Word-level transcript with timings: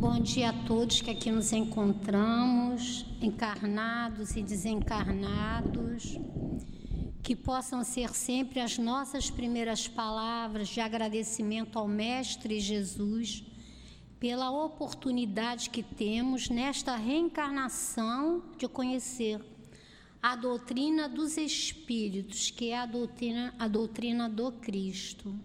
Bom 0.00 0.18
dia 0.18 0.48
a 0.48 0.52
todos 0.66 1.02
que 1.02 1.10
aqui 1.10 1.30
nos 1.30 1.52
encontramos, 1.52 3.04
encarnados 3.20 4.34
e 4.34 4.42
desencarnados. 4.42 6.18
Que 7.22 7.36
possam 7.36 7.84
ser 7.84 8.08
sempre 8.14 8.60
as 8.60 8.78
nossas 8.78 9.28
primeiras 9.28 9.86
palavras 9.86 10.68
de 10.68 10.80
agradecimento 10.80 11.78
ao 11.78 11.86
Mestre 11.86 12.60
Jesus 12.60 13.44
pela 14.18 14.50
oportunidade 14.50 15.68
que 15.68 15.82
temos 15.82 16.48
nesta 16.48 16.96
reencarnação 16.96 18.42
de 18.56 18.66
conhecer 18.66 19.38
a 20.22 20.34
doutrina 20.34 21.10
dos 21.10 21.36
Espíritos, 21.36 22.50
que 22.50 22.70
é 22.70 22.78
a 22.78 22.86
doutrina, 22.86 23.54
a 23.58 23.68
doutrina 23.68 24.30
do 24.30 24.50
Cristo. 24.50 25.38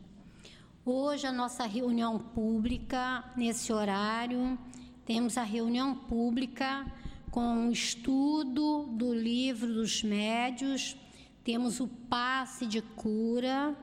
Hoje, 0.88 1.26
a 1.26 1.32
nossa 1.32 1.66
reunião 1.66 2.20
pública, 2.20 3.24
nesse 3.36 3.74
horário, 3.74 4.56
temos 5.04 5.36
a 5.36 5.42
reunião 5.42 5.96
pública 5.96 6.86
com 7.32 7.70
o 7.70 7.72
estudo 7.72 8.86
do 8.92 9.12
livro 9.12 9.74
dos 9.74 10.04
médios, 10.04 10.96
temos 11.44 11.80
o 11.80 11.88
passe 11.88 12.68
de 12.68 12.84
cura 12.84 13.76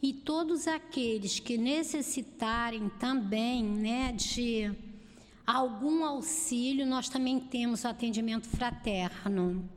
e 0.00 0.14
todos 0.14 0.66
aqueles 0.66 1.38
que 1.38 1.58
necessitarem 1.58 2.88
também 2.98 3.62
né, 3.62 4.12
de 4.12 4.72
algum 5.46 6.02
auxílio, 6.02 6.86
nós 6.86 7.10
também 7.10 7.38
temos 7.40 7.84
o 7.84 7.88
atendimento 7.88 8.48
fraterno. 8.48 9.68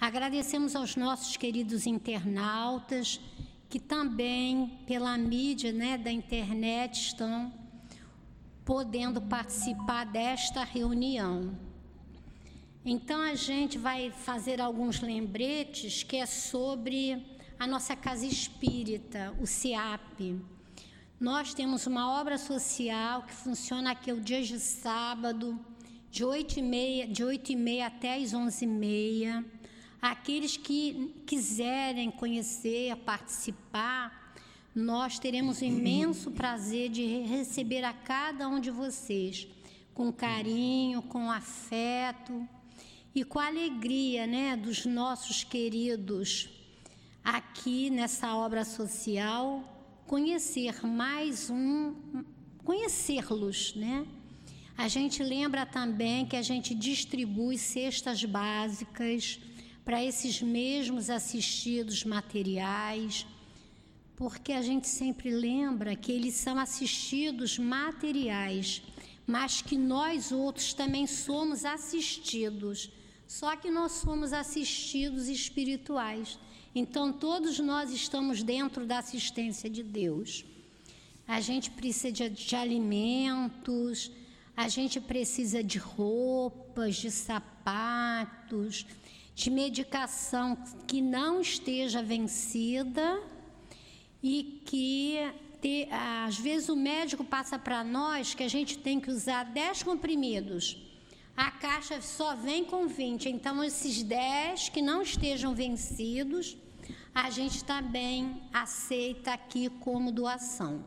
Agradecemos 0.00 0.74
aos 0.74 0.96
nossos 0.96 1.36
queridos 1.36 1.86
internautas 1.86 3.20
que 3.70 3.78
também 3.78 4.80
pela 4.84 5.16
mídia 5.16 5.72
né, 5.72 5.96
da 5.96 6.10
internet 6.10 7.06
estão 7.06 7.52
podendo 8.64 9.22
participar 9.22 10.04
desta 10.04 10.64
reunião. 10.64 11.56
Então 12.84 13.20
a 13.20 13.36
gente 13.36 13.78
vai 13.78 14.10
fazer 14.10 14.60
alguns 14.60 15.00
lembretes 15.00 16.02
que 16.02 16.16
é 16.16 16.26
sobre 16.26 17.24
a 17.60 17.66
nossa 17.66 17.94
casa 17.94 18.26
espírita, 18.26 19.32
o 19.40 19.46
CIAP. 19.46 20.40
Nós 21.20 21.54
temos 21.54 21.86
uma 21.86 22.20
obra 22.20 22.38
social 22.38 23.22
que 23.22 23.32
funciona 23.32 23.92
aqui 23.92 24.10
os 24.10 24.24
dias 24.24 24.48
de 24.48 24.58
sábado, 24.58 25.60
de 26.10 26.24
8 26.24 26.58
e 26.58 26.62
meia, 26.62 27.06
de 27.06 27.22
8 27.22 27.52
e 27.52 27.56
meia 27.56 27.86
até 27.86 28.16
as 28.16 28.34
11 28.34 28.64
e 28.64 28.66
meia 28.66 29.44
Aqueles 30.00 30.56
que 30.56 31.14
quiserem 31.26 32.10
conhecer, 32.10 32.96
participar, 32.96 34.34
nós 34.74 35.18
teremos 35.18 35.60
o 35.60 35.64
imenso 35.64 36.30
prazer 36.30 36.88
de 36.88 37.04
receber 37.22 37.84
a 37.84 37.92
cada 37.92 38.48
um 38.48 38.58
de 38.58 38.70
vocês 38.70 39.46
com 39.92 40.10
carinho, 40.12 41.02
com 41.02 41.30
afeto 41.30 42.48
e 43.14 43.24
com 43.24 43.38
a 43.38 43.48
alegria, 43.48 44.26
né, 44.26 44.56
dos 44.56 44.86
nossos 44.86 45.44
queridos 45.44 46.48
aqui 47.22 47.90
nessa 47.90 48.34
obra 48.34 48.64
social, 48.64 49.62
conhecer 50.06 50.86
mais 50.86 51.50
um, 51.50 51.94
conhecê-los, 52.64 53.74
né? 53.74 54.06
A 54.78 54.88
gente 54.88 55.22
lembra 55.22 55.66
também 55.66 56.24
que 56.24 56.36
a 56.36 56.42
gente 56.42 56.74
distribui 56.74 57.58
cestas 57.58 58.24
básicas 58.24 59.38
para 59.84 60.04
esses 60.04 60.42
mesmos 60.42 61.10
assistidos 61.10 62.04
materiais, 62.04 63.26
porque 64.16 64.52
a 64.52 64.60
gente 64.60 64.86
sempre 64.86 65.30
lembra 65.30 65.96
que 65.96 66.12
eles 66.12 66.34
são 66.34 66.58
assistidos 66.58 67.58
materiais, 67.58 68.82
mas 69.26 69.62
que 69.62 69.78
nós 69.78 70.30
outros 70.30 70.74
também 70.74 71.06
somos 71.06 71.64
assistidos, 71.64 72.90
só 73.26 73.56
que 73.56 73.70
nós 73.70 73.92
somos 73.92 74.32
assistidos 74.32 75.28
espirituais. 75.28 76.38
Então, 76.74 77.12
todos 77.12 77.58
nós 77.58 77.90
estamos 77.92 78.42
dentro 78.42 78.84
da 78.84 78.98
assistência 78.98 79.70
de 79.70 79.82
Deus. 79.82 80.44
A 81.26 81.40
gente 81.40 81.70
precisa 81.70 82.28
de, 82.28 82.56
alimentos, 82.56 84.10
a 84.56 84.68
gente 84.68 85.00
precisa 85.00 85.62
de 85.62 85.78
roupas, 85.78 86.96
de 86.96 87.10
sapatos, 87.10 88.84
de 89.40 89.48
medicação 89.48 90.46
que 90.86 91.00
não 91.00 91.40
esteja 91.40 92.02
vencida 92.02 93.22
e 94.22 94.60
que 94.66 95.16
te, 95.62 95.88
às 96.26 96.38
vezes 96.38 96.68
o 96.68 96.76
médico 96.76 97.24
passa 97.24 97.58
para 97.58 97.82
nós 97.82 98.34
que 98.34 98.42
a 98.42 98.48
gente 98.48 98.76
tem 98.76 99.00
que 99.00 99.10
usar 99.10 99.44
10 99.44 99.82
comprimidos. 99.82 100.76
A 101.34 101.50
caixa 101.50 102.02
só 102.02 102.34
vem 102.36 102.66
com 102.66 102.86
20, 102.86 103.30
então 103.30 103.64
esses 103.64 104.02
10 104.02 104.68
que 104.68 104.82
não 104.82 105.00
estejam 105.00 105.54
vencidos, 105.54 106.58
a 107.14 107.30
gente 107.30 107.64
também 107.64 108.42
aceita 108.52 109.32
aqui 109.32 109.70
como 109.80 110.12
doação. 110.12 110.84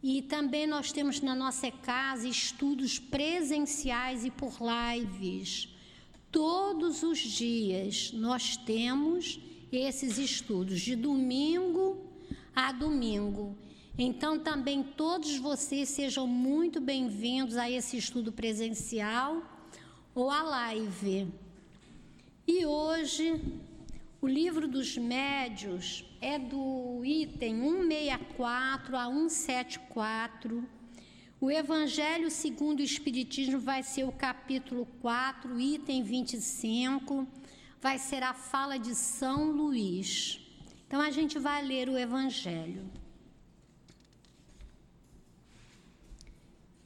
E 0.00 0.22
também 0.22 0.68
nós 0.68 0.92
temos 0.92 1.20
na 1.20 1.34
nossa 1.34 1.68
casa 1.68 2.28
estudos 2.28 3.00
presenciais 3.00 4.24
e 4.24 4.30
por 4.30 4.52
lives 4.60 5.79
Todos 6.30 7.02
os 7.02 7.18
dias 7.18 8.12
nós 8.12 8.56
temos 8.56 9.40
esses 9.72 10.16
estudos, 10.16 10.80
de 10.80 10.94
domingo 10.94 12.06
a 12.54 12.70
domingo. 12.70 13.56
Então, 13.98 14.38
também 14.38 14.82
todos 14.82 15.36
vocês 15.38 15.88
sejam 15.88 16.28
muito 16.28 16.80
bem-vindos 16.80 17.56
a 17.56 17.68
esse 17.68 17.96
estudo 17.96 18.30
presencial 18.30 19.42
ou 20.14 20.30
a 20.30 20.42
live. 20.42 21.28
E 22.46 22.64
hoje, 22.64 23.42
o 24.22 24.28
livro 24.28 24.68
dos 24.68 24.96
médios 24.96 26.04
é 26.20 26.38
do 26.38 27.04
item 27.04 27.60
164 27.88 28.96
a 28.96 29.06
174 29.06 30.79
o 31.40 31.50
Evangelho 31.50 32.30
segundo 32.30 32.80
o 32.80 32.82
Espiritismo 32.82 33.58
vai 33.58 33.82
ser 33.82 34.04
o 34.04 34.12
capítulo 34.12 34.86
4, 35.00 35.58
item 35.58 36.02
25, 36.02 37.26
vai 37.80 37.98
ser 37.98 38.22
a 38.22 38.34
fala 38.34 38.78
de 38.78 38.94
São 38.94 39.50
Luís. 39.50 40.38
Então 40.86 41.00
a 41.00 41.10
gente 41.10 41.38
vai 41.38 41.64
ler 41.64 41.88
o 41.88 41.96
Evangelho. 41.96 42.84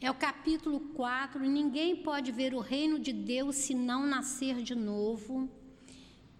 É 0.00 0.08
o 0.10 0.14
capítulo 0.14 0.78
4. 0.94 1.40
Ninguém 1.40 1.96
pode 1.96 2.30
ver 2.30 2.54
o 2.54 2.60
reino 2.60 2.98
de 2.98 3.12
Deus 3.12 3.56
se 3.56 3.74
não 3.74 4.06
nascer 4.06 4.62
de 4.62 4.74
novo. 4.74 5.48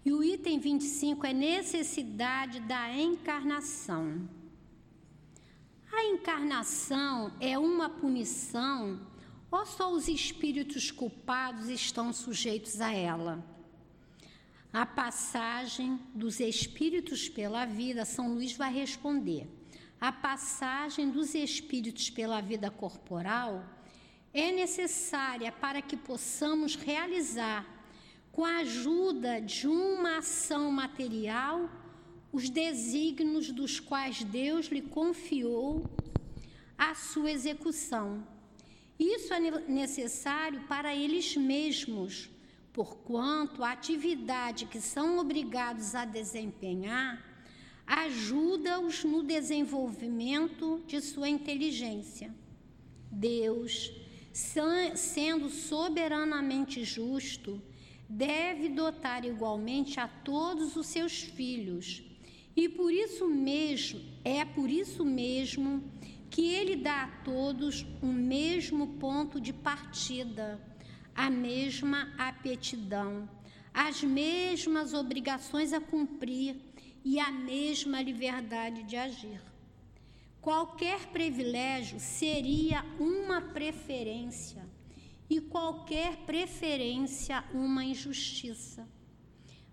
E 0.05 0.13
o 0.13 0.23
item 0.23 0.59
25 0.59 1.25
é 1.25 1.33
necessidade 1.33 2.59
da 2.61 2.93
encarnação. 2.93 4.29
A 5.97 6.03
encarnação 6.03 7.31
é 7.39 7.57
uma 7.57 7.89
punição 7.89 8.99
ou 9.49 9.65
só 9.65 9.89
os 9.93 10.09
espíritos 10.09 10.91
culpados 10.91 11.69
estão 11.69 12.11
sujeitos 12.11 12.81
a 12.81 12.91
ela? 12.91 13.41
A 14.73 14.85
passagem 14.85 15.97
dos 16.13 16.41
espíritos 16.41 17.29
pela 17.29 17.63
vida, 17.63 18.03
São 18.03 18.33
Luís 18.33 18.57
vai 18.57 18.73
responder. 18.73 19.47
A 19.97 20.11
passagem 20.11 21.09
dos 21.09 21.33
espíritos 21.33 22.09
pela 22.09 22.41
vida 22.41 22.69
corporal 22.69 23.63
é 24.33 24.51
necessária 24.51 25.49
para 25.49 25.81
que 25.81 25.95
possamos 25.95 26.75
realizar, 26.75 27.65
com 28.33 28.43
a 28.43 28.57
ajuda 28.57 29.39
de 29.39 29.65
uma 29.65 30.17
ação 30.17 30.69
material, 30.69 31.69
os 32.35 32.49
desígnios 32.49 33.49
dos 33.49 33.79
quais 33.79 34.21
Deus 34.21 34.65
lhe 34.65 34.81
confiou 34.81 35.89
a 36.77 36.93
sua 36.93 37.31
execução. 37.31 38.27
Isso 38.99 39.33
é 39.33 39.39
necessário 39.69 40.59
para 40.67 40.93
eles 40.93 41.37
mesmos, 41.37 42.29
porquanto 42.73 43.63
a 43.63 43.71
atividade 43.71 44.65
que 44.65 44.81
são 44.81 45.17
obrigados 45.17 45.95
a 45.95 46.03
desempenhar 46.03 47.23
ajuda-os 47.87 49.05
no 49.05 49.23
desenvolvimento 49.23 50.83
de 50.85 50.99
sua 50.99 51.29
inteligência. 51.29 52.35
Deus, 53.09 53.93
sendo 54.33 55.49
soberanamente 55.49 56.83
justo, 56.83 57.61
deve 58.09 58.67
dotar 58.67 59.23
igualmente 59.23 60.01
a 60.01 60.07
todos 60.09 60.75
os 60.75 60.87
seus 60.87 61.21
filhos 61.21 62.03
e 62.55 62.69
por 62.69 62.91
isso 62.91 63.27
mesmo, 63.27 64.01
é 64.23 64.45
por 64.45 64.69
isso 64.69 65.03
mesmo 65.03 65.83
que 66.29 66.53
ele 66.53 66.75
dá 66.75 67.03
a 67.03 67.07
todos 67.23 67.85
o 68.01 68.07
mesmo 68.07 68.87
ponto 68.99 69.39
de 69.39 69.51
partida, 69.51 70.59
a 71.13 71.29
mesma 71.29 72.13
aptidão, 72.17 73.29
as 73.73 74.01
mesmas 74.03 74.93
obrigações 74.93 75.73
a 75.73 75.81
cumprir 75.81 76.55
e 77.03 77.19
a 77.19 77.31
mesma 77.31 78.01
liberdade 78.01 78.83
de 78.83 78.95
agir. 78.95 79.41
Qualquer 80.41 81.07
privilégio 81.07 81.99
seria 81.99 82.85
uma 82.99 83.41
preferência 83.41 84.63
e 85.29 85.41
qualquer 85.41 86.17
preferência 86.17 87.43
uma 87.53 87.83
injustiça. 87.83 88.87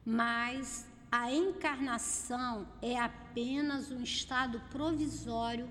Mas 0.04 0.86
a 1.12 1.30
encarnação 1.30 2.66
é 2.80 2.98
apenas 2.98 3.90
um 3.90 4.02
estado 4.02 4.58
provisório 4.70 5.68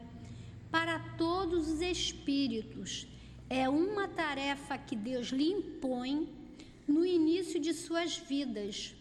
para 0.69 0.99
todos 1.17 1.67
os 1.67 1.81
espíritos. 1.81 3.07
É 3.49 3.67
uma 3.67 4.07
tarefa 4.07 4.77
que 4.77 4.95
Deus 4.95 5.29
lhe 5.29 5.51
impõe 5.51 6.29
no 6.87 7.03
início 7.03 7.59
de 7.59 7.73
suas 7.73 8.17
vidas, 8.17 8.93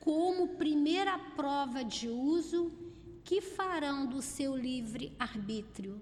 como 0.00 0.56
primeira 0.56 1.18
prova 1.18 1.84
de 1.84 2.08
uso 2.08 2.72
que 3.22 3.42
farão 3.42 4.06
do 4.06 4.22
seu 4.22 4.56
livre 4.56 5.12
arbítrio. 5.18 6.00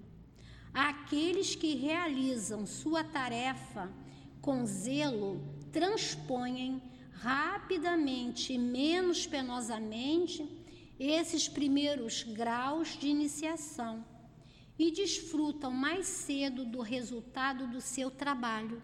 Aqueles 0.73 1.55
que 1.55 1.75
realizam 1.75 2.65
sua 2.65 3.03
tarefa 3.03 3.91
com 4.41 4.65
zelo 4.65 5.41
transpõem 5.73 6.81
rapidamente 7.13 8.57
menos 8.57 9.25
penosamente 9.25 10.47
esses 10.99 11.47
primeiros 11.47 12.23
graus 12.23 12.97
de 12.97 13.07
iniciação 13.07 14.05
e 14.77 14.91
desfrutam 14.91 15.71
mais 15.71 16.07
cedo 16.07 16.65
do 16.65 16.81
resultado 16.81 17.67
do 17.67 17.79
seu 17.79 18.09
trabalho. 18.09 18.81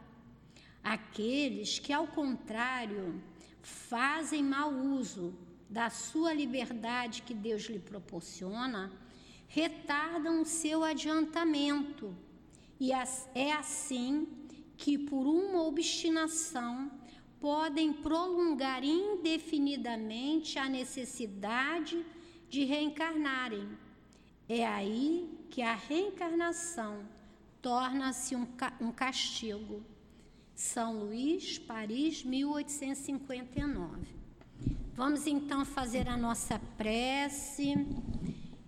Aqueles 0.84 1.80
que, 1.80 1.92
ao 1.92 2.08
contrário, 2.08 3.22
fazem 3.62 4.44
mau 4.44 4.72
uso 4.72 5.34
da 5.70 5.90
sua 5.90 6.34
liberdade 6.34 7.22
que 7.22 7.34
Deus 7.34 7.64
lhe 7.64 7.80
proporciona, 7.80 8.92
retardam 9.48 10.42
o 10.42 10.46
seu 10.46 10.84
adiantamento. 10.84 12.16
E 12.80 12.92
é 13.36 13.52
assim 13.54 14.28
que, 14.78 14.98
por 14.98 15.28
uma 15.28 15.64
obstinação, 15.64 16.90
podem 17.40 17.94
prolongar 17.94 18.84
indefinidamente 18.84 20.60
a 20.60 20.68
necessidade 20.68 22.06
de 22.50 22.66
reencarnarem. 22.66 23.70
É 24.48 24.66
aí 24.66 25.40
que 25.50 25.62
a 25.62 25.76
reencarnação 25.76 27.00
torna-se 27.62 28.36
um, 28.36 28.48
um 28.82 28.92
castigo. 28.92 29.84
São 30.56 31.00
Luís, 31.00 31.58
Paris, 31.58 32.24
1859. 32.24 34.08
Vamos 34.94 35.26
então 35.26 35.64
fazer 35.64 36.10
a 36.10 36.18
nossa 36.18 36.60
prece, 36.78 37.74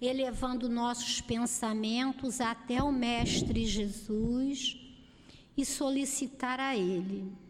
elevando 0.02 0.70
nossos 0.70 1.20
pensamentos 1.20 2.40
até 2.40 2.82
o 2.82 2.92
Mestre 2.92 3.66
Jesus 3.66 4.78
e 5.58 5.66
solicitar 5.66 6.60
a 6.60 6.78
Ele. 6.78 7.41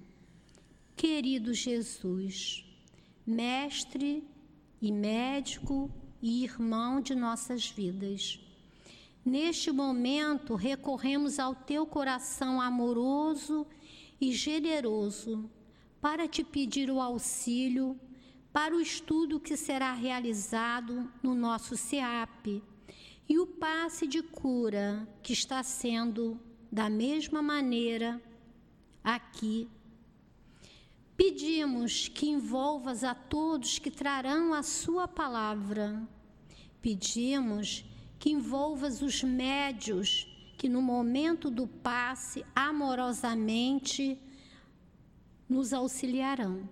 Querido 1.02 1.52
Jesus, 1.52 2.64
Mestre 3.26 4.24
e 4.80 4.92
médico 4.92 5.90
e 6.22 6.44
irmão 6.44 7.02
de 7.02 7.16
nossas 7.16 7.68
vidas, 7.68 8.40
neste 9.26 9.72
momento 9.72 10.54
recorremos 10.54 11.40
ao 11.40 11.56
Teu 11.56 11.88
coração 11.88 12.62
amoroso 12.62 13.66
e 14.22 14.32
generoso 14.32 15.50
para 16.00 16.28
te 16.28 16.44
pedir 16.44 16.92
o 16.92 17.02
auxílio 17.02 18.00
para 18.54 18.76
o 18.76 18.80
estudo 18.80 19.40
que 19.40 19.58
será 19.58 19.94
realizado 19.94 21.12
no 21.24 21.34
nosso 21.34 21.76
SEAP 21.76 22.62
e 23.28 23.40
o 23.40 23.48
passe 23.48 24.06
de 24.06 24.22
cura 24.22 25.08
que 25.24 25.34
está 25.34 25.64
sendo 25.64 26.40
da 26.72 26.92
mesma 26.92 27.42
maneira 27.42 28.22
aqui. 29.04 29.68
Pedimos 31.24 32.08
que 32.08 32.28
envolvas 32.28 33.04
a 33.04 33.14
todos 33.14 33.78
que 33.78 33.92
trarão 33.92 34.56
a 34.56 34.64
sua 34.64 35.08
palavra. 35.08 36.02
Pedimos 36.82 37.86
que 38.18 38.32
envolvas 38.32 39.04
os 39.04 39.22
médios 39.22 40.28
que 40.58 40.68
no 40.68 40.82
momento 40.82 41.52
do 41.52 41.68
passe 41.68 42.44
amorosamente 42.56 44.18
nos 45.48 45.74
auxiliarão. 45.74 46.68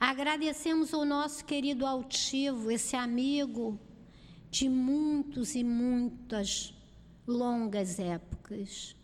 Agradecemos 0.00 0.92
ao 0.92 1.04
nosso 1.04 1.44
querido 1.44 1.86
altivo, 1.86 2.72
esse 2.72 2.96
amigo 2.96 3.78
de 4.50 4.68
muitos 4.68 5.54
e 5.54 5.62
muitas 5.62 6.74
longas 7.24 8.00
épocas. 8.00 8.96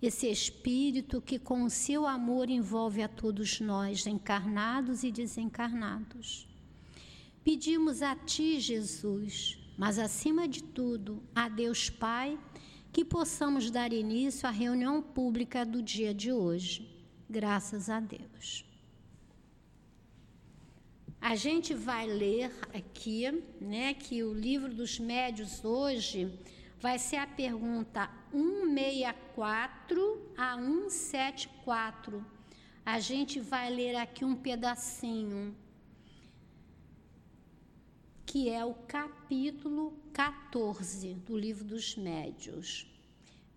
Esse 0.00 0.30
espírito 0.30 1.20
que 1.20 1.38
com 1.38 1.64
o 1.64 1.70
seu 1.70 2.06
amor 2.06 2.48
envolve 2.48 3.02
a 3.02 3.08
todos 3.08 3.60
nós, 3.60 4.06
encarnados 4.06 5.02
e 5.02 5.10
desencarnados. 5.10 6.46
Pedimos 7.42 8.00
a 8.02 8.14
Ti, 8.14 8.60
Jesus, 8.60 9.58
mas 9.76 9.98
acima 9.98 10.46
de 10.46 10.62
tudo, 10.62 11.22
a 11.34 11.48
Deus 11.48 11.90
Pai, 11.90 12.38
que 12.92 13.04
possamos 13.04 13.70
dar 13.70 13.92
início 13.92 14.48
à 14.48 14.52
reunião 14.52 15.02
pública 15.02 15.64
do 15.64 15.82
dia 15.82 16.14
de 16.14 16.32
hoje. 16.32 16.88
Graças 17.28 17.90
a 17.90 17.98
Deus. 17.98 18.64
A 21.20 21.34
gente 21.34 21.74
vai 21.74 22.06
ler 22.06 22.52
aqui, 22.72 23.24
né, 23.60 23.92
que 23.94 24.22
o 24.22 24.32
livro 24.32 24.72
dos 24.72 24.98
médios 25.00 25.64
hoje 25.64 26.32
vai 26.80 26.98
ser 26.98 27.16
a 27.16 27.26
pergunta 27.26 28.08
164 28.30 30.32
a 30.36 30.56
174. 30.56 32.24
A 32.84 33.00
gente 33.00 33.40
vai 33.40 33.70
ler 33.70 33.96
aqui 33.96 34.24
um 34.24 34.36
pedacinho, 34.36 35.56
que 38.24 38.48
é 38.48 38.64
o 38.64 38.74
capítulo 38.74 39.92
14 40.12 41.14
do 41.14 41.36
livro 41.36 41.64
dos 41.64 41.96
médios. 41.96 42.86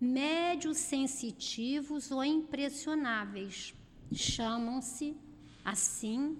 Médios 0.00 0.78
sensitivos 0.78 2.10
ou 2.10 2.24
impressionáveis 2.24 3.72
chamam-se 4.12 5.16
assim 5.64 6.36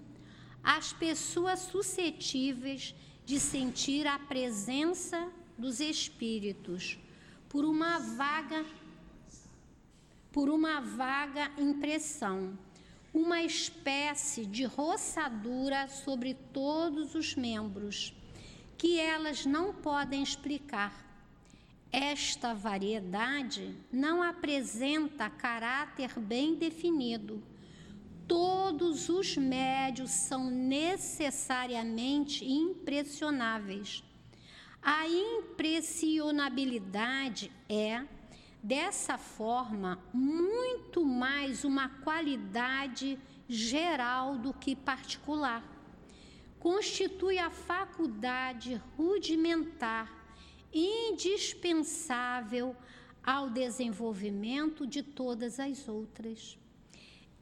as 0.62 0.92
pessoas 0.92 1.60
suscetíveis 1.60 2.92
de 3.24 3.38
sentir 3.38 4.04
a 4.06 4.18
presença 4.18 5.30
dos 5.56 5.80
espíritos 5.80 6.98
por 7.48 7.64
uma 7.64 7.98
vaga 7.98 8.64
por 10.32 10.48
uma 10.48 10.80
vaga 10.80 11.52
impressão, 11.58 12.58
uma 13.12 13.42
espécie 13.42 14.46
de 14.46 14.64
roçadura 14.64 15.86
sobre 15.88 16.32
todos 16.32 17.14
os 17.14 17.34
membros, 17.34 18.14
que 18.78 18.98
elas 18.98 19.44
não 19.44 19.74
podem 19.74 20.22
explicar. 20.22 21.06
Esta 21.92 22.54
variedade 22.54 23.76
não 23.92 24.22
apresenta 24.22 25.28
caráter 25.28 26.18
bem 26.18 26.54
definido 26.54 27.42
todos 28.32 29.10
os 29.10 29.36
médios 29.36 30.10
são 30.10 30.50
necessariamente 30.50 32.44
impressionáveis. 32.44 34.02
A 34.82 35.06
impressionabilidade 35.06 37.52
é, 37.68 38.04
dessa 38.60 39.16
forma, 39.16 40.02
muito 40.12 41.04
mais 41.04 41.62
uma 41.64 41.88
qualidade 41.88 43.16
geral 43.48 44.38
do 44.38 44.52
que 44.52 44.74
particular. 44.74 45.62
Constitui 46.58 47.38
a 47.38 47.50
faculdade 47.50 48.82
rudimentar 48.96 50.12
indispensável 50.72 52.74
ao 53.22 53.48
desenvolvimento 53.50 54.84
de 54.84 55.00
todas 55.02 55.60
as 55.60 55.88
outras 55.88 56.58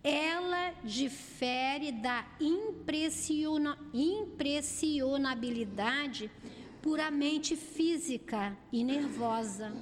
ela 0.02 0.72
difere 0.82 1.92
da 1.92 2.26
impressiona, 2.40 3.78
impressionabilidade 3.92 6.30
puramente 6.82 7.56
física 7.56 8.56
e 8.72 8.82
nervosa, 8.82 9.72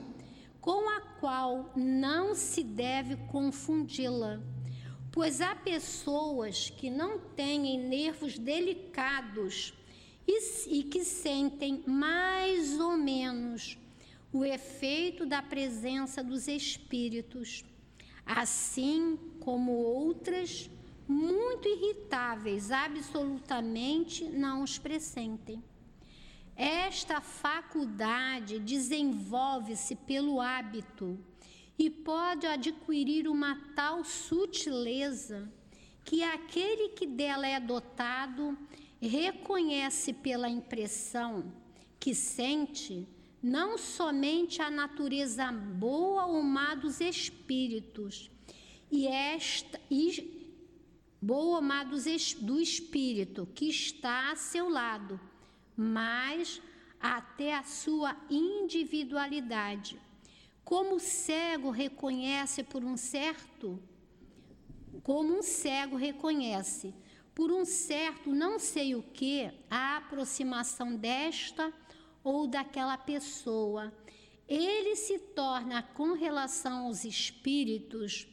com 0.60 0.88
a 0.88 1.00
qual 1.00 1.72
não 1.76 2.34
se 2.34 2.62
deve 2.62 3.16
confundi-la, 3.28 4.40
pois 5.12 5.40
há 5.40 5.54
pessoas 5.54 6.70
que 6.70 6.90
não 6.90 7.18
têm 7.18 7.78
nervos 7.78 8.38
delicados 8.38 9.72
e, 10.26 10.80
e 10.80 10.82
que 10.84 11.04
sentem 11.04 11.82
mais 11.86 12.78
ou 12.78 12.96
menos 12.96 13.78
o 14.32 14.44
efeito 14.44 15.24
da 15.24 15.40
presença 15.40 16.22
dos 16.22 16.46
espíritos. 16.48 17.64
Assim, 18.26 19.18
como 19.40 19.72
outras 19.72 20.70
muito 21.06 21.66
irritáveis, 21.66 22.70
absolutamente 22.70 24.24
não 24.24 24.62
os 24.62 24.78
pressentem. 24.78 25.62
Esta 26.58 27.20
faculdade 27.20 28.58
desenvolve-se 28.58 29.94
pelo 29.94 30.40
hábito 30.40 31.16
e 31.78 31.88
pode 31.88 32.48
adquirir 32.48 33.28
uma 33.28 33.54
tal 33.76 34.02
sutileza 34.02 35.48
que 36.04 36.24
aquele 36.24 36.88
que 36.88 37.06
dela 37.06 37.46
é 37.46 37.60
dotado 37.60 38.58
reconhece 39.00 40.12
pela 40.12 40.48
impressão 40.48 41.52
que 42.00 42.12
sente 42.12 43.06
não 43.40 43.78
somente 43.78 44.60
a 44.60 44.68
natureza 44.68 45.52
boa 45.52 46.26
ou 46.26 46.42
má 46.42 46.74
dos 46.74 47.00
espíritos, 47.00 48.32
e 48.90 49.06
esta 49.06 49.80
e 49.88 50.50
boa 51.22 51.56
ou 51.58 51.62
má 51.62 51.84
dos, 51.84 52.34
do 52.34 52.60
espírito 52.60 53.46
que 53.54 53.66
está 53.66 54.32
a 54.32 54.36
seu 54.36 54.68
lado, 54.68 55.20
mas 55.78 56.60
até 57.00 57.54
a 57.54 57.62
sua 57.62 58.16
individualidade 58.28 59.98
como 60.68 60.96
o 60.96 61.00
cego 61.00 61.70
reconhece 61.70 62.62
por 62.62 62.84
um 62.84 62.94
certo, 62.94 63.82
como 65.02 65.38
um 65.38 65.42
cego 65.42 65.96
reconhece 65.96 66.94
por 67.34 67.50
um 67.50 67.64
certo 67.64 68.34
não 68.34 68.58
sei 68.58 68.94
o 68.94 69.02
que 69.02 69.50
a 69.70 69.96
aproximação 69.96 70.94
desta 70.94 71.72
ou 72.22 72.46
daquela 72.46 72.98
pessoa, 72.98 73.90
ele 74.46 74.94
se 74.94 75.18
torna 75.18 75.82
com 75.82 76.12
relação 76.12 76.84
aos 76.84 77.02
espíritos 77.02 78.28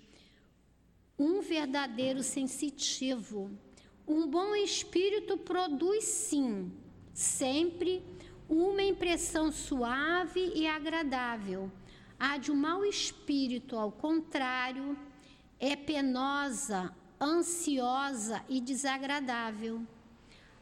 um 1.17 1.39
verdadeiro 1.39 2.21
sensitivo. 2.21 3.49
Um 4.05 4.27
bom 4.27 4.53
espírito 4.57 5.37
produz 5.37 6.03
sim, 6.03 6.69
sempre 7.15 8.03
uma 8.47 8.83
impressão 8.83 9.51
suave 9.51 10.51
e 10.53 10.67
agradável 10.67 11.71
a 12.19 12.37
de 12.37 12.51
um 12.51 12.55
mau 12.55 12.85
espírito, 12.85 13.77
ao 13.77 13.91
contrário, 13.91 14.97
é 15.59 15.75
penosa, 15.75 16.93
ansiosa 17.19 18.43
e 18.47 18.61
desagradável. 18.61 19.81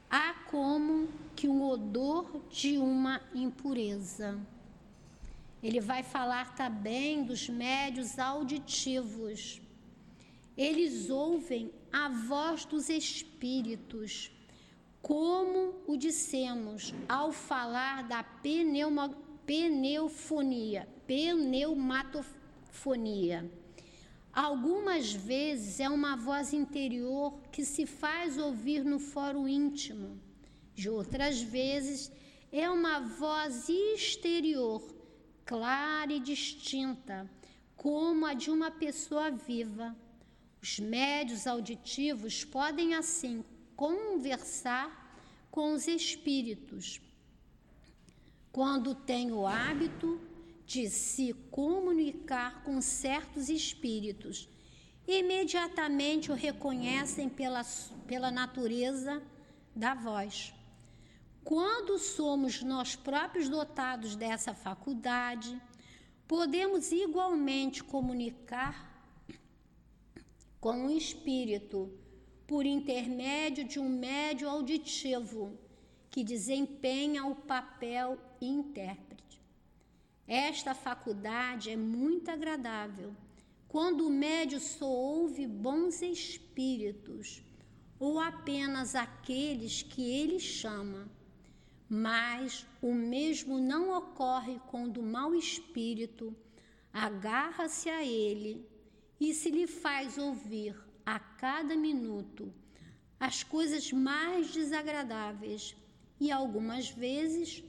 Há 0.10 0.34
como 0.50 1.10
que 1.36 1.48
um 1.48 1.64
odor 1.64 2.42
de 2.50 2.78
uma 2.78 3.22
impureza. 3.34 4.40
Ele 5.62 5.80
vai 5.80 6.04
falar 6.04 6.56
também 6.56 7.24
dos 7.24 7.48
médios 7.50 8.20
auditivos. 8.20 9.62
Eles 10.58 11.10
ouvem 11.10 11.72
a 11.92 12.10
voz 12.10 12.66
dos 12.66 12.90
espíritos, 12.90 14.32
como 15.04 15.76
o 15.86 15.96
dissemos 15.98 16.92
ao 17.10 17.34
falar 17.34 18.08
da 18.08 18.24
pneuma, 18.24 19.10
pneufonia, 19.46 20.88
pneumatofonia. 21.06 23.52
Algumas 24.32 25.12
vezes 25.12 25.82
é 25.82 25.90
uma 25.90 26.16
voz 26.16 26.54
interior 26.54 27.38
que 27.52 27.66
se 27.66 27.86
faz 27.86 28.38
ouvir 28.38 28.86
no 28.86 28.98
fórum 28.98 29.46
íntimo. 29.46 30.18
De 30.74 30.90
outras 30.90 31.42
vezes 31.42 32.10
é 32.50 32.70
uma 32.70 33.02
voz 33.02 33.68
exterior, 33.68 34.82
clara 35.44 36.14
e 36.14 36.20
distinta, 36.22 37.30
como 37.76 38.26
a 38.26 38.34
de 38.34 38.50
uma 38.50 38.72
pessoa 38.72 39.30
viva. 39.30 39.94
Os 40.62 40.80
médios 40.80 41.46
auditivos 41.46 42.46
podem 42.46 42.96
assim 42.96 43.44
conversar 43.76 45.18
com 45.50 45.74
os 45.74 45.88
espíritos. 45.88 47.02
Quando 48.52 48.94
têm 48.96 49.32
o 49.32 49.48
hábito 49.48 50.20
de 50.66 50.90
se 50.90 51.34
comunicar 51.52 52.64
com 52.64 52.82
certos 52.82 53.50
espíritos. 53.50 54.50
Imediatamente 55.08 56.32
o 56.32 56.36
reconhecem 56.36 57.30
pela, 57.30 57.64
pela 58.08 58.32
natureza 58.32 59.22
da 59.76 59.94
voz. 59.94 60.54
Quando 61.44 62.00
somos 62.00 62.64
nós 62.64 62.96
próprios 62.96 63.50
dotados 63.50 64.16
dessa 64.16 64.54
faculdade, 64.54 65.62
podemos 66.28 66.92
igualmente 66.92 67.84
comunicar 67.84 68.92
com 70.60 70.88
o 70.88 70.90
espírito 70.90 71.92
por 72.54 72.68
intermédio 72.68 73.64
de 73.64 73.80
um 73.80 73.90
médio 73.90 74.48
auditivo 74.48 75.58
que 76.12 76.24
desempenha 76.24 77.26
o 77.26 77.34
papel 77.34 78.16
intérprete. 78.40 79.42
Esta 80.28 80.76
faculdade 80.76 81.72
é 81.72 81.76
muito 81.76 82.30
agradável 82.30 83.12
quando 83.68 84.06
o 84.06 84.10
médio 84.12 84.60
só 84.60 84.86
ouve 84.86 85.48
bons 85.48 86.04
espíritos 86.04 87.42
ou 88.00 88.20
apenas 88.20 88.94
aqueles 88.94 89.82
que 89.82 90.04
ele 90.04 90.40
chama. 90.40 91.10
Mas 91.90 92.68
o 92.84 92.94
mesmo 92.94 93.58
não 93.58 93.98
ocorre 93.98 94.62
quando 94.68 94.98
o 95.00 95.04
mau 95.18 95.34
espírito 95.34 96.36
agarra-se 96.94 97.90
a 97.90 98.06
ele 98.06 98.64
e 99.20 99.34
se 99.34 99.50
lhe 99.50 99.66
faz 99.66 100.20
ouvir 100.20 100.83
a 101.06 101.20
cada 101.20 101.76
minuto 101.76 102.54
as 103.20 103.44
coisas 103.44 103.92
mais 103.92 104.52
desagradáveis 104.52 105.76
e 106.20 106.32
algumas 106.32 106.90
vezes 106.90 107.64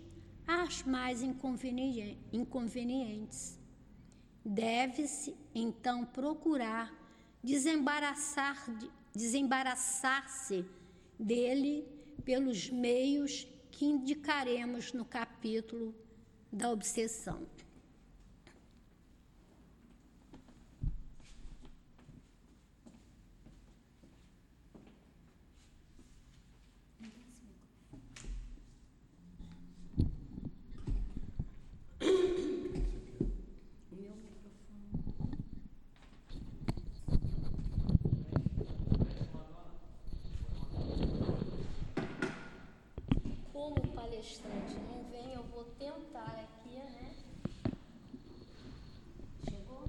as 0.46 0.82
mais 0.82 1.22
inconvenientes. 1.22 3.58
Deve-se, 4.44 5.34
então, 5.54 6.04
procurar 6.04 6.92
desembaraçar, 7.42 8.66
desembaraçar-se 9.14 10.64
dele 11.18 11.86
pelos 12.24 12.68
meios 12.68 13.46
que 13.70 13.84
indicaremos 13.84 14.92
no 14.92 15.04
capítulo 15.04 15.94
da 16.52 16.70
obsessão. 16.70 17.46
Palestrante 44.24 44.74
não 44.88 45.04
vem, 45.10 45.34
eu 45.34 45.42
vou 45.44 45.64
tentar 45.78 46.48
aqui, 46.48 46.76
né? 46.76 47.14
Chegou? 49.50 49.84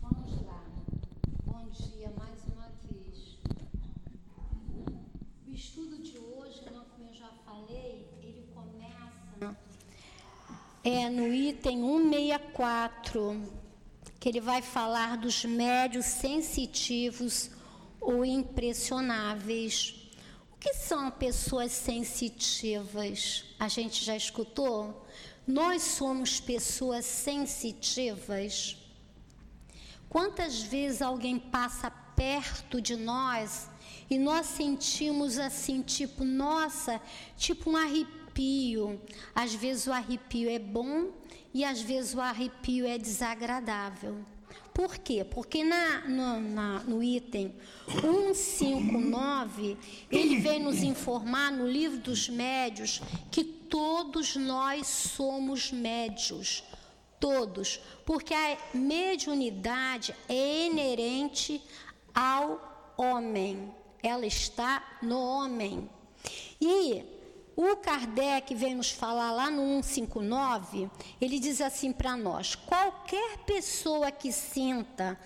Vamos 0.00 0.42
lá. 0.46 0.64
Bom 1.44 1.68
dia 1.70 2.10
mais 2.18 2.42
uma 2.46 2.68
vez. 2.84 3.38
O 5.46 5.50
estudo 5.52 5.98
de 6.02 6.18
hoje, 6.18 6.62
né, 6.64 6.82
como 6.94 7.08
eu 7.08 7.14
já 7.14 7.28
falei, 7.44 8.06
ele 8.22 8.46
começa 8.54 9.56
é 10.88 11.10
no 11.10 11.32
item 11.32 11.82
164, 11.82 13.52
que 14.18 14.28
ele 14.28 14.40
vai 14.40 14.62
falar 14.62 15.18
dos 15.18 15.44
médios 15.44 16.06
sensitivos 16.06 17.50
ou 18.00 18.24
impressionáveis. 18.24 20.10
O 20.50 20.56
que 20.56 20.72
são 20.72 21.10
pessoas 21.10 21.72
sensitivas? 21.72 23.44
A 23.60 23.68
gente 23.68 24.02
já 24.02 24.16
escutou? 24.16 25.06
Nós 25.46 25.82
somos 25.82 26.40
pessoas 26.40 27.04
sensitivas. 27.04 28.76
Quantas 30.08 30.62
vezes 30.62 31.02
alguém 31.02 31.38
passa 31.38 31.90
perto 31.90 32.80
de 32.80 32.96
nós 32.96 33.68
e 34.08 34.18
nós 34.18 34.46
sentimos 34.46 35.38
assim, 35.38 35.82
tipo, 35.82 36.24
nossa, 36.24 36.98
tipo 37.36 37.70
um 37.70 37.76
arrepio 37.76 38.27
arrepio. 38.38 39.00
Às 39.34 39.54
vezes 39.54 39.86
o 39.86 39.92
arrepio 39.92 40.48
é 40.48 40.58
bom 40.58 41.10
e 41.52 41.64
às 41.64 41.80
vezes 41.80 42.14
o 42.14 42.20
arrepio 42.20 42.86
é 42.86 42.96
desagradável. 42.96 44.24
Por 44.72 44.96
quê? 44.96 45.24
Porque 45.24 45.64
na, 45.64 46.08
no, 46.08 46.40
na, 46.40 46.78
no 46.84 47.02
item 47.02 47.52
159, 48.00 49.76
ele 50.10 50.38
vem 50.38 50.62
nos 50.62 50.82
informar 50.84 51.50
no 51.50 51.66
livro 51.66 51.98
dos 51.98 52.28
médios 52.28 53.02
que 53.30 53.42
todos 53.42 54.36
nós 54.36 54.86
somos 54.86 55.72
médios. 55.72 56.62
Todos. 57.18 57.80
Porque 58.06 58.32
a 58.32 58.56
mediunidade 58.72 60.14
é 60.28 60.66
inerente 60.66 61.60
ao 62.14 62.94
homem. 62.96 63.74
Ela 64.00 64.26
está 64.26 64.98
no 65.02 65.18
homem. 65.20 65.90
E 66.60 67.17
o 67.60 67.74
Kardec 67.74 68.54
vem 68.54 68.76
nos 68.76 68.92
falar 68.92 69.32
lá 69.32 69.50
no 69.50 69.82
159, 69.82 70.88
ele 71.20 71.40
diz 71.40 71.60
assim 71.60 71.92
para 71.92 72.16
nós: 72.16 72.54
qualquer 72.54 73.38
pessoa 73.38 74.12
que 74.12 74.30
sinta 74.30 75.18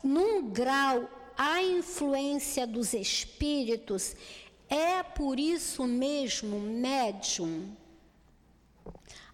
num 0.00 0.48
grau 0.50 1.10
a 1.36 1.60
influência 1.60 2.64
dos 2.64 2.94
espíritos 2.94 4.14
é 4.68 5.02
por 5.02 5.40
isso 5.40 5.84
mesmo 5.84 6.60
médium. 6.60 7.74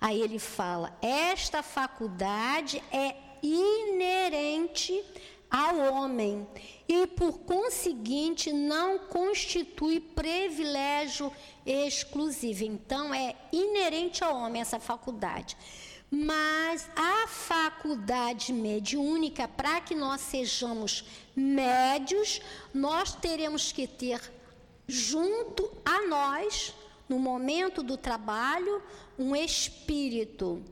Aí 0.01 0.19
ele 0.23 0.39
fala: 0.39 0.97
esta 1.03 1.63
faculdade 1.63 2.83
é 2.91 3.17
inerente 3.43 5.05
ao 5.51 5.77
homem 5.77 6.47
e, 6.89 7.07
por 7.07 7.41
conseguinte, 7.41 8.51
não 8.51 8.99
constitui 8.99 10.01
privilégio 10.01 11.31
exclusivo. 11.67 12.65
Então, 12.65 13.13
é 13.13 13.35
inerente 13.53 14.23
ao 14.23 14.37
homem 14.37 14.63
essa 14.63 14.79
faculdade. 14.79 15.57
Mas 16.11 16.89
a 16.95 17.27
faculdade 17.27 18.53
mediúnica, 18.53 19.49
para 19.49 19.81
que 19.81 19.95
nós 19.95 20.21
sejamos 20.21 21.05
médios, 21.35 22.41
nós 22.73 23.15
teremos 23.15 23.73
que 23.73 23.87
ter 23.87 24.21
junto 24.87 25.69
a 25.85 26.07
nós, 26.07 26.73
no 27.09 27.19
momento 27.19 27.83
do 27.83 27.97
trabalho, 27.97 28.81
um 29.19 29.35
espírito 29.35 30.63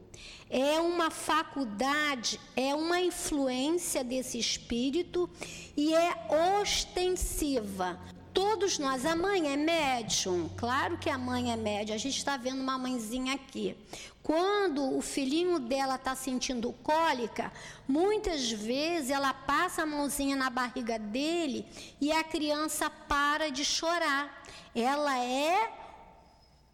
é 0.51 0.79
uma 0.81 1.11
faculdade, 1.11 2.39
é 2.55 2.75
uma 2.75 3.01
influência 3.01 4.05
desse 4.05 4.39
espírito 4.39 5.29
e 5.77 5.93
é 5.93 6.29
ostensiva. 6.61 7.99
Todos 8.35 8.81
nós, 8.81 9.07
a 9.07 9.15
mãe 9.15 9.53
é 9.53 9.57
médium, 9.57 10.51
claro 10.57 10.99
que 10.99 11.09
a 11.09 11.17
mãe 11.17 11.53
é 11.53 11.57
médium, 11.57 11.95
a 11.95 11.99
gente 11.99 12.19
está 12.19 12.37
vendo 12.37 12.61
uma 12.61 12.77
mãezinha 12.77 13.33
aqui. 13.33 13.77
Quando 14.25 14.97
o 14.97 15.01
filhinho 15.01 15.61
dela 15.61 15.95
está 15.95 16.17
sentindo 16.17 16.73
cólica, 16.83 17.53
muitas 17.87 18.51
vezes 18.51 19.11
ela 19.11 19.33
passa 19.33 19.83
a 19.83 19.87
mãozinha 19.87 20.35
na 20.35 20.51
barriga 20.51 20.99
dele 20.99 21.65
e 22.01 22.11
a 22.11 22.25
criança 22.25 22.91
para 22.91 23.53
de 23.53 23.65
chorar. 23.65 24.43
Ela 24.75 25.17
é 25.17 25.73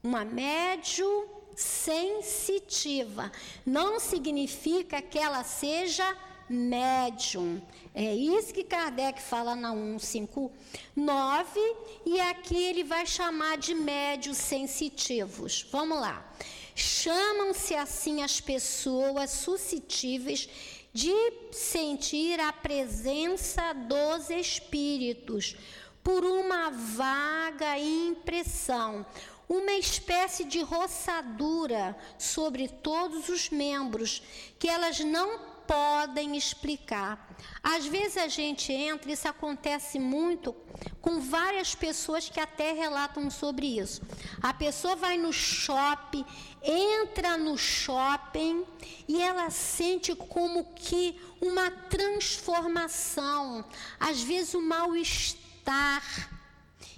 uma 0.03 0.25
médium 0.25 1.27
sensitiva. 1.55 3.31
Não 3.67 4.01
significa 4.01 5.03
que 5.03 5.19
ela 5.19 5.45
seja 5.45 6.17
médium. 6.51 7.63
É 7.95 8.15
isso 8.15 8.53
que 8.53 8.65
Kardec 8.65 9.23
fala 9.23 9.55
na 9.55 9.71
159 9.71 11.61
e 12.05 12.21
aqui 12.21 12.57
ele 12.57 12.85
vai 12.85 13.07
chamar 13.07 13.57
de 13.57 13.73
médios 13.73 14.37
sensitivos. 14.37 15.67
Vamos 15.71 15.99
lá. 16.01 16.27
Chamam-se 16.75 17.75
assim 17.75 18.23
as 18.23 18.41
pessoas 18.41 19.31
suscetíveis 19.31 20.49
de 20.93 21.15
sentir 21.53 22.41
a 22.41 22.53
presença 22.53 23.73
dos 23.73 24.29
espíritos 24.29 25.57
por 26.03 26.25
uma 26.25 26.71
vaga 26.71 27.79
impressão 27.79 29.07
uma 29.51 29.73
espécie 29.73 30.45
de 30.45 30.63
roçadura 30.63 31.99
sobre 32.17 32.69
todos 32.69 33.29
os 33.29 33.51
membros 33.51 34.23
que 34.61 34.69
elas 34.69 35.01
não 35.01 35.50
podem 35.71 36.37
explicar. 36.37 37.33
Às 37.63 37.87
vezes 37.87 38.17
a 38.17 38.27
gente 38.27 38.73
entra, 38.73 39.13
isso 39.13 39.29
acontece 39.29 40.01
muito 40.01 40.53
com 41.01 41.21
várias 41.21 41.77
pessoas 41.77 42.29
que 42.29 42.41
até 42.41 42.73
relatam 42.73 43.31
sobre 43.31 43.79
isso. 43.79 44.03
A 44.43 44.53
pessoa 44.53 44.97
vai 44.97 45.17
no 45.17 45.33
shopping, 45.33 46.27
entra 46.61 47.39
no 47.39 47.57
shopping 47.57 48.65
e 49.07 49.23
ela 49.23 49.49
sente 49.51 50.13
como 50.17 50.65
que 50.75 51.21
uma 51.41 51.71
transformação, 51.71 53.65
às 54.01 54.21
vezes 54.21 54.55
o 54.55 54.59
um 54.59 54.67
mal-estar 54.67 56.03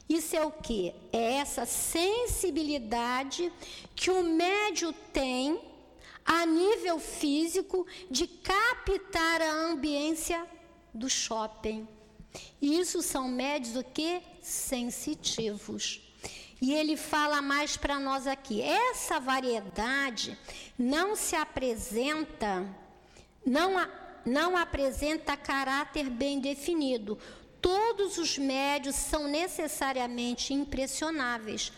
isso 0.08 0.37
é 0.37 0.44
o 0.44 0.50
que? 0.50 0.94
É 1.12 1.35
essa 1.35 1.64
sensibilidade 1.64 3.50
que 3.94 4.11
o 4.11 4.22
médio 4.22 4.92
tem 5.12 5.71
a 6.24 6.46
nível 6.46 6.98
físico 6.98 7.87
de 8.11 8.26
captar 8.26 9.42
a 9.42 9.52
ambiência 9.52 10.46
do 10.92 11.08
shopping. 11.08 11.87
Isso 12.61 13.02
são 13.02 13.28
médios 13.28 13.76
o 13.76 13.85
que? 13.85 14.22
Sensitivos. 14.40 16.00
E 16.61 16.72
ele 16.72 16.96
fala 16.96 17.42
mais 17.42 17.76
para 17.76 17.98
nós 17.98 18.26
aqui. 18.26 18.62
Essa 18.62 19.18
variedade 19.18 20.38
não 20.78 21.16
se 21.16 21.35
apresenta, 21.35 22.64
não, 23.44 23.74
não 24.24 24.56
apresenta 24.56 25.37
caráter 25.37 26.08
bem 26.08 26.38
definido 26.38 27.18
todos 27.62 28.18
os 28.18 28.37
médios 28.37 28.96
são 28.96 29.28
necessariamente 29.28 30.52
impressionáveis. 30.52 31.72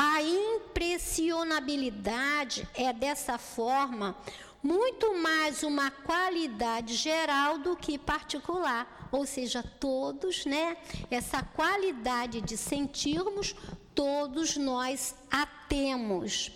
A 0.00 0.22
impressionabilidade 0.22 2.68
é 2.72 2.92
dessa 2.92 3.36
forma 3.36 4.16
muito 4.62 5.18
mais 5.18 5.64
uma 5.64 5.90
qualidade 5.90 6.94
geral 6.94 7.58
do 7.58 7.76
que 7.76 7.98
particular, 7.98 9.08
ou 9.10 9.26
seja, 9.26 9.60
todos, 9.80 10.46
né? 10.46 10.76
Essa 11.10 11.42
qualidade 11.42 12.40
de 12.40 12.56
sentirmos, 12.56 13.56
todos 13.92 14.56
nós 14.56 15.16
a 15.28 15.44
temos. 15.68 16.52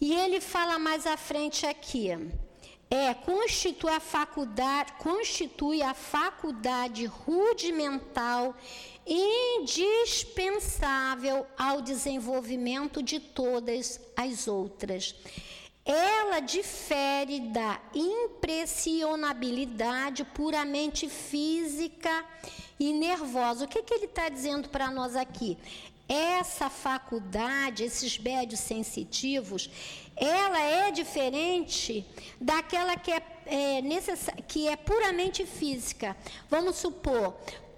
E 0.00 0.12
ele 0.12 0.40
fala 0.40 0.80
mais 0.80 1.06
à 1.06 1.16
frente 1.16 1.64
aqui 1.64 2.10
é 2.90 3.14
constitui 3.14 3.90
a 3.90 4.00
faculdade, 4.00 4.92
constitui 4.94 5.82
a 5.82 5.92
faculdade 5.92 7.04
rudimental 7.06 8.54
indispensável 9.06 11.46
ao 11.56 11.80
desenvolvimento 11.80 13.00
de 13.02 13.18
todas 13.20 14.00
as 14.16 14.48
outras. 14.48 15.14
Ela 15.84 16.40
difere 16.40 17.38
da 17.40 17.80
impressionabilidade 17.94 20.24
puramente 20.24 21.08
física 21.08 22.24
e 22.78 22.92
nervosa. 22.92 23.64
O 23.64 23.68
que, 23.68 23.82
que 23.82 23.94
ele 23.94 24.04
está 24.06 24.28
dizendo 24.28 24.68
para 24.68 24.90
nós 24.90 25.14
aqui? 25.14 25.56
Essa 26.08 26.68
faculdade, 26.68 27.84
esses 27.84 28.18
médios 28.18 28.58
sensitivos, 28.60 29.70
ela 30.16 30.60
é 30.60 30.90
diferente 30.90 32.04
daquela 32.40 32.96
que 32.96 33.12
é, 33.12 33.22
é 33.46 33.82
que 34.48 34.66
é 34.66 34.76
puramente 34.76 35.44
física. 35.44 36.16
Vamos 36.48 36.76
supor, 36.76 37.34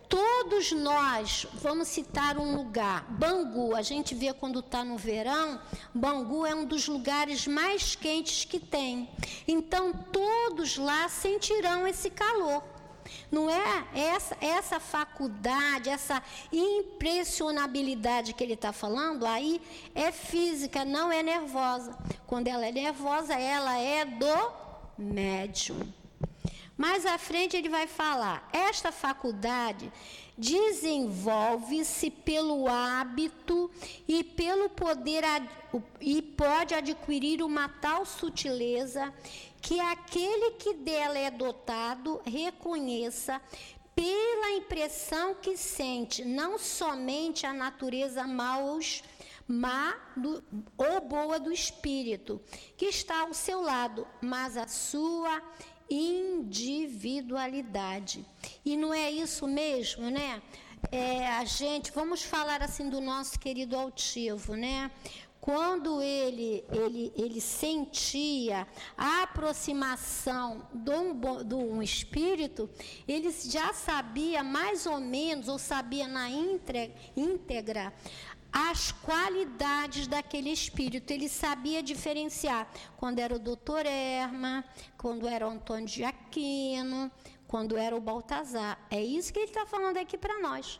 todos 0.09 0.72
nós, 0.72 1.46
vamos 1.55 1.88
citar 1.88 2.38
um 2.38 2.57
lugar, 2.57 3.05
Bangu, 3.11 3.74
a 3.74 3.83
gente 3.83 4.14
vê 4.14 4.33
quando 4.33 4.61
está 4.61 4.85
no 4.85 4.96
verão, 4.96 5.61
Bangu 5.94 6.46
é 6.46 6.55
um 6.55 6.64
dos 6.64 6.88
lugares 6.88 7.46
mais 7.46 7.94
quentes 7.94 8.44
que 8.44 8.59
tem. 8.59 9.09
Então, 9.46 9.92
todos 9.92 10.79
lá 10.79 11.09
sentirão 11.09 11.87
esse 11.87 12.09
calor. 12.09 12.62
Não 13.31 13.51
é 13.51 13.85
essa, 13.95 14.37
essa 14.41 14.81
faculdade, 14.81 15.91
essa 15.91 16.23
impressionabilidade 16.51 18.33
que 18.33 18.43
ele 18.43 18.55
está 18.55 18.73
falando, 18.73 19.27
aí 19.27 19.61
é 19.95 20.11
física, 20.11 20.85
não 20.85 21.12
é 21.12 21.23
nervosa. 21.23 21.97
Quando 22.27 22.49
ela 22.49 22.67
é 22.67 22.73
nervosa, 22.73 23.35
ela 23.35 23.79
é 23.79 24.05
do 24.05 24.53
médium. 24.97 25.93
Mais 26.79 27.05
à 27.05 27.19
frente 27.19 27.57
ele 27.57 27.69
vai 27.69 27.88
falar: 27.88 28.49
esta 28.53 28.93
faculdade 28.93 29.93
desenvolve-se 30.38 32.09
pelo 32.09 32.69
hábito 32.69 33.69
e 34.07 34.23
pelo 34.23 34.69
poder 34.69 35.25
e 36.01 36.23
pode 36.23 36.75
adquirir 36.75 37.43
uma 37.43 37.69
tal 37.69 38.07
sutileza 38.07 39.12
que 39.61 39.79
aquele 39.81 40.53
que 40.53 40.75
dela 40.75 41.18
é 41.18 41.31
dotado 41.31 42.21
reconheça 42.25 43.40
pela 43.94 44.53
impressão 44.53 45.35
que 45.35 45.57
sente 45.57 46.25
não 46.25 46.59
somente 46.59 47.44
a 47.44 47.53
natureza 47.53 48.27
maus 48.27 49.03
má 49.49 49.97
do, 50.16 50.40
ou 50.77 51.01
boa 51.01 51.40
do 51.40 51.51
espírito, 51.51 52.40
que 52.77 52.85
está 52.85 53.23
ao 53.23 53.33
seu 53.33 53.62
lado, 53.62 54.07
mas 54.21 54.59
a 54.59 54.68
sua 54.68 55.42
individualidade. 55.90 58.25
E 58.64 58.77
não 58.77 58.92
é 58.92 59.11
isso 59.11 59.49
mesmo, 59.49 60.11
né? 60.11 60.42
É, 60.92 61.27
a 61.27 61.44
gente, 61.44 61.90
vamos 61.90 62.23
falar 62.23 62.62
assim 62.62 62.88
do 62.88 63.01
nosso 63.01 63.40
querido 63.40 63.77
altivo, 63.77 64.55
né? 64.55 64.92
Quando 65.49 66.03
ele, 66.03 66.63
ele, 66.71 67.11
ele 67.17 67.41
sentia 67.41 68.69
a 68.99 69.23
aproximação 69.23 70.69
de 70.75 70.91
um, 70.91 71.43
de 71.43 71.55
um 71.55 71.83
espírito, 71.83 72.69
ele 73.09 73.31
já 73.31 73.73
sabia 73.73 74.45
mais 74.45 74.85
ou 74.85 75.01
menos, 75.01 75.49
ou 75.49 75.59
sabia 75.59 76.07
na 76.07 76.29
íntegra, 76.29 77.95
as 78.53 78.93
qualidades 78.93 80.07
daquele 80.07 80.51
espírito. 80.51 81.11
Ele 81.11 81.31
sabia 81.31 81.83
diferenciar 81.83 82.71
quando 82.99 83.19
era 83.19 83.35
o 83.35 83.39
doutor 83.39 83.87
Erma, 83.87 84.63
quando 84.99 85.27
era 85.27 85.49
o 85.49 85.51
Antônio 85.51 85.87
de 85.87 86.05
Aquino, 86.05 87.11
quando 87.47 87.79
era 87.79 87.97
o 87.97 88.01
Baltazar. 88.03 88.79
É 88.91 89.03
isso 89.03 89.33
que 89.33 89.39
ele 89.39 89.49
está 89.49 89.65
falando 89.65 89.97
aqui 89.97 90.19
para 90.19 90.43
nós 90.43 90.79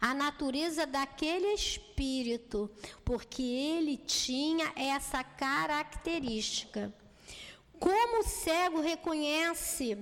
a 0.00 0.14
natureza 0.14 0.86
daquele 0.86 1.52
espírito, 1.54 2.70
porque 3.04 3.42
ele 3.42 3.96
tinha 3.96 4.72
essa 4.76 5.22
característica. 5.24 6.92
Como 7.78 8.20
o 8.20 8.24
cego 8.24 8.80
reconhece 8.80 9.98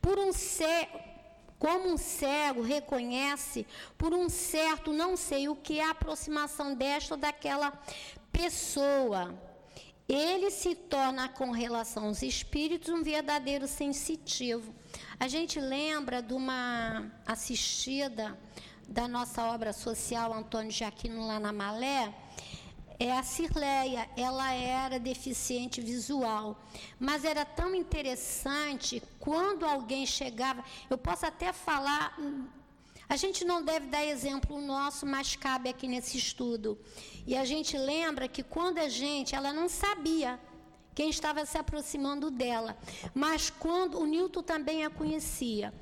por 0.00 0.18
um 0.18 0.32
cego, 0.32 0.98
como 1.58 1.92
um 1.92 1.96
cego 1.96 2.62
reconhece 2.62 3.66
por 3.98 4.14
um 4.14 4.28
certo 4.28 4.92
não 4.92 5.16
sei 5.16 5.48
o 5.48 5.54
que 5.54 5.78
é 5.78 5.84
a 5.84 5.90
aproximação 5.90 6.74
desta 6.74 7.14
ou 7.14 7.20
daquela 7.20 7.70
pessoa. 8.32 9.38
Ele 10.08 10.50
se 10.50 10.74
torna, 10.74 11.28
com 11.28 11.52
relação 11.52 12.06
aos 12.06 12.20
espíritos, 12.22 12.88
um 12.88 13.00
verdadeiro 13.00 13.68
sensitivo. 13.68 14.74
A 15.20 15.28
gente 15.28 15.60
lembra 15.60 16.20
de 16.20 16.32
uma 16.32 17.12
assistida 17.24 18.36
da 18.90 19.06
nossa 19.06 19.44
obra 19.44 19.72
social 19.72 20.34
Antônio 20.34 20.72
Jaquino 20.72 21.24
lá 21.24 21.38
na 21.38 21.52
Malé, 21.52 22.12
é 22.98 23.12
a 23.12 23.22
Cirleia, 23.22 24.10
ela 24.16 24.52
era 24.52 24.98
deficiente 24.98 25.80
visual, 25.80 26.60
mas 26.98 27.24
era 27.24 27.44
tão 27.46 27.74
interessante 27.74 29.02
quando 29.18 29.64
alguém 29.64 30.04
chegava, 30.04 30.62
eu 30.90 30.98
posso 30.98 31.24
até 31.24 31.50
falar, 31.52 32.18
a 33.08 33.16
gente 33.16 33.44
não 33.44 33.62
deve 33.62 33.86
dar 33.86 34.04
exemplo 34.04 34.60
nosso, 34.60 35.06
mas 35.06 35.34
cabe 35.34 35.70
aqui 35.70 35.88
nesse 35.88 36.18
estudo. 36.18 36.78
E 37.26 37.36
a 37.36 37.44
gente 37.44 37.78
lembra 37.78 38.28
que 38.28 38.42
quando 38.42 38.78
a 38.78 38.88
gente, 38.88 39.34
ela 39.34 39.52
não 39.52 39.68
sabia 39.68 40.38
quem 40.94 41.08
estava 41.08 41.46
se 41.46 41.56
aproximando 41.56 42.30
dela, 42.30 42.76
mas 43.14 43.48
quando 43.48 43.98
o 43.98 44.04
Newton 44.04 44.42
também 44.42 44.84
a 44.84 44.90
conhecia. 44.90 45.72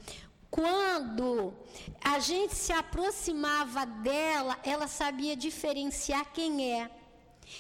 Quando 0.51 1.55
a 2.03 2.19
gente 2.19 2.55
se 2.55 2.73
aproximava 2.73 3.85
dela, 3.85 4.59
ela 4.63 4.89
sabia 4.89 5.37
diferenciar 5.37 6.33
quem 6.33 6.73
é. 6.73 6.91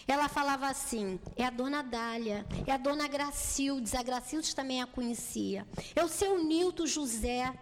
Ela 0.07 0.29
falava 0.29 0.66
assim: 0.68 1.18
é 1.37 1.44
a 1.44 1.51
dona 1.51 1.83
Dália, 1.83 2.46
é 2.66 2.72
a 2.72 2.77
dona 2.77 3.07
Gracildes, 3.07 3.94
a 3.94 4.03
Gracildes 4.03 4.55
também 4.55 4.83
a 4.83 4.87
conhecia. 4.87 5.66
É 5.94 6.03
o 6.03 6.09
seu 6.09 6.42
Nilton 6.42 6.87
José. 6.87 7.53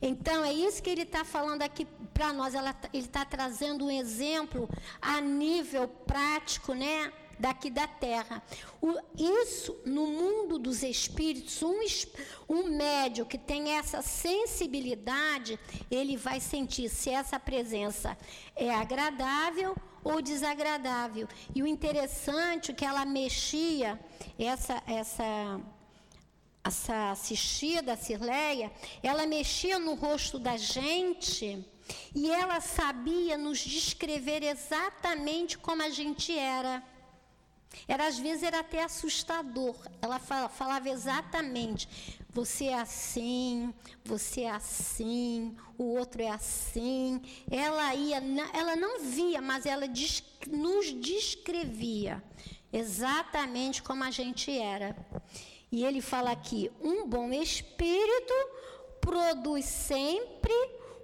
Então, 0.00 0.44
é 0.44 0.52
isso 0.52 0.82
que 0.82 0.90
ele 0.90 1.02
está 1.02 1.24
falando 1.24 1.62
aqui 1.62 1.84
para 2.12 2.32
nós. 2.32 2.54
Ela, 2.54 2.74
ele 2.92 3.06
está 3.06 3.24
trazendo 3.24 3.86
um 3.86 3.90
exemplo 3.90 4.68
a 5.00 5.20
nível 5.20 5.88
prático, 5.88 6.74
né? 6.74 7.12
Daqui 7.38 7.70
da 7.70 7.86
terra. 7.86 8.42
O, 8.80 8.98
isso, 9.16 9.76
no 9.84 10.06
mundo 10.06 10.58
dos 10.58 10.82
espíritos, 10.82 11.62
um, 11.62 11.80
um 12.48 12.76
médio 12.76 13.26
que 13.26 13.38
tem 13.38 13.76
essa 13.76 14.02
sensibilidade, 14.02 15.58
ele 15.90 16.16
vai 16.16 16.40
sentir 16.40 16.88
se 16.88 17.10
essa 17.10 17.38
presença 17.38 18.16
é 18.54 18.70
agradável 18.74 19.76
ou 20.02 20.20
desagradável. 20.20 21.26
E 21.54 21.62
o 21.62 21.66
interessante 21.66 22.70
é 22.70 22.74
que 22.74 22.84
ela 22.84 23.04
mexia, 23.06 23.98
essa, 24.38 24.82
essa, 24.86 25.60
essa 26.62 27.10
assistida, 27.10 27.94
a 27.94 27.96
Cirleia, 27.96 28.70
ela 29.02 29.26
mexia 29.26 29.78
no 29.78 29.94
rosto 29.94 30.38
da 30.38 30.56
gente 30.56 31.66
e 32.14 32.30
ela 32.30 32.60
sabia 32.60 33.36
nos 33.36 33.58
descrever 33.58 34.42
exatamente 34.42 35.58
como 35.58 35.82
a 35.82 35.90
gente 35.90 36.36
era. 36.36 36.82
Era 37.86 38.06
às 38.06 38.18
vezes 38.18 38.42
era 38.42 38.60
até 38.60 38.82
assustador. 38.82 39.76
Ela 40.00 40.18
falava 40.18 40.88
exatamente: 40.88 41.88
você 42.30 42.66
é 42.66 42.80
assim, 42.80 43.72
você 44.04 44.42
é 44.42 44.50
assim, 44.50 45.56
o 45.78 45.84
outro 45.94 46.22
é 46.22 46.28
assim. 46.28 47.20
Ela 47.50 47.94
ia, 47.94 48.22
ela 48.52 48.76
não 48.76 49.00
via, 49.00 49.40
mas 49.40 49.66
ela 49.66 49.86
nos 50.48 50.92
descrevia 51.00 52.22
exatamente 52.72 53.82
como 53.82 54.02
a 54.02 54.10
gente 54.10 54.50
era. 54.50 54.96
E 55.70 55.84
ele 55.84 56.00
fala 56.00 56.32
aqui: 56.32 56.70
um 56.80 57.06
bom 57.06 57.32
espírito 57.32 58.34
produz 59.00 59.64
sempre 59.64 60.52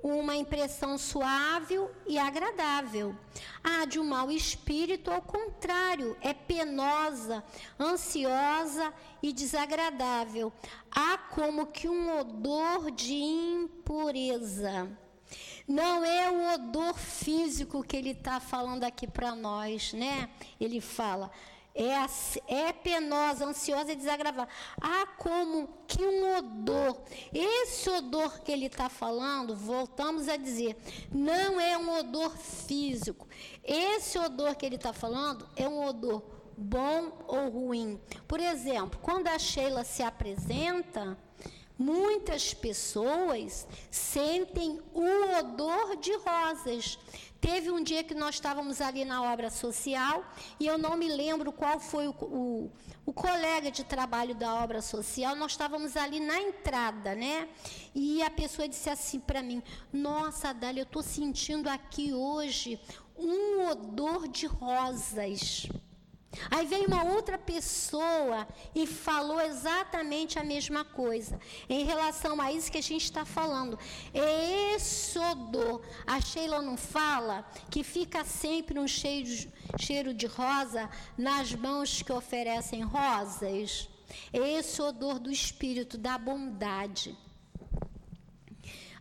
uma 0.03 0.37
impressão 0.37 0.97
suave 0.97 1.79
e 2.07 2.19
agradável. 2.19 3.15
A 3.63 3.85
de 3.85 3.99
um 3.99 4.05
mau 4.05 4.31
espírito, 4.31 5.11
ao 5.11 5.23
contrário, 5.23 6.17
é 6.21 6.33
penosa, 6.33 7.45
ansiosa 7.79 8.93
e 9.23 9.33
desagradável. 9.33 10.53
Há 10.91 11.19
como 11.19 11.67
que 11.67 11.89
um 11.89 12.19
odor 12.19 12.91
de 12.91 13.15
impureza. 13.15 14.91
Não 15.67 16.05
é 16.05 16.31
o 16.31 16.55
odor 16.55 16.95
físico 16.95 17.85
que 17.85 17.97
ele 17.97 18.11
está 18.11 18.41
falando 18.41 18.85
aqui 18.85 19.07
para 19.07 19.37
nós, 19.37 19.93
né? 19.93 20.29
Ele 20.59 20.81
fala, 20.81 21.31
é, 21.75 22.65
é 22.69 22.73
penosa, 22.73 23.47
ansiosa 23.47 23.93
e 23.93 23.97
desagradável. 23.97 24.47
Há 24.81 25.07
como 25.07 25.69
que 25.87 26.03
um 26.03 26.39
odor. 26.39 27.03
Esse 27.33 27.89
odor 27.91 28.41
que 28.41 28.53
ele 28.53 28.67
está 28.67 28.89
falando, 28.89 29.55
voltamos 29.55 30.29
a 30.29 30.37
dizer, 30.37 30.77
não 31.11 31.61
é 31.61 31.77
um 31.79 31.99
odor 31.99 32.37
físico. 32.37 33.29
Esse 33.63 34.19
odor 34.19 34.55
que 34.57 34.67
ele 34.67 34.77
está 34.77 34.93
falando 34.93 35.49
é 35.57 35.69
um 35.69 35.85
odor 35.85 36.23
bom 36.57 37.25
ou 37.27 37.49
ruim. 37.49 37.99
Por 38.29 38.39
exemplo, 38.39 39.01
quando 39.03 39.29
a 39.29 39.39
Sheila 39.39 39.83
se 39.83 40.03
apresenta, 40.03 41.17
muitas 41.79 42.53
pessoas 42.53 43.67
sentem 43.91 44.79
o 44.93 45.39
odor 45.39 45.97
de 45.97 46.13
rosas. 46.17 46.99
Teve 47.41 47.71
um 47.71 47.83
dia 47.83 48.05
que 48.05 48.15
nós 48.15 48.35
estávamos 48.35 48.81
ali 48.83 49.05
na 49.05 49.23
obra 49.23 49.51
social 49.51 50.25
e 50.59 50.67
eu 50.67 50.77
não 50.77 50.97
me 50.97 51.09
lembro 51.09 51.51
qual 51.51 51.81
foi 51.81 52.07
o, 52.07 52.15
o, 52.21 52.71
o 53.07 53.13
colega 53.13 53.71
de 53.71 53.83
trabalho 53.83 54.35
da 54.35 54.55
obra 54.57 54.83
social. 54.83 55.35
Nós 55.35 55.53
estávamos 55.53 55.97
ali 55.97 56.21
na 56.21 56.39
entrada, 56.39 57.15
né? 57.15 57.49
E 57.95 58.23
a 58.23 58.31
pessoa 58.31 58.69
disse 58.69 58.91
assim 58.91 59.19
para 59.19 59.43
mim: 59.43 59.63
Nossa, 59.91 60.53
Dália, 60.53 60.83
eu 60.83 60.85
estou 60.85 61.03
sentindo 61.03 61.69
aqui 61.69 62.13
hoje 62.13 62.79
um 63.17 63.69
odor 63.69 64.29
de 64.29 64.47
rosas. 64.47 65.67
Aí 66.49 66.65
veio 66.65 66.87
uma 66.87 67.03
outra 67.03 67.37
pessoa 67.37 68.47
e 68.75 68.87
falou 68.87 69.41
exatamente 69.41 70.39
a 70.39 70.45
mesma 70.45 70.85
coisa. 70.85 71.41
Em 71.69 71.85
relação 71.85 72.41
a 72.41 72.53
isso 72.53 72.71
que 72.71 72.79
a 72.79 72.83
gente 72.83 73.05
está 73.05 73.25
falando. 73.25 73.79
É 74.15 74.77
odor. 75.19 75.83
A 76.07 76.21
Sheila 76.21 76.63
não 76.63 76.77
fala 76.77 77.45
que 77.71 77.83
fica 77.83 78.25
sempre 78.25 78.79
um 78.79 78.87
cheiro, 78.87 79.51
cheiro 79.79 80.15
de 80.15 80.27
rosa 80.27 80.89
nas 81.19 81.53
mãos 81.53 82.03
que 82.03 82.13
oferecem 82.13 82.83
rosas? 82.83 83.89
É 84.33 84.53
esse 84.59 84.81
odor 84.81 85.19
do 85.19 85.31
espírito, 85.31 85.99
da 85.99 86.17
bondade. 86.19 87.17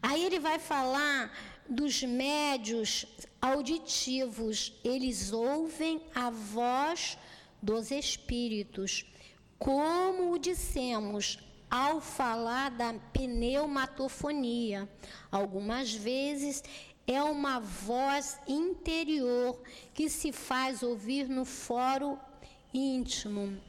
Aí 0.02 0.24
ele 0.26 0.40
vai 0.40 0.60
falar 0.60 1.32
dos 1.70 2.04
médios 2.04 3.06
auditivos, 3.42 4.74
eles 4.84 5.32
ouvem 5.32 6.02
a 6.14 6.30
voz 6.30 7.18
dos 7.62 7.92
espíritos. 7.92 9.06
Como 9.58 10.40
dissemos 10.40 11.38
ao 11.70 12.02
falar 12.02 12.72
da 12.72 12.94
pneumatofonia, 13.14 14.90
algumas 15.32 15.94
vezes 15.94 16.64
é 17.06 17.22
uma 17.22 17.60
voz 17.60 18.40
interior 18.48 19.62
que 19.94 20.10
se 20.10 20.32
faz 20.32 20.82
ouvir 20.82 21.28
no 21.28 21.46
fórum 21.46 22.18
íntimo. 22.74 23.60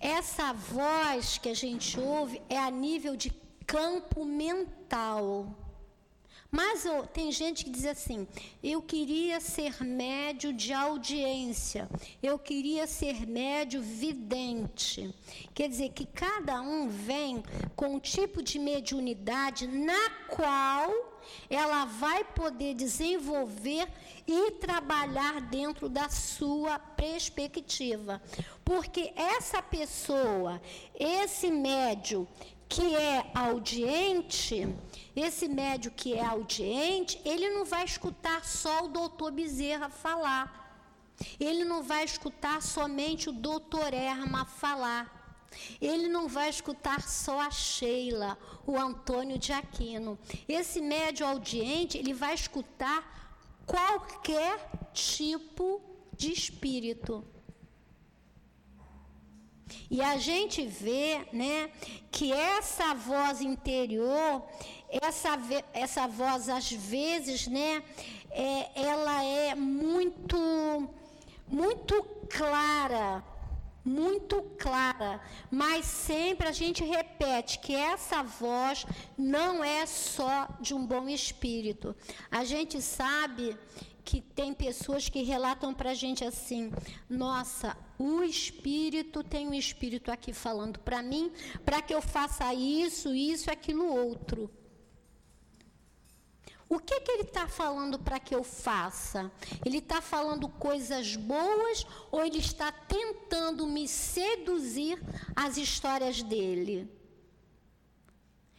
Essa 0.00 0.52
voz 0.52 1.38
que 1.38 1.48
a 1.50 1.54
gente 1.54 1.98
ouve 2.00 2.40
é 2.48 2.58
a 2.58 2.70
nível 2.70 3.16
de 3.16 3.30
campo 3.66 4.24
mental. 4.24 5.65
Mas 6.56 6.86
eu, 6.86 7.06
tem 7.06 7.30
gente 7.30 7.66
que 7.66 7.70
diz 7.70 7.84
assim: 7.84 8.26
eu 8.64 8.80
queria 8.80 9.40
ser 9.40 9.84
médio 9.84 10.54
de 10.54 10.72
audiência, 10.72 11.86
eu 12.22 12.38
queria 12.38 12.86
ser 12.86 13.26
médio 13.26 13.82
vidente. 13.82 15.14
Quer 15.54 15.68
dizer 15.68 15.90
que 15.90 16.06
cada 16.06 16.62
um 16.62 16.88
vem 16.88 17.42
com 17.76 17.96
um 17.96 18.00
tipo 18.00 18.42
de 18.42 18.58
mediunidade 18.58 19.66
na 19.66 20.08
qual 20.30 20.90
ela 21.50 21.84
vai 21.84 22.24
poder 22.24 22.72
desenvolver 22.72 23.86
e 24.26 24.52
trabalhar 24.52 25.42
dentro 25.42 25.90
da 25.90 26.08
sua 26.08 26.78
perspectiva. 26.78 28.22
Porque 28.64 29.12
essa 29.14 29.60
pessoa, 29.60 30.58
esse 30.98 31.50
médio 31.50 32.26
que 32.68 32.96
é 32.96 33.30
audiente, 33.34 34.66
esse 35.16 35.48
médio 35.48 35.90
que 35.90 36.12
é 36.12 36.24
audiente, 36.24 37.18
ele 37.24 37.48
não 37.48 37.64
vai 37.64 37.84
escutar 37.84 38.44
só 38.44 38.84
o 38.84 38.88
doutor 38.88 39.32
Bezerra 39.32 39.88
falar. 39.88 40.64
Ele 41.40 41.64
não 41.64 41.82
vai 41.82 42.04
escutar 42.04 42.60
somente 42.60 43.30
o 43.30 43.32
doutor 43.32 43.94
Erma 43.94 44.44
falar. 44.44 45.04
Ele 45.80 46.08
não 46.08 46.28
vai 46.28 46.50
escutar 46.50 47.00
só 47.08 47.40
a 47.40 47.50
Sheila, 47.50 48.38
o 48.66 48.76
Antônio 48.76 49.38
de 49.38 49.52
Aquino. 49.52 50.18
Esse 50.46 50.82
médio 50.82 51.26
audiente, 51.26 51.96
ele 51.96 52.12
vai 52.12 52.34
escutar 52.34 53.00
qualquer 53.64 54.68
tipo 54.92 55.80
de 56.14 56.30
espírito. 56.30 57.24
E 59.90 60.00
a 60.00 60.16
gente 60.16 60.66
vê, 60.66 61.26
né, 61.32 61.70
que 62.10 62.32
essa 62.32 62.94
voz 62.94 63.40
interior, 63.40 64.46
essa, 64.88 65.38
essa 65.72 66.06
voz 66.06 66.48
às 66.48 66.70
vezes, 66.70 67.46
né, 67.46 67.82
é, 68.30 68.70
ela 68.74 69.24
é 69.24 69.54
muito, 69.54 70.36
muito 71.48 72.02
clara, 72.28 73.24
muito 73.84 74.42
clara, 74.58 75.20
mas 75.50 75.86
sempre 75.86 76.48
a 76.48 76.52
gente 76.52 76.84
repete 76.84 77.58
que 77.60 77.74
essa 77.74 78.22
voz 78.22 78.84
não 79.16 79.62
é 79.62 79.86
só 79.86 80.48
de 80.60 80.74
um 80.74 80.84
bom 80.84 81.08
espírito. 81.08 81.94
A 82.30 82.44
gente 82.44 82.82
sabe 82.82 83.56
que 84.04 84.20
tem 84.20 84.54
pessoas 84.54 85.08
que 85.08 85.22
relatam 85.22 85.74
para 85.74 85.90
a 85.90 85.94
gente 85.94 86.24
assim: 86.24 86.72
nossa, 87.08 87.76
o 87.98 88.22
espírito 88.22 89.24
tem 89.24 89.48
um 89.48 89.54
espírito 89.54 90.10
aqui 90.12 90.32
falando 90.32 90.78
para 90.78 91.02
mim, 91.02 91.32
para 91.64 91.82
que 91.82 91.94
eu 91.94 92.02
faça 92.02 92.54
isso, 92.54 93.14
isso, 93.14 93.50
aquilo 93.50 93.86
outro. 93.86 94.50
O 96.68 96.80
que, 96.80 97.00
que 97.00 97.12
ele 97.12 97.22
está 97.22 97.46
falando 97.46 97.98
para 97.98 98.18
que 98.18 98.34
eu 98.34 98.42
faça? 98.42 99.30
Ele 99.64 99.78
está 99.78 100.00
falando 100.00 100.48
coisas 100.48 101.14
boas 101.14 101.86
ou 102.10 102.24
ele 102.24 102.38
está 102.38 102.72
tentando 102.72 103.66
me 103.66 103.86
seduzir 103.86 105.00
às 105.34 105.56
histórias 105.56 106.22
dele? 106.22 106.90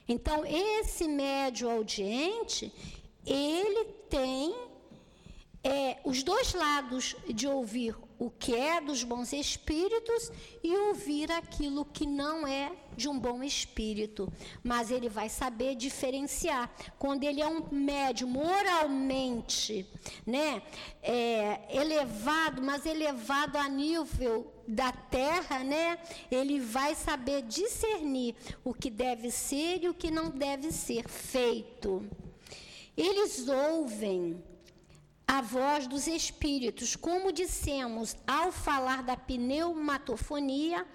Então, 0.07 0.45
esse 0.45 1.05
médio 1.05 1.69
audiente, 1.69 2.71
ele 3.25 3.83
tem 4.09 4.55
é, 5.61 5.99
os 6.05 6.23
dois 6.23 6.53
lados 6.53 7.13
de 7.27 7.45
ouvir 7.45 7.93
o 8.19 8.29
que 8.29 8.55
é 8.55 8.81
dos 8.81 9.03
bons 9.03 9.31
espíritos 9.33 10.31
e 10.63 10.75
ouvir 10.75 11.31
aquilo 11.31 11.85
que 11.85 12.05
não 12.05 12.47
é 12.47 12.71
de 12.95 13.07
um 13.07 13.17
bom 13.17 13.43
espírito. 13.43 14.31
Mas 14.63 14.89
ele 14.89 15.07
vai 15.07 15.29
saber 15.29 15.75
diferenciar. 15.75 16.71
Quando 16.97 17.23
ele 17.23 17.41
é 17.41 17.47
um 17.47 17.63
médium 17.71 18.29
moralmente 18.29 19.87
né, 20.25 20.61
é, 21.01 21.59
elevado, 21.69 22.61
mas 22.61 22.85
elevado 22.85 23.57
a 23.57 23.69
nível 23.69 24.51
da 24.67 24.91
terra, 24.91 25.63
né, 25.63 25.99
ele 26.29 26.59
vai 26.59 26.95
saber 26.95 27.43
discernir 27.43 28.35
o 28.63 28.73
que 28.73 28.89
deve 28.89 29.31
ser 29.31 29.83
e 29.83 29.89
o 29.89 29.93
que 29.93 30.09
não 30.09 30.29
deve 30.29 30.71
ser 30.71 31.07
feito. 31.07 32.05
Eles 32.97 33.47
ouvem 33.47 34.43
a 35.27 35.41
voz 35.41 35.87
dos 35.87 36.07
espíritos. 36.07 36.95
Como 36.95 37.33
dissemos 37.33 38.15
ao 38.25 38.51
falar 38.51 39.03
da 39.03 39.17
pneumatofonia, 39.17 40.87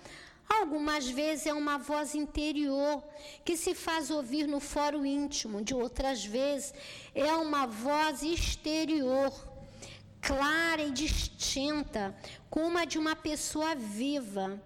algumas 0.48 1.08
vezes 1.08 1.46
é 1.46 1.52
uma 1.52 1.76
voz 1.76 2.14
interior 2.14 3.04
que 3.44 3.56
se 3.56 3.74
faz 3.74 4.10
ouvir 4.10 4.48
no 4.48 4.58
foro 4.58 5.04
íntimo, 5.04 5.62
de 5.62 5.74
outras 5.74 6.24
vezes 6.24 6.72
é 7.14 7.32
uma 7.34 7.66
voz 7.66 8.22
exterior, 8.22 9.32
clara 10.20 10.82
e 10.82 10.90
distinta, 10.90 12.16
como 12.48 12.78
a 12.78 12.86
de 12.86 12.98
uma 12.98 13.14
pessoa 13.14 13.74
viva. 13.74 14.62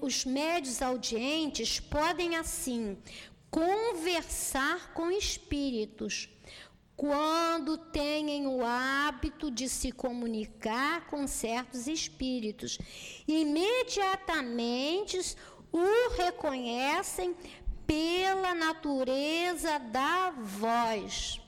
os 0.00 0.24
médios 0.24 0.80
audientes 0.80 1.78
podem, 1.78 2.36
assim, 2.36 2.96
conversar 3.50 4.94
com 4.94 5.10
espíritos 5.10 6.30
quando 7.02 7.76
têm 7.76 8.46
o 8.46 8.64
hábito 8.64 9.50
de 9.50 9.68
se 9.68 9.90
comunicar 9.90 11.04
com 11.08 11.26
certos 11.26 11.88
espíritos. 11.88 12.78
Imediatamente 13.26 15.18
o 15.72 16.10
reconhecem 16.16 17.34
pela 17.84 18.54
natureza 18.54 19.80
da 19.80 20.30
voz. 20.30 21.41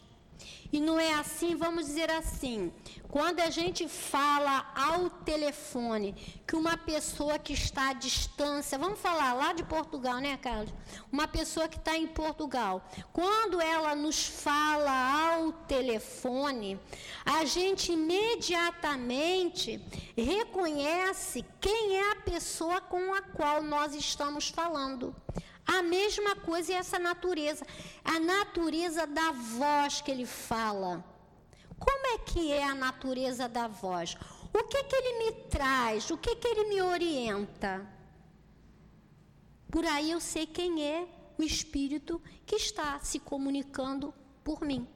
E 0.74 0.80
não 0.80 0.98
é 0.98 1.14
assim, 1.14 1.54
vamos 1.54 1.86
dizer 1.86 2.10
assim, 2.10 2.72
quando 3.08 3.38
a 3.38 3.48
gente 3.48 3.86
fala 3.86 4.72
ao 4.74 5.08
telefone 5.08 6.12
que 6.44 6.56
uma 6.56 6.76
pessoa 6.76 7.38
que 7.38 7.52
está 7.52 7.90
à 7.90 7.92
distância, 7.92 8.76
vamos 8.76 8.98
falar 8.98 9.34
lá 9.34 9.52
de 9.52 9.62
Portugal, 9.62 10.18
né, 10.18 10.36
Carlos? 10.36 10.74
Uma 11.12 11.28
pessoa 11.28 11.68
que 11.68 11.76
está 11.76 11.96
em 11.96 12.08
Portugal, 12.08 12.84
quando 13.12 13.60
ela 13.60 13.94
nos 13.94 14.26
fala 14.26 14.90
ao 15.30 15.52
telefone, 15.52 16.76
a 17.24 17.44
gente 17.44 17.92
imediatamente 17.92 19.80
reconhece 20.16 21.44
quem 21.60 21.98
é 21.98 22.10
a 22.10 22.16
pessoa 22.16 22.80
com 22.80 23.14
a 23.14 23.22
qual 23.22 23.62
nós 23.62 23.94
estamos 23.94 24.48
falando. 24.48 25.14
A 25.66 25.82
mesma 25.82 26.36
coisa 26.36 26.72
é 26.72 26.76
essa 26.76 26.98
natureza, 26.98 27.66
a 28.04 28.20
natureza 28.20 29.06
da 29.06 29.32
voz 29.32 30.00
que 30.00 30.10
ele 30.10 30.26
fala. 30.26 31.04
Como 31.78 32.06
é 32.14 32.18
que 32.18 32.52
é 32.52 32.64
a 32.64 32.74
natureza 32.74 33.48
da 33.48 33.66
voz? 33.66 34.16
O 34.52 34.62
que 34.64 34.84
que 34.84 34.96
ele 34.96 35.18
me 35.18 35.32
traz? 35.48 36.10
O 36.10 36.18
que 36.18 36.36
que 36.36 36.46
ele 36.46 36.68
me 36.68 36.82
orienta? 36.82 37.86
Por 39.70 39.84
aí 39.84 40.10
eu 40.10 40.20
sei 40.20 40.46
quem 40.46 40.84
é 40.84 41.08
o 41.36 41.42
espírito 41.42 42.22
que 42.46 42.56
está 42.56 43.00
se 43.00 43.18
comunicando 43.18 44.14
por 44.44 44.60
mim. 44.60 44.86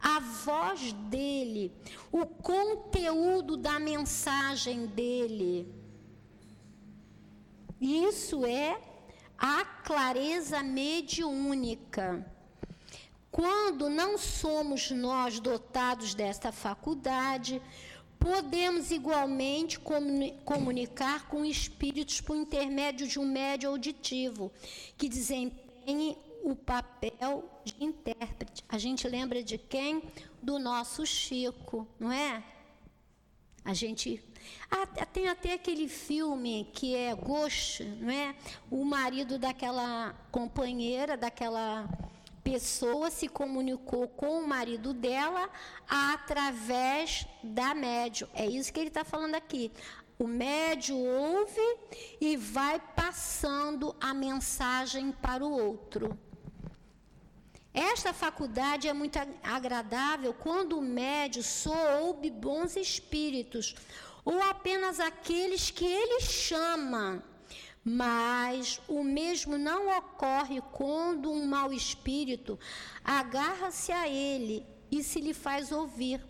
A 0.00 0.20
voz 0.20 0.92
dele, 0.92 1.72
o 2.10 2.24
conteúdo 2.24 3.56
da 3.56 3.78
mensagem 3.78 4.86
dele. 4.86 5.74
Isso 7.80 8.46
é 8.46 8.80
a 9.38 9.64
clareza 9.64 10.62
mediúnica. 10.62 12.26
Quando 13.30 13.88
não 13.88 14.18
somos 14.18 14.90
nós 14.90 15.38
dotados 15.38 16.12
desta 16.12 16.50
faculdade, 16.50 17.62
podemos 18.18 18.90
igualmente 18.90 19.78
comunicar 20.44 21.28
com 21.28 21.44
espíritos 21.44 22.20
por 22.20 22.36
intermédio 22.36 23.06
de 23.06 23.18
um 23.20 23.26
médio 23.26 23.70
auditivo, 23.70 24.50
que 24.96 25.08
desempenhe 25.08 26.16
o 26.42 26.56
papel 26.56 27.48
de 27.64 27.76
intérprete. 27.78 28.64
A 28.68 28.78
gente 28.78 29.06
lembra 29.06 29.42
de 29.42 29.56
quem? 29.56 30.02
Do 30.42 30.58
nosso 30.58 31.06
Chico, 31.06 31.86
não 31.98 32.10
é? 32.10 32.42
A 33.64 33.74
gente 33.74 34.16
ah, 34.70 34.86
tem 35.06 35.28
até 35.28 35.54
aquele 35.54 35.88
filme 35.88 36.68
que 36.72 36.94
é 36.94 37.14
Ghost, 37.14 37.84
não 37.84 38.10
é? 38.10 38.34
O 38.70 38.84
marido 38.84 39.38
daquela 39.38 40.14
companheira, 40.30 41.16
daquela 41.16 41.88
pessoa 42.42 43.10
se 43.10 43.28
comunicou 43.28 44.08
com 44.08 44.40
o 44.40 44.46
marido 44.46 44.92
dela 44.92 45.50
através 45.88 47.26
da 47.42 47.74
médio. 47.74 48.28
É 48.34 48.46
isso 48.46 48.72
que 48.72 48.80
ele 48.80 48.88
está 48.88 49.04
falando 49.04 49.34
aqui. 49.34 49.72
O 50.18 50.26
médio 50.26 50.96
ouve 50.96 51.76
e 52.20 52.36
vai 52.36 52.80
passando 52.96 53.94
a 54.00 54.12
mensagem 54.12 55.12
para 55.12 55.44
o 55.44 55.52
outro. 55.52 56.18
Esta 57.72 58.12
faculdade 58.12 58.88
é 58.88 58.92
muito 58.92 59.18
agradável 59.42 60.34
quando 60.34 60.78
o 60.78 60.82
médio 60.82 61.42
só 61.42 62.00
ouve 62.00 62.30
bons 62.30 62.74
espíritos 62.74 63.76
ou 64.28 64.42
apenas 64.42 65.00
aqueles 65.00 65.70
que 65.70 65.86
ele 65.86 66.20
chama. 66.20 67.24
Mas 67.82 68.78
o 68.86 69.02
mesmo 69.02 69.56
não 69.56 69.88
ocorre 69.96 70.60
quando 70.70 71.32
um 71.32 71.46
mau 71.46 71.72
espírito 71.72 72.58
agarra-se 73.02 73.90
a 73.90 74.06
ele 74.06 74.66
e 74.90 75.02
se 75.02 75.18
lhe 75.18 75.32
faz 75.32 75.72
ouvir 75.72 76.22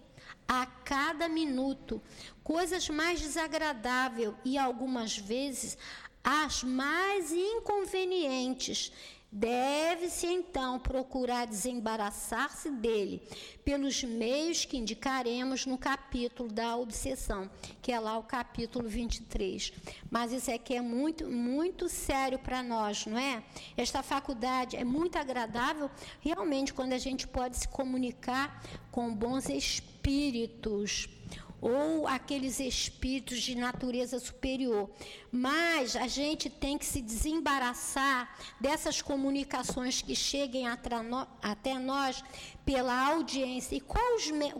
a 0.46 0.64
cada 0.64 1.28
minuto 1.28 2.00
coisas 2.44 2.88
mais 2.88 3.20
desagradáveis 3.20 4.32
e 4.44 4.56
algumas 4.56 5.18
vezes 5.18 5.76
as 6.22 6.62
mais 6.62 7.32
inconvenientes 7.32 8.92
Deve-se 9.30 10.26
então 10.26 10.78
procurar 10.80 11.46
desembaraçar-se 11.46 12.70
dele 12.70 13.22
pelos 13.62 14.02
meios 14.02 14.64
que 14.64 14.78
indicaremos 14.78 15.66
no 15.66 15.76
capítulo 15.76 16.50
da 16.50 16.74
obsessão, 16.76 17.50
que 17.82 17.92
é 17.92 18.00
lá 18.00 18.16
o 18.16 18.22
capítulo 18.22 18.88
23. 18.88 19.72
Mas 20.10 20.32
isso 20.32 20.50
aqui 20.50 20.74
é 20.74 20.80
muito, 20.80 21.28
muito 21.30 21.90
sério 21.90 22.38
para 22.38 22.62
nós, 22.62 23.04
não 23.04 23.18
é? 23.18 23.44
Esta 23.76 24.02
faculdade 24.02 24.76
é 24.76 24.84
muito 24.84 25.18
agradável, 25.18 25.90
realmente, 26.20 26.72
quando 26.72 26.94
a 26.94 26.98
gente 26.98 27.28
pode 27.28 27.58
se 27.58 27.68
comunicar 27.68 28.64
com 28.90 29.14
bons 29.14 29.50
espíritos 29.50 31.06
ou 31.60 32.06
aqueles 32.06 32.60
espíritos 32.60 33.40
de 33.40 33.54
natureza 33.54 34.18
superior. 34.18 34.90
Mas 35.30 35.96
a 35.96 36.06
gente 36.06 36.48
tem 36.48 36.78
que 36.78 36.86
se 36.86 37.02
desembaraçar 37.02 38.34
dessas 38.60 39.02
comunicações 39.02 40.00
que 40.00 40.14
cheguem 40.14 40.66
até 40.68 41.78
nós 41.78 42.22
pela 42.64 43.08
audiência. 43.12 43.76
E 43.76 43.80
qual, 43.80 44.04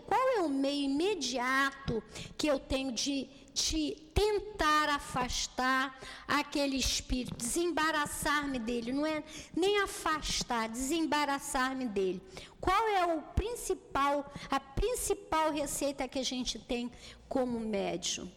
qual 0.05 0.29
é 0.37 0.41
o 0.41 0.49
meio 0.49 0.85
imediato 0.85 2.03
que 2.37 2.47
eu 2.47 2.59
tenho 2.59 2.91
de 2.91 3.29
de 3.63 3.95
tentar 4.13 4.89
afastar 4.89 5.99
aquele 6.27 6.77
espírito, 6.77 7.35
desembaraçar-me 7.35 8.59
dele, 8.59 8.91
não 8.91 9.05
é 9.05 9.23
nem 9.55 9.81
afastar, 9.81 10.69
desembaraçar-me 10.69 11.85
dele. 11.85 12.21
Qual 12.59 12.87
é 12.89 13.05
o 13.05 13.21
principal, 13.21 14.31
a 14.49 14.59
principal 14.59 15.51
receita 15.51 16.07
que 16.07 16.19
a 16.19 16.23
gente 16.23 16.59
tem 16.59 16.91
como 17.27 17.59
médium? 17.59 18.29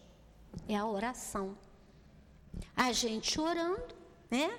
É 0.69 0.77
a 0.77 0.87
oração. 0.87 1.57
A 2.77 2.93
gente 2.93 3.41
orando, 3.41 3.95
né? 4.31 4.59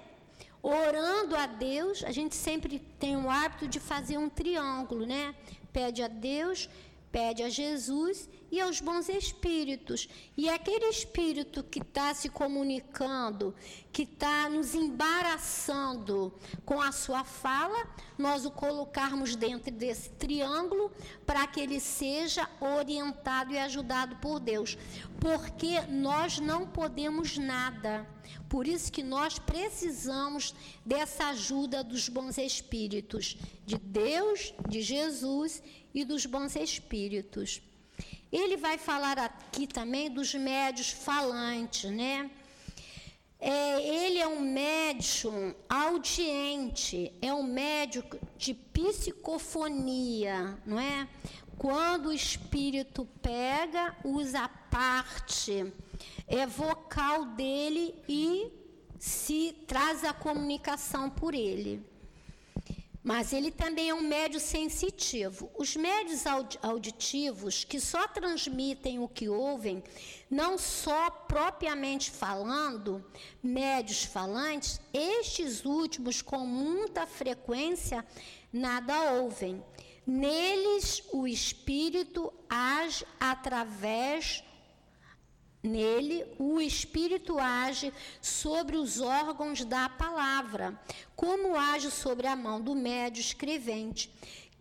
Orando 0.62 1.36
a 1.36 1.46
Deus, 1.46 2.04
a 2.04 2.12
gente 2.12 2.36
sempre 2.36 2.80
tem 3.00 3.18
o 3.18 3.30
hábito 3.30 3.68
de 3.68 3.80
fazer 3.80 4.18
um 4.18 4.30
triângulo, 4.30 5.06
né? 5.06 5.36
Pede 5.72 6.02
a 6.02 6.08
Deus, 6.08 6.70
pede 7.14 7.44
a 7.44 7.50
Jesus 7.50 8.28
e 8.52 8.60
aos 8.60 8.82
bons 8.82 9.08
espíritos. 9.08 10.10
E 10.36 10.50
aquele 10.50 10.86
espírito 10.86 11.64
que 11.64 11.78
está 11.80 12.12
se 12.16 12.28
comunicando, 12.28 13.54
que 13.92 14.02
está 14.02 14.50
nos 14.50 14.74
embaraçando 14.74 16.34
com 16.66 16.82
a 16.82 16.92
sua 16.92 17.24
fala, 17.24 17.88
nós 18.18 18.46
o 18.46 18.52
colocarmos 18.52 19.36
dentro 19.36 19.72
desse 19.72 20.10
triângulo 20.10 20.92
para 21.24 21.46
que 21.46 21.60
ele 21.60 21.80
seja 21.80 22.50
orientado 22.60 23.54
e 23.54 23.60
ajudado 23.60 24.16
por 24.16 24.40
Deus. 24.40 24.76
Porque 25.20 25.82
nós 25.82 26.40
não 26.40 26.66
podemos 26.66 27.38
nada. 27.38 28.08
Por 28.48 28.68
isso 28.68 28.92
que 28.92 29.04
nós 29.04 29.40
precisamos 29.40 30.54
dessa 30.86 31.30
ajuda 31.30 31.84
dos 31.84 32.10
bons 32.10 32.38
espíritos, 32.38 33.38
de 33.66 33.78
Deus, 33.78 34.54
de 34.68 34.82
Jesus 34.82 35.62
e 35.94 36.06
dos 36.06 36.26
bons 36.26 36.56
espíritos. 36.56 37.62
Ele 38.32 38.58
vai 38.58 38.78
falar 38.78 39.20
aqui 39.20 39.68
também 39.68 40.10
dos 40.10 40.34
médios 40.34 40.90
falantes, 40.90 41.92
né? 41.92 42.32
É, 43.40 44.06
ele 44.06 44.20
é 44.20 44.28
um 44.28 44.40
médium 44.40 45.54
audiente, 45.68 47.12
é 47.22 47.34
um 47.34 47.44
médico 47.44 48.18
de 48.38 48.54
psicofonia, 48.54 50.58
não 50.66 50.80
é? 50.80 51.08
Quando 51.58 52.08
o 52.08 52.14
espírito 52.14 53.06
pega, 53.22 53.96
usa 54.04 54.50
parte 54.72 55.72
é 56.28 56.46
vocal 56.46 57.26
dele 57.26 57.96
e 58.08 58.52
se 59.00 59.54
traz 59.68 60.04
a 60.04 60.14
comunicação 60.14 61.10
por 61.10 61.34
ele. 61.34 61.86
Mas 63.04 63.34
ele 63.34 63.52
também 63.52 63.90
é 63.90 63.94
um 63.94 64.08
médio 64.08 64.40
sensitivo. 64.40 65.52
Os 65.58 65.76
médios 65.76 66.24
auditivos, 66.62 67.66
que 67.66 67.78
só 67.78 68.08
transmitem 68.08 69.00
o 69.00 69.10
que 69.10 69.28
ouvem, 69.28 69.84
não 70.32 70.58
só 70.58 71.10
propriamente 71.10 72.10
falando, 72.10 73.04
médios 73.44 74.06
falantes, 74.06 74.80
estes 74.94 75.66
últimos, 75.66 76.22
com 76.22 76.46
muita 76.46 77.06
frequência, 77.06 78.06
nada 78.54 79.12
ouvem. 79.12 79.62
Neles, 80.08 81.04
o 81.12 81.28
espírito 81.28 82.34
age 82.50 83.06
através 83.20 84.42
Nele, 85.64 86.26
o 86.38 86.60
Espírito 86.60 87.40
age 87.40 87.94
sobre 88.22 88.76
os 88.76 89.00
órgãos 89.00 89.64
da 89.64 89.88
palavra, 89.88 90.78
como 91.16 91.56
age 91.56 91.90
sobre 91.90 92.28
a 92.28 92.36
mão 92.36 92.60
do 92.60 92.76
médio 92.76 93.22
escrevente. 93.22 94.12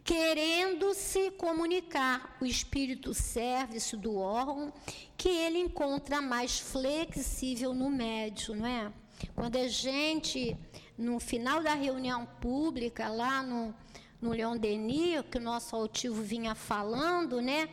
Querendo 0.05 0.95
se 0.95 1.33
comunicar, 1.33 2.37
o 2.41 2.47
Espírito 2.47 3.13
serve-se 3.13 3.97
do 3.97 4.17
órgão 4.17 4.73
que 5.17 5.29
ele 5.29 5.59
encontra 5.59 6.21
mais 6.21 6.61
flexível 6.61 7.75
no 7.75 7.91
médio, 7.91 8.55
não 8.55 8.67
é? 8.67 8.93
Quando 9.35 9.57
a 9.57 9.67
gente, 9.67 10.57
no 10.97 11.19
final 11.19 11.63
da 11.65 11.75
reunião 11.75 12.27
pública, 12.41 13.09
lá 13.09 13.43
no, 13.43 13.75
no 14.21 14.31
Leon 14.31 14.57
Denis, 14.57 15.25
que 15.29 15.39
o 15.39 15.41
nosso 15.41 15.75
altivo 15.75 16.23
vinha 16.23 16.55
falando, 16.55 17.41
né? 17.41 17.69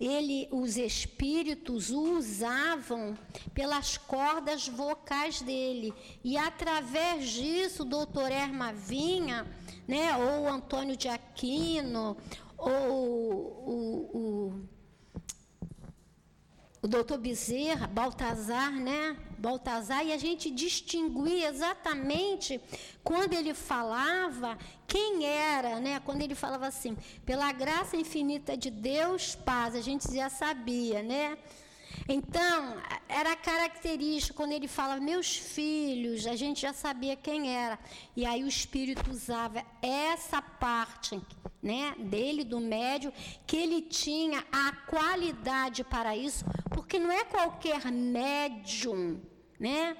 Ele, 0.00 0.48
os 0.50 0.76
espíritos 0.76 1.90
o 1.90 2.16
usavam 2.16 3.16
pelas 3.52 3.96
cordas 3.96 4.68
vocais 4.68 5.40
dele. 5.40 5.94
E 6.22 6.36
através 6.36 7.30
disso, 7.30 7.82
o 7.82 7.86
doutor 7.86 8.30
Erma 8.30 8.72
Vinha, 8.72 9.46
né, 9.86 10.16
ou 10.16 10.48
Antônio 10.48 10.96
de 10.96 11.08
Aquino, 11.08 12.16
ou 12.56 12.70
o, 13.66 14.10
o, 14.18 14.68
o 16.84 16.86
doutor 16.86 17.16
Bezerra, 17.16 17.86
Baltazar, 17.86 18.70
né? 18.70 19.16
Baltazar, 19.38 20.04
e 20.04 20.12
a 20.12 20.18
gente 20.18 20.50
distinguia 20.50 21.48
exatamente 21.48 22.60
quando 23.02 23.32
ele 23.32 23.54
falava 23.54 24.58
quem 24.86 25.24
era, 25.24 25.80
né? 25.80 25.98
Quando 26.04 26.20
ele 26.20 26.34
falava 26.34 26.66
assim, 26.66 26.94
pela 27.24 27.50
graça 27.52 27.96
infinita 27.96 28.54
de 28.54 28.70
Deus, 28.70 29.34
paz, 29.34 29.74
a 29.74 29.80
gente 29.80 30.14
já 30.14 30.28
sabia, 30.28 31.02
né? 31.02 31.38
Então, 32.08 32.76
era 33.08 33.34
característico 33.34 34.36
quando 34.36 34.52
ele 34.52 34.68
fala 34.68 35.00
meus 35.00 35.36
filhos, 35.36 36.26
a 36.26 36.36
gente 36.36 36.60
já 36.60 36.72
sabia 36.72 37.16
quem 37.16 37.56
era. 37.56 37.78
E 38.14 38.26
aí 38.26 38.44
o 38.44 38.48
espírito 38.48 39.10
usava 39.10 39.64
essa 39.80 40.42
parte, 40.42 41.20
né, 41.62 41.94
dele 41.98 42.44
do 42.44 42.60
médio, 42.60 43.12
que 43.46 43.56
ele 43.56 43.80
tinha 43.80 44.44
a 44.52 44.72
qualidade 44.86 45.82
para 45.82 46.14
isso, 46.14 46.44
porque 46.70 46.98
não 46.98 47.10
é 47.10 47.24
qualquer 47.24 47.90
médium, 47.90 49.20
né? 49.58 49.96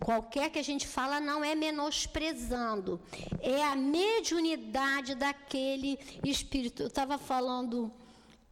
Qualquer 0.00 0.50
que 0.50 0.58
a 0.58 0.64
gente 0.64 0.86
fala 0.86 1.20
não 1.20 1.42
é 1.42 1.54
menosprezando, 1.54 3.00
é 3.40 3.64
a 3.64 3.74
mediunidade 3.74 5.14
daquele 5.14 5.98
espírito. 6.22 6.82
Eu 6.82 6.88
estava 6.88 7.16
falando 7.16 7.90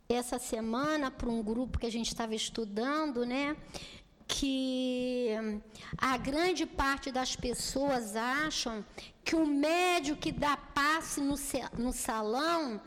essa 0.08 0.38
semana 0.38 1.10
para 1.10 1.28
um 1.28 1.42
grupo 1.42 1.78
que 1.78 1.86
a 1.86 1.92
gente 1.92 2.08
estava 2.08 2.34
estudando, 2.34 3.24
né? 3.24 3.56
Que 4.26 5.30
a 5.98 6.16
grande 6.16 6.66
parte 6.66 7.10
das 7.10 7.36
pessoas 7.36 8.16
acham 8.16 8.84
que 9.24 9.36
o 9.36 9.46
médio 9.46 10.16
que 10.16 10.32
dá 10.32 10.56
passe 10.56 11.20
no, 11.20 11.36
no 11.78 11.92
salão 11.92 12.80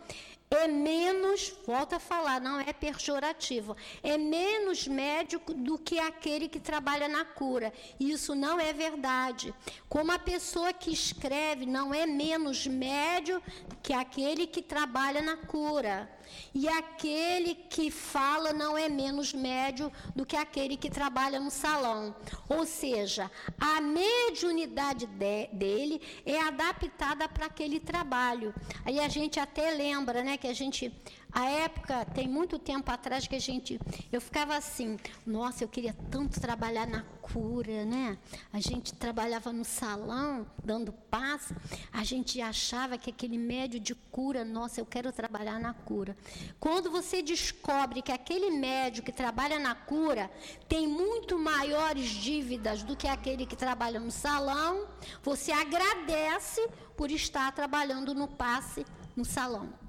é 0.49 0.65
menos, 0.67 1.53
volta 1.65 1.97
a 1.97 1.99
falar, 1.99 2.39
não 2.39 2.59
é 2.59 2.71
pejorativo, 2.71 3.75
é 4.01 4.17
menos 4.17 4.87
médico 4.87 5.53
do 5.53 5.77
que 5.77 5.99
aquele 5.99 6.47
que 6.47 6.59
trabalha 6.59 7.07
na 7.09 7.25
cura. 7.25 7.73
Isso 7.99 8.33
não 8.33 8.57
é 8.57 8.71
verdade. 8.71 9.53
Como 9.89 10.11
a 10.11 10.19
pessoa 10.19 10.71
que 10.71 10.91
escreve 10.91 11.65
não 11.65 11.93
é 11.93 12.05
menos 12.05 12.65
médio 12.65 13.43
que 13.83 13.91
aquele 13.91 14.47
que 14.47 14.61
trabalha 14.61 15.21
na 15.21 15.35
cura. 15.35 16.09
E 16.53 16.67
aquele 16.67 17.55
que 17.55 17.91
fala 17.91 18.53
não 18.53 18.77
é 18.77 18.89
menos 18.89 19.33
médio 19.33 19.91
do 20.15 20.25
que 20.25 20.35
aquele 20.35 20.77
que 20.77 20.89
trabalha 20.89 21.39
no 21.39 21.51
salão. 21.51 22.15
Ou 22.49 22.65
seja, 22.65 23.29
a 23.59 23.81
mediunidade 23.81 25.05
de, 25.05 25.47
dele 25.53 26.01
é 26.25 26.39
adaptada 26.41 27.27
para 27.27 27.45
aquele 27.45 27.79
trabalho. 27.79 28.53
Aí 28.85 28.99
a 28.99 29.07
gente 29.07 29.39
até 29.39 29.71
lembra, 29.71 30.23
né? 30.23 30.37
Que 30.37 30.47
a 30.47 30.53
gente, 30.53 30.91
a 31.31 31.45
época, 31.49 32.05
tem 32.05 32.27
muito 32.27 32.57
tempo 32.57 32.89
atrás 32.91 33.27
que 33.27 33.35
a 33.35 33.39
gente, 33.39 33.79
eu 34.11 34.19
ficava 34.19 34.55
assim, 34.55 34.97
nossa, 35.25 35.63
eu 35.63 35.67
queria 35.67 35.93
tanto 36.09 36.39
trabalhar 36.39 36.87
na 36.87 37.03
cura, 37.21 37.85
né? 37.85 38.17
A 38.51 38.59
gente 38.59 38.93
trabalhava 38.93 39.51
no 39.51 39.65
salão, 39.65 40.47
dando 40.63 40.91
paz, 40.91 41.51
a 41.91 42.03
gente 42.03 42.41
achava 42.41 42.97
que 42.97 43.09
aquele 43.09 43.37
médio 43.37 43.79
de 43.79 43.93
cura, 43.93 44.43
nossa, 44.43 44.79
eu 44.79 44.85
quero 44.85 45.11
trabalhar 45.11 45.59
na 45.59 45.73
cura. 45.73 46.17
Quando 46.59 46.89
você 46.89 47.21
descobre 47.21 48.01
que 48.01 48.11
aquele 48.11 48.49
médio 48.49 49.03
que 49.03 49.11
trabalha 49.11 49.59
na 49.59 49.75
cura 49.75 50.31
tem 50.67 50.87
muito 50.87 51.37
maiores 51.37 52.09
dívidas 52.09 52.83
do 52.83 52.95
que 52.95 53.07
aquele 53.07 53.45
que 53.45 53.55
trabalha 53.55 53.99
no 53.99 54.11
salão, 54.11 54.87
você 55.21 55.51
agradece 55.51 56.67
por 56.95 57.11
estar 57.11 57.51
trabalhando 57.51 58.15
no 58.15 58.27
passe 58.27 58.85
no 59.15 59.25
salão. 59.25 59.86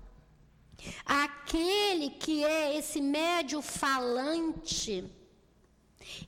Aquele 1.04 2.10
que 2.10 2.44
é 2.44 2.76
esse 2.76 3.00
médio 3.00 3.60
falante, 3.60 5.04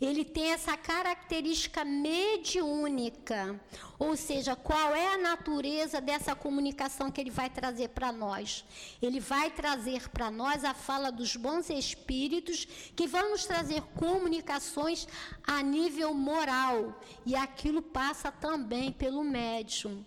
ele 0.01 0.25
tem 0.25 0.53
essa 0.53 0.77
característica 0.77 1.85
mediúnica, 1.85 3.59
ou 3.99 4.17
seja, 4.17 4.55
qual 4.57 4.95
é 4.95 5.15
a 5.15 5.19
natureza 5.19 6.01
dessa 6.01 6.35
comunicação 6.35 7.11
que 7.11 7.21
ele 7.21 7.31
vai 7.31 7.49
trazer 7.49 7.89
para 7.89 8.13
nós? 8.13 8.65
Ele 9.01 9.21
vai 9.21 9.51
trazer 9.51 10.09
para 10.09 10.31
nós 10.31 10.65
a 10.65 10.75
fala 10.75 11.11
dos 11.11 11.37
bons 11.37 11.71
espíritos 11.71 12.67
que 12.95 13.07
vão 13.07 13.31
nos 13.31 13.47
trazer 13.47 13.83
comunicações 13.95 15.07
a 15.43 15.63
nível 15.63 16.13
moral, 16.13 17.01
e 17.25 17.35
aquilo 17.35 17.83
passa 17.83 18.31
também 18.31 18.93
pelo 18.93 19.23
médium. 19.23 20.05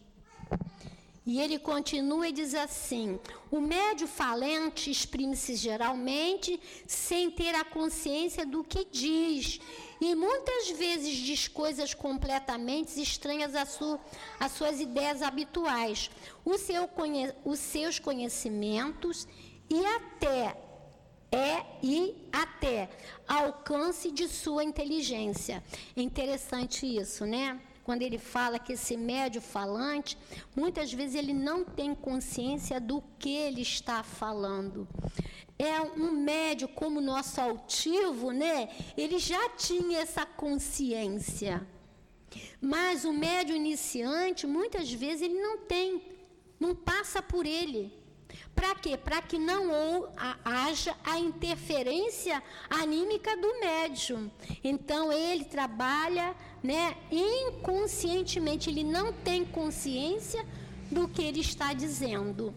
E 1.25 1.39
ele 1.39 1.57
continua 1.57 2.27
e 2.27 2.33
diz 2.33 2.53
assim: 2.53 3.17
o 3.49 3.61
médio 3.61 4.07
falante 4.07 4.91
exprime-se 4.91 5.55
geralmente 5.55 6.59
sem 6.85 7.31
ter 7.31 7.55
a 7.55 7.63
consciência 7.63 8.45
do 8.45 8.63
que 8.63 8.85
diz. 8.85 9.59
E 10.01 10.13
muitas 10.15 10.71
vezes 10.71 11.15
diz 11.15 11.47
coisas 11.47 11.93
completamente 11.93 13.01
estranhas 13.01 13.55
às, 13.55 13.79
às 14.37 14.51
suas 14.51 14.81
ideias 14.81 15.21
habituais, 15.21 16.11
seu 16.59 16.89
os 17.45 17.59
seus 17.59 17.99
conhecimentos 17.99 19.25
e 19.69 19.85
até 19.85 20.57
é 21.31 21.65
e 21.81 22.27
até 22.31 22.89
alcance 23.27 24.11
de 24.11 24.27
sua 24.27 24.63
inteligência. 24.63 25.63
Interessante 25.95 26.85
isso, 26.85 27.25
né? 27.25 27.59
Quando 27.83 28.01
ele 28.01 28.17
fala 28.17 28.57
que 28.57 28.73
esse 28.73 28.95
médio 28.95 29.41
falante, 29.41 30.17
muitas 30.55 30.91
vezes 30.93 31.15
ele 31.15 31.33
não 31.33 31.63
tem 31.63 31.93
consciência 31.93 32.79
do 32.79 33.03
que 33.19 33.29
ele 33.29 33.61
está 33.61 34.03
falando. 34.03 34.87
É 35.59 35.81
um 35.81 36.11
médio 36.11 36.67
como 36.67 36.99
nosso 36.99 37.39
altivo, 37.39 38.31
né? 38.31 38.69
Ele 38.97 39.19
já 39.19 39.49
tinha 39.49 39.99
essa 39.99 40.25
consciência. 40.25 41.65
Mas 42.59 43.05
o 43.05 43.13
médio 43.13 43.55
iniciante, 43.55 44.47
muitas 44.47 44.91
vezes, 44.91 45.21
ele 45.21 45.39
não 45.39 45.57
tem, 45.57 46.01
não 46.59 46.73
passa 46.73 47.21
por 47.21 47.45
ele. 47.45 48.03
Para 48.55 48.75
quê? 48.75 48.97
Para 48.97 49.21
que 49.21 49.37
não 49.37 50.11
haja 50.43 50.95
a 51.03 51.19
interferência 51.19 52.41
anímica 52.69 53.35
do 53.37 53.59
médium. 53.59 54.31
Então 54.63 55.11
ele 55.11 55.45
trabalha, 55.45 56.35
né, 56.63 56.95
inconscientemente, 57.11 58.69
ele 58.69 58.83
não 58.83 59.11
tem 59.11 59.43
consciência 59.43 60.45
do 60.89 61.07
que 61.07 61.21
ele 61.21 61.41
está 61.41 61.73
dizendo. 61.73 62.55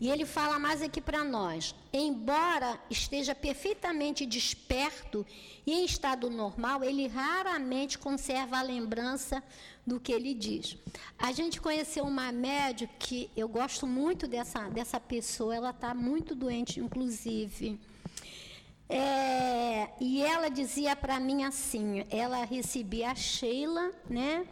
E 0.00 0.10
ele 0.10 0.26
fala 0.26 0.58
mais 0.58 0.82
aqui 0.82 1.00
para 1.00 1.24
nós: 1.24 1.74
embora 1.90 2.78
esteja 2.90 3.34
perfeitamente 3.34 4.26
desperto 4.26 5.24
e 5.66 5.72
em 5.72 5.84
estado 5.86 6.28
normal, 6.28 6.84
ele 6.84 7.06
raramente 7.06 7.98
conserva 7.98 8.58
a 8.58 8.62
lembrança 8.62 9.42
do 9.86 9.98
que 9.98 10.12
ele 10.12 10.34
diz. 10.34 10.76
A 11.18 11.32
gente 11.32 11.60
conheceu 11.60 12.04
uma 12.04 12.30
médica 12.32 12.92
que 12.98 13.30
eu 13.34 13.48
gosto 13.48 13.86
muito 13.86 14.26
dessa, 14.26 14.68
dessa 14.68 15.00
pessoa, 15.00 15.56
ela 15.56 15.70
está 15.70 15.94
muito 15.94 16.34
doente, 16.34 16.80
inclusive. 16.80 17.80
É, 18.88 19.88
e 20.00 20.22
ela 20.22 20.48
dizia 20.48 20.94
para 20.94 21.18
mim 21.18 21.44
assim: 21.44 22.04
ela 22.10 22.44
recebia 22.44 23.10
a 23.10 23.14
Sheila, 23.14 23.90
né? 24.08 24.46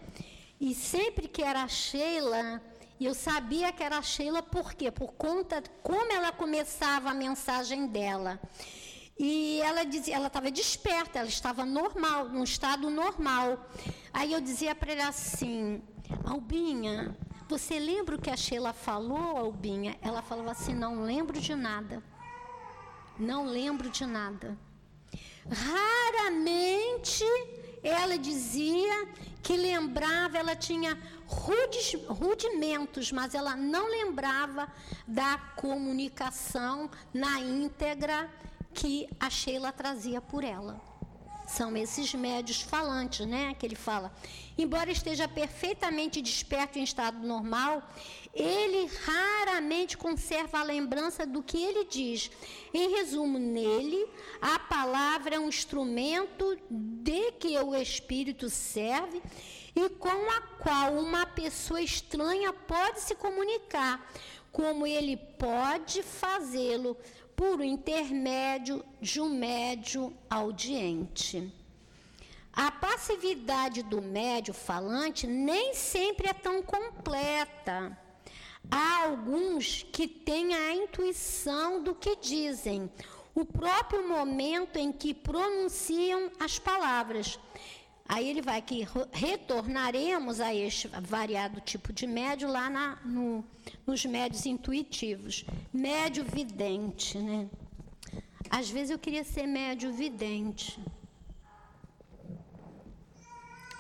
E 0.61 0.75
sempre 0.75 1.29
que 1.29 1.43
era 1.43 1.63
a 1.63 1.69
Sheila, 1.69 2.63
eu 3.01 3.15
sabia 3.15 3.73
que 3.73 3.83
era 3.83 3.99
a 3.99 4.03
Sheila, 4.03 4.43
por 4.43 4.75
quê? 4.75 4.91
Por 4.91 5.13
conta 5.15 5.63
como 5.83 6.13
ela 6.13 6.31
começava 6.31 7.11
a 7.11 7.15
mensagem 7.15 7.87
dela. 7.87 8.41
E 9.19 9.61
ela 9.63 9.85
dizia, 9.85 10.17
ela 10.17 10.29
estava 10.29 10.51
desperta, 10.51 11.19
ela 11.19 11.29
estava 11.29 11.65
normal, 11.65 12.29
num 12.29 12.45
estado 12.45 12.89
normal. 12.89 13.69
Aí 14.13 14.33
eu 14.33 14.41
dizia 14.41 14.75
para 14.75 14.93
ela 14.93 15.09
assim, 15.09 15.83
Albinha, 16.25 17.17
você 17.49 17.79
lembra 17.79 18.17
o 18.17 18.21
que 18.21 18.31
a 18.31 18.37
Sheila 18.37 18.73
falou, 18.73 19.37
Albinha? 19.37 19.97
Ela 20.01 20.23
falava 20.23 20.53
assim, 20.53 20.75
não 20.75 21.03
lembro 21.03 21.41
de 21.41 21.55
nada. 21.55 22.03
Não 23.23 23.47
lembro 23.47 23.89
de 23.89 24.05
nada. 24.05 24.59
Raramente 25.49 27.25
ela 27.83 28.19
dizia 28.19 29.09
que 29.43 29.57
lembrava, 29.57 30.39
ela 30.39 30.57
tinha 30.57 30.99
rudimentos, 32.09 33.13
mas 33.13 33.35
ela 33.35 33.57
não 33.57 33.89
lembrava 33.89 34.67
da 35.07 35.39
comunicação 35.57 36.91
na 37.15 37.41
íntegra 37.41 38.29
que 38.75 39.09
a 39.21 39.31
Sheila 39.31 39.73
trazia 39.73 40.21
por 40.21 40.43
ela. 40.43 40.81
São 41.47 41.77
esses 41.77 42.15
médios 42.15 42.61
falantes, 42.63 43.27
né? 43.27 43.55
Que 43.55 43.67
ele 43.67 43.75
fala. 43.75 44.13
Embora 44.57 44.91
esteja 44.91 45.29
perfeitamente 45.29 46.23
desperto 46.23 46.79
em 46.79 46.85
estado 46.85 47.19
normal, 47.19 47.83
ele 48.35 48.87
raramente 49.05 49.97
conserva 49.97 50.61
a 50.61 50.65
lembrança 50.65 51.27
do 51.27 51.43
que 51.43 51.63
ele 51.63 51.85
diz. 51.85 52.31
Em 52.73 52.91
resumo, 52.91 53.39
nele, 53.39 54.07
a 54.41 54.59
palavra 54.59 55.37
é 55.37 55.39
um 55.39 55.49
instrumento 55.49 56.59
de 56.71 57.33
que 57.33 57.59
o 57.59 57.75
Espírito 57.75 58.49
serve 58.49 59.23
e 59.75 59.89
com 59.91 60.31
a 60.31 60.41
qual 60.59 60.95
uma 60.95 61.27
pessoa 61.27 61.81
estranha 61.81 62.53
pode 62.53 63.01
se 63.01 63.15
comunicar, 63.15 64.11
como 64.51 64.87
ele 64.87 65.17
pode 65.17 66.03
fazê-lo 66.03 66.97
por 67.37 67.61
intermédio 67.63 68.85
de 69.01 69.21
um 69.21 69.29
médio 69.29 70.15
audiente. 70.31 71.53
A 72.53 72.71
passividade 72.71 73.83
do 73.83 74.03
médio 74.03 74.53
falante 74.53 75.27
nem 75.27 75.75
sempre 75.75 76.29
é 76.29 76.35
tão 76.35 76.63
completa. 76.63 77.99
Há 78.71 79.05
alguns 79.05 79.87
que 79.93 80.09
têm 80.09 80.55
a 80.55 80.75
intuição 80.75 81.83
do 81.83 81.95
que 81.95 82.17
dizem, 82.17 82.91
o 83.35 83.45
próprio 83.45 84.09
momento 84.09 84.77
em 84.77 84.93
que 84.93 85.13
pronunciam 85.15 86.31
as 86.39 86.59
palavras. 86.59 87.39
Aí 88.09 88.29
ele 88.29 88.43
vai 88.43 88.61
que 88.61 88.87
retornaremos 89.11 90.41
a 90.41 90.55
este 90.55 90.89
variado 90.89 91.61
tipo 91.61 91.93
de 91.93 92.07
médio 92.07 92.51
lá 92.51 92.69
na, 92.69 92.99
no, 93.05 93.45
nos 93.87 94.05
médios 94.05 94.45
intuitivos. 94.45 95.45
Médio 95.73 96.25
vidente, 96.25 97.17
né? 97.19 97.49
Às 98.51 98.69
vezes 98.69 98.91
eu 98.91 98.99
queria 98.99 99.25
ser 99.25 99.47
médio 99.47 99.93
vidente. 99.93 100.79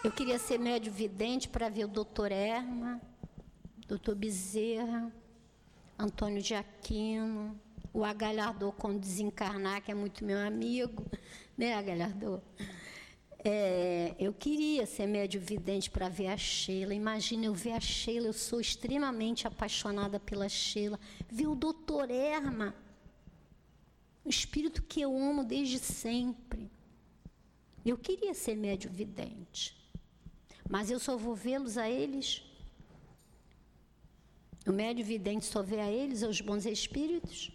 Eu 0.03 0.11
queria 0.11 0.39
ser 0.39 0.59
médio 0.59 0.91
vidente 0.91 1.49
para 1.49 1.68
ver 1.68 1.85
o 1.85 1.89
doutor 1.89 2.33
Erma, 2.33 3.01
doutor 3.93 4.14
Bezerra, 4.14 5.12
Antônio 5.99 6.40
de 6.40 6.55
Aquino, 6.55 7.61
o 7.93 8.03
Agalhardô 8.03 8.72
quando 8.72 8.99
desencarnar, 8.99 9.82
que 9.82 9.90
é 9.90 9.95
muito 9.95 10.24
meu 10.24 10.38
amigo, 10.38 11.05
né, 11.59 11.74
Agalhardô? 11.74 12.40
É, 13.45 14.14
eu 14.18 14.32
queria 14.32 14.86
ser 14.86 15.07
médio 15.07 15.38
vidente 15.43 15.90
para 15.90 16.09
ver 16.09 16.28
a 16.28 16.38
Sheila. 16.38 16.95
Imagina 16.95 17.45
eu 17.45 17.55
ver 17.55 17.72
a 17.72 17.80
Sheila, 17.80 18.28
eu 18.28 18.32
sou 18.32 18.62
extremamente 18.62 19.47
apaixonada 19.47 20.18
pela 20.18 20.49
Sheila. 20.49 20.99
Ver 21.28 21.49
o 21.49 21.55
doutor 21.55 22.11
Erma, 22.11 22.74
o 24.24 24.30
espírito 24.30 24.82
que 24.82 25.03
eu 25.03 25.14
amo 25.14 25.45
desde 25.45 25.78
sempre. 25.78 26.70
Eu 27.84 27.99
queria 27.99 28.32
ser 28.32 28.57
médio 28.57 28.90
vidente. 28.90 29.76
Mas 30.70 30.90
eu 30.90 30.99
só 30.99 31.14
vou 31.14 31.34
vê-los 31.34 31.76
a 31.76 31.90
eles. 31.90 32.43
O 34.67 34.73
médio 34.73 35.05
vidente 35.05 35.45
só 35.45 35.63
vê 35.63 35.81
a 35.81 35.91
eles, 35.91 36.23
aos 36.23 36.41
bons 36.41 36.67
espíritos? 36.67 37.51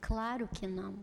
Claro 0.00 0.48
que 0.48 0.66
não. 0.66 0.94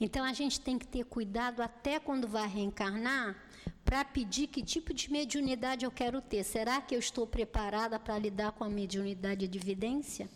Então 0.00 0.24
a 0.24 0.32
gente 0.32 0.60
tem 0.60 0.78
que 0.78 0.86
ter 0.86 1.04
cuidado 1.04 1.60
até 1.62 2.00
quando 2.00 2.26
vai 2.26 2.48
reencarnar 2.48 3.36
para 3.84 4.04
pedir 4.04 4.48
que 4.48 4.62
tipo 4.62 4.92
de 4.92 5.10
mediunidade 5.10 5.84
eu 5.84 5.90
quero 5.90 6.20
ter. 6.20 6.42
Será 6.44 6.80
que 6.80 6.94
eu 6.94 6.98
estou 6.98 7.26
preparada 7.26 7.98
para 7.98 8.18
lidar 8.18 8.52
com 8.52 8.64
a 8.64 8.68
mediunidade 8.68 9.46
de 9.46 9.58
evidência? 9.58 10.28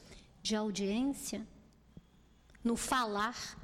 de 0.42 0.56
audiência, 0.56 1.46
no 2.64 2.76
falar. 2.76 3.56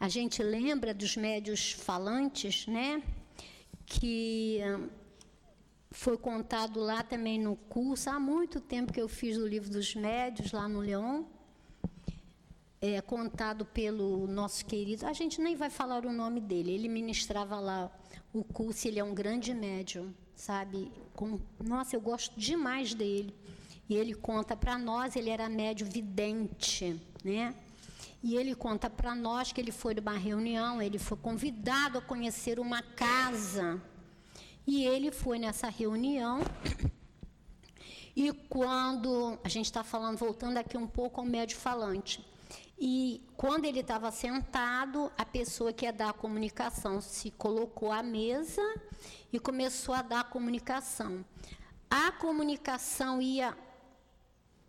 A 0.00 0.08
gente 0.08 0.42
lembra 0.42 0.92
dos 0.92 1.16
médios 1.16 1.72
falantes, 1.72 2.66
né? 2.66 3.00
Que 3.86 4.60
hum, 4.64 4.88
foi 5.92 6.16
contado 6.16 6.80
lá 6.80 7.02
também 7.02 7.38
no 7.38 7.54
curso, 7.54 8.10
há 8.10 8.18
muito 8.18 8.60
tempo 8.60 8.92
que 8.92 9.00
eu 9.00 9.08
fiz 9.08 9.36
o 9.36 9.46
livro 9.46 9.70
dos 9.70 9.94
médios, 9.94 10.50
lá 10.50 10.68
no 10.68 10.80
Leão, 10.80 11.26
é, 12.80 13.00
contado 13.00 13.64
pelo 13.64 14.26
nosso 14.26 14.64
querido, 14.64 15.06
a 15.06 15.12
gente 15.12 15.40
nem 15.40 15.54
vai 15.54 15.70
falar 15.70 16.04
o 16.04 16.12
nome 16.12 16.40
dele, 16.40 16.72
ele 16.72 16.88
ministrava 16.88 17.60
lá 17.60 17.90
o 18.32 18.42
curso, 18.42 18.88
ele 18.88 18.98
é 18.98 19.04
um 19.04 19.14
grande 19.14 19.54
médium, 19.54 20.12
sabe? 20.34 20.90
Com, 21.14 21.38
nossa, 21.62 21.94
eu 21.94 22.00
gosto 22.00 22.38
demais 22.38 22.94
dele. 22.94 23.34
E 23.88 23.94
ele 23.94 24.14
conta 24.14 24.56
para 24.56 24.78
nós, 24.78 25.14
ele 25.16 25.28
era 25.28 25.48
médio 25.48 25.86
vidente, 25.86 26.98
né? 27.22 27.54
E 28.22 28.36
ele 28.36 28.54
conta 28.54 28.88
para 28.88 29.14
nós 29.14 29.52
que 29.52 29.60
ele 29.60 29.72
foi 29.72 29.94
de 29.94 30.00
uma 30.00 30.16
reunião, 30.16 30.80
ele 30.80 30.98
foi 30.98 31.18
convidado 31.18 31.98
a 31.98 32.00
conhecer 32.00 32.58
uma 32.58 32.80
casa. 32.80 33.80
E 34.66 34.84
ele 34.84 35.10
foi 35.10 35.38
nessa 35.38 35.68
reunião. 35.68 36.40
E 38.14 38.32
quando 38.48 39.38
a 39.42 39.48
gente 39.48 39.66
está 39.66 39.82
falando, 39.82 40.18
voltando 40.18 40.58
aqui 40.58 40.76
um 40.76 40.86
pouco 40.86 41.20
ao 41.20 41.26
médio 41.26 41.56
falante, 41.56 42.24
e 42.78 43.22
quando 43.36 43.64
ele 43.64 43.80
estava 43.80 44.10
sentado, 44.10 45.10
a 45.16 45.24
pessoa 45.24 45.72
que 45.72 45.84
ia 45.84 45.92
dar 45.92 46.10
a 46.10 46.12
comunicação 46.12 47.00
se 47.00 47.30
colocou 47.30 47.92
à 47.92 48.02
mesa 48.02 48.62
e 49.32 49.38
começou 49.38 49.94
a 49.94 50.02
dar 50.02 50.20
a 50.20 50.24
comunicação. 50.24 51.24
A 51.88 52.10
comunicação 52.10 53.22
ia 53.22 53.56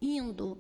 indo. 0.01 0.57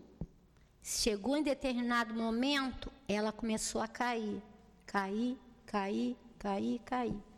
Chegou 0.81 1.37
em 1.37 1.43
determinado 1.43 2.13
momento, 2.13 2.91
ela 3.07 3.31
começou 3.31 3.81
a 3.81 3.87
cair, 3.87 4.41
cair, 4.85 5.37
cair, 5.65 6.17
cair, 6.39 6.79
cair. 6.79 7.32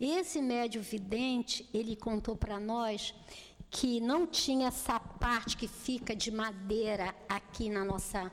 Esse 0.00 0.42
médio 0.42 0.82
vidente, 0.82 1.68
ele 1.72 1.94
contou 1.94 2.36
para 2.36 2.58
nós 2.58 3.14
que 3.70 4.00
não 4.00 4.26
tinha 4.26 4.68
essa 4.68 4.98
parte 4.98 5.56
que 5.56 5.68
fica 5.68 6.14
de 6.14 6.30
madeira 6.30 7.14
aqui 7.28 7.68
na 7.68 7.84
nossa, 7.84 8.30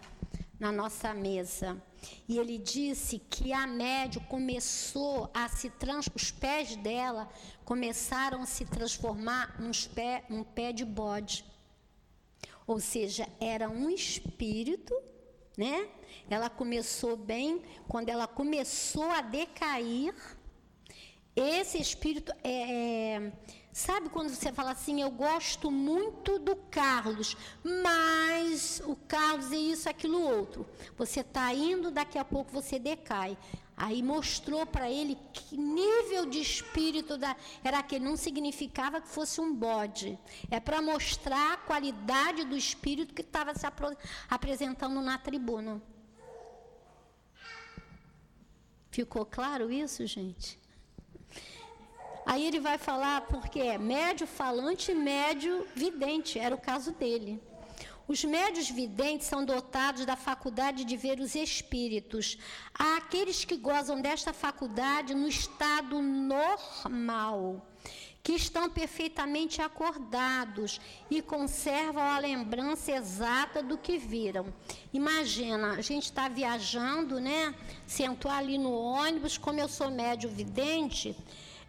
na 0.60 0.72
nossa 0.72 1.14
mesa. 1.14 1.82
E 2.28 2.40
ele 2.40 2.58
disse 2.58 3.20
que 3.20 3.54
a 3.54 3.68
médio 3.68 4.22
começou 4.22 5.30
a 5.34 5.48
se 5.50 5.70
trans, 5.70 6.08
os 6.16 6.32
pés 6.32 6.76
dela 6.76 7.30
começaram 7.64 8.42
a 8.42 8.46
se 8.46 8.66
transformar 8.66 9.60
nos 9.60 9.88
pé, 9.88 10.26
num 10.30 10.44
pé 10.44 10.72
de 10.74 10.84
bode. 10.84 11.46
Ou 12.66 12.80
seja, 12.80 13.28
era 13.40 13.70
um 13.70 13.90
espírito, 13.90 14.96
né? 15.56 15.90
Ela 16.30 16.50
começou 16.50 17.16
bem, 17.16 17.62
quando 17.88 18.10
ela 18.10 18.28
começou 18.28 19.10
a 19.12 19.22
decair, 19.22 20.14
esse 21.36 21.78
espírito 21.80 22.32
é, 22.44 23.16
é 23.16 23.32
Sabe 23.74 24.10
quando 24.10 24.30
você 24.30 24.52
fala 24.52 24.72
assim, 24.72 25.02
eu 25.02 25.10
gosto 25.10 25.72
muito 25.72 26.38
do 26.38 26.58
Carlos, 26.58 27.38
mas 27.64 28.82
o 28.86 28.98
Carlos 28.98 29.50
é 29.54 29.56
isso, 29.56 29.88
aquilo, 29.88 30.22
outro. 30.22 30.68
Você 30.98 31.22
está 31.22 31.54
indo, 31.54 31.90
daqui 31.90 32.18
a 32.18 32.26
pouco 32.26 32.52
você 32.52 32.78
decai. 32.78 33.38
Aí 33.78 34.04
mostrou 34.04 34.66
para 34.66 34.92
ele 34.92 35.18
que 35.32 35.56
nível 35.56 36.26
de 36.26 36.40
espírito 36.40 37.18
da, 37.18 37.36
era 37.64 37.80
aquele. 37.80 38.04
Não 38.04 38.18
significava 38.18 39.00
que 39.00 39.08
fosse 39.08 39.40
um 39.40 39.56
bode. 39.56 40.20
É 40.52 40.60
para 40.60 40.82
mostrar 40.82 41.54
a 41.54 41.58
qualidade 41.58 42.44
do 42.44 42.58
espírito 42.58 43.14
que 43.14 43.22
estava 43.22 43.56
se 43.56 43.66
apresentando 44.30 45.02
na 45.02 45.18
tribuna. 45.18 45.82
Ficou 48.92 49.26
claro 49.26 49.72
isso, 49.72 50.06
gente? 50.06 50.61
Aí 52.26 52.46
ele 52.46 52.60
vai 52.60 52.78
falar 52.78 53.22
porque 53.22 53.60
é 53.60 53.78
médio 53.78 54.28
falante 54.28 54.92
e 54.92 54.96
médio 54.96 55.68
vidente, 55.76 56.38
era 56.38 56.54
o 56.54 56.62
caso 56.62 56.92
dele. 56.92 57.42
Os 58.08 58.24
médios 58.26 58.70
videntes 58.70 59.28
são 59.28 59.46
dotados 59.46 60.06
da 60.06 60.16
faculdade 60.16 60.84
de 60.84 60.98
ver 60.98 61.20
os 61.20 61.34
espíritos. 61.34 62.38
Há 62.78 62.98
aqueles 62.98 63.46
que 63.46 63.56
gozam 63.56 64.02
desta 64.02 64.34
faculdade 64.34 65.14
no 65.14 65.28
estado 65.28 66.02
normal, 66.02 67.66
que 68.22 68.34
estão 68.34 68.70
perfeitamente 68.70 69.62
acordados 69.62 70.82
e 71.10 71.22
conservam 71.22 72.04
a 72.04 72.20
lembrança 72.20 72.92
exata 72.92 73.64
do 73.64 73.78
que 73.78 73.98
viram. 73.98 74.54
Imagina, 74.92 75.72
a 75.74 75.82
gente 75.82 76.04
está 76.04 76.28
viajando, 76.28 77.20
né? 77.20 77.56
Sentou 77.88 78.30
ali 78.30 78.58
no 78.58 78.74
ônibus, 78.74 79.38
como 79.38 79.60
eu 79.60 79.70
sou 79.70 79.90
médio 79.90 80.30
vidente 80.30 81.16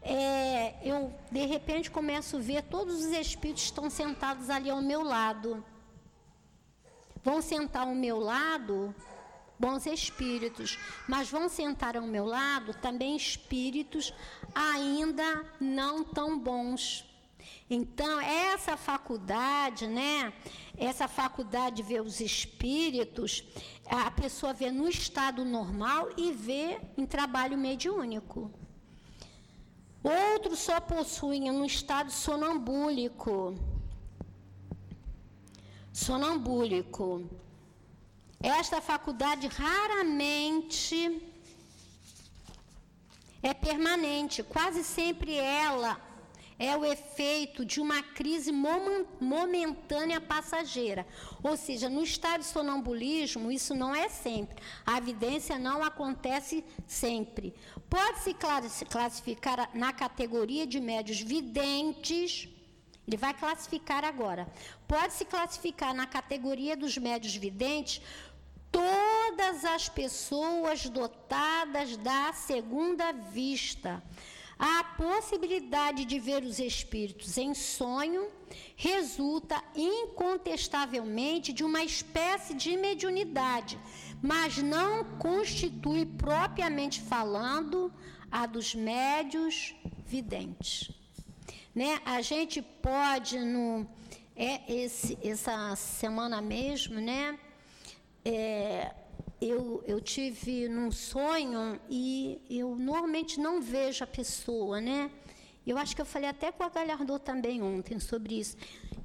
é, 0.03 0.75
eu 0.83 1.13
de 1.31 1.47
repente 1.47 1.91
começo 1.91 2.37
a 2.37 2.41
ver 2.41 2.63
todos 2.65 3.05
os 3.05 3.13
espíritos 3.13 3.65
estão 3.65 3.89
sentados 3.89 4.51
ali 4.51 4.69
ao 4.69 4.83
meu 4.83 5.03
lado. 5.03 5.65
Vão 7.23 7.41
sentar 7.41 7.87
ao 7.87 7.95
meu 7.95 8.19
lado 8.19 8.95
bons 9.59 9.87
espíritos, 9.87 10.77
mas 11.07 11.31
vão 11.31 11.49
sentar 11.49 11.97
ao 11.97 12.07
meu 12.07 12.25
lado 12.25 12.75
também 12.75 13.17
espíritos 13.17 14.13
ainda 14.53 15.45
não 15.61 16.03
tão 16.03 16.37
bons. 16.37 17.05
Então, 17.71 18.21
essa 18.21 18.77
faculdade, 18.77 19.87
né? 19.87 20.33
Essa 20.77 21.07
faculdade 21.07 21.77
de 21.77 21.83
ver 21.83 22.03
os 22.03 22.21
espíritos, 22.21 23.45
a 23.87 24.11
pessoa 24.11 24.53
vê 24.53 24.71
no 24.71 24.89
estado 24.89 25.45
normal 25.45 26.09
e 26.17 26.33
vê 26.33 26.81
em 26.97 27.07
trabalho 27.07 27.57
mediúnico. 27.57 28.51
Outros 30.03 30.59
só 30.59 30.81
possuem 30.81 31.51
um 31.51 31.65
estado 31.65 32.11
sonambúlico. 32.11 33.55
Sonambúlico. 35.93 37.29
Esta 38.41 38.81
faculdade 38.81 39.47
raramente 39.47 40.99
é 43.43 43.55
permanente, 43.55 44.43
quase 44.43 44.83
sempre 44.83 45.35
ela 45.37 46.12
é 46.63 46.77
o 46.77 46.85
efeito 46.85 47.65
de 47.65 47.81
uma 47.81 48.01
crise 48.05 48.53
momentânea 48.53 50.21
passageira. 50.21 51.05
Ou 51.43 51.57
seja, 51.57 51.89
no 51.89 52.05
estado 52.05 52.43
de 52.43 52.47
sonambulismo, 52.47 53.51
isso 53.51 53.75
não 53.75 53.93
é 53.93 54.09
sempre. 54.09 54.63
A 54.87 54.97
evidência 54.97 55.59
não 55.59 55.83
acontece 55.83 56.65
sempre. 56.87 57.53
Pode-se 57.91 58.33
classificar 58.85 59.71
na 59.75 59.93
categoria 59.93 60.65
de 60.65 60.79
médios 60.79 61.21
videntes. 61.21 62.49
Ele 63.09 63.17
vai 63.17 63.35
classificar 63.35 64.05
agora. 64.05 64.47
Pode-se 64.87 65.25
classificar 65.25 65.93
na 65.93 66.07
categoria 66.07 66.77
dos 66.77 66.97
médios 66.97 67.35
videntes 67.35 68.01
todas 68.71 69.65
as 69.65 69.89
pessoas 69.89 70.89
dotadas 70.89 71.97
da 71.97 72.33
segunda 72.33 73.11
vista 73.11 74.01
a 74.65 74.85
possibilidade 74.85 76.05
de 76.05 76.21
ver 76.21 76.45
os 76.45 76.61
espíritos 76.61 77.37
em 77.37 77.53
sonho 77.53 78.29
resulta 78.77 79.61
incontestavelmente 79.75 81.53
de 81.53 81.65
uma 81.65 81.83
espécie 81.83 82.55
de 82.55 82.77
mediunidade, 82.77 83.77
mas 84.23 84.59
não 84.59 85.03
constitui 85.19 86.07
propriamente 86.07 87.01
falando 87.01 87.93
a 88.31 88.47
dos 88.47 88.73
médios 88.73 89.75
videntes. 90.07 90.93
Né? 91.75 92.01
A 92.05 92.23
gente 92.23 92.63
pode 92.63 93.41
no 93.41 93.85
é 94.37 94.61
esse, 94.73 95.19
essa 95.25 95.75
semana 95.75 96.41
mesmo, 96.41 97.01
né? 97.01 97.37
É, 98.25 98.95
eu, 99.43 99.83
eu 99.87 100.01
tive 100.01 100.69
num 100.69 100.93
sonho 100.93 101.81
e 101.91 102.41
eu 102.49 102.77
normalmente 102.77 103.41
não 103.41 103.61
vejo 103.61 104.05
a 104.05 104.07
pessoa, 104.07 104.81
né? 104.81 105.11
Eu 105.67 105.77
acho 105.79 105.95
que 105.95 106.01
eu 106.01 106.07
falei 106.07 106.29
até 106.29 106.53
com 106.53 106.63
a 106.63 106.69
Galhardo 106.69 107.19
também 107.19 107.61
ontem 107.61 107.99
sobre 107.99 108.39
isso. 108.39 108.57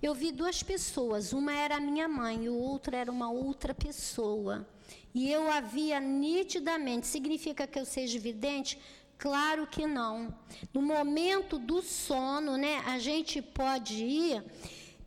Eu 0.01 0.13
vi 0.13 0.31
duas 0.31 0.61
pessoas, 0.61 1.33
uma 1.33 1.53
era 1.53 1.77
a 1.77 1.79
minha 1.79 2.07
mãe 2.07 2.45
e 2.45 2.49
o 2.49 2.55
outro 2.55 2.95
era 2.95 3.11
uma 3.11 3.31
outra 3.31 3.73
pessoa. 3.73 4.67
E 5.13 5.31
eu 5.31 5.51
a 5.51 5.59
via 5.59 5.99
nitidamente. 5.99 7.07
Significa 7.07 7.65
que 7.65 7.79
eu 7.79 7.85
seja 7.85 8.19
vidente? 8.19 8.79
Claro 9.17 9.65
que 9.65 9.87
não. 9.87 10.33
No 10.71 10.81
momento 10.83 11.57
do 11.57 11.81
sono, 11.81 12.57
né, 12.57 12.83
a 12.85 12.99
gente 12.99 13.41
pode 13.41 14.03
ir 14.03 14.43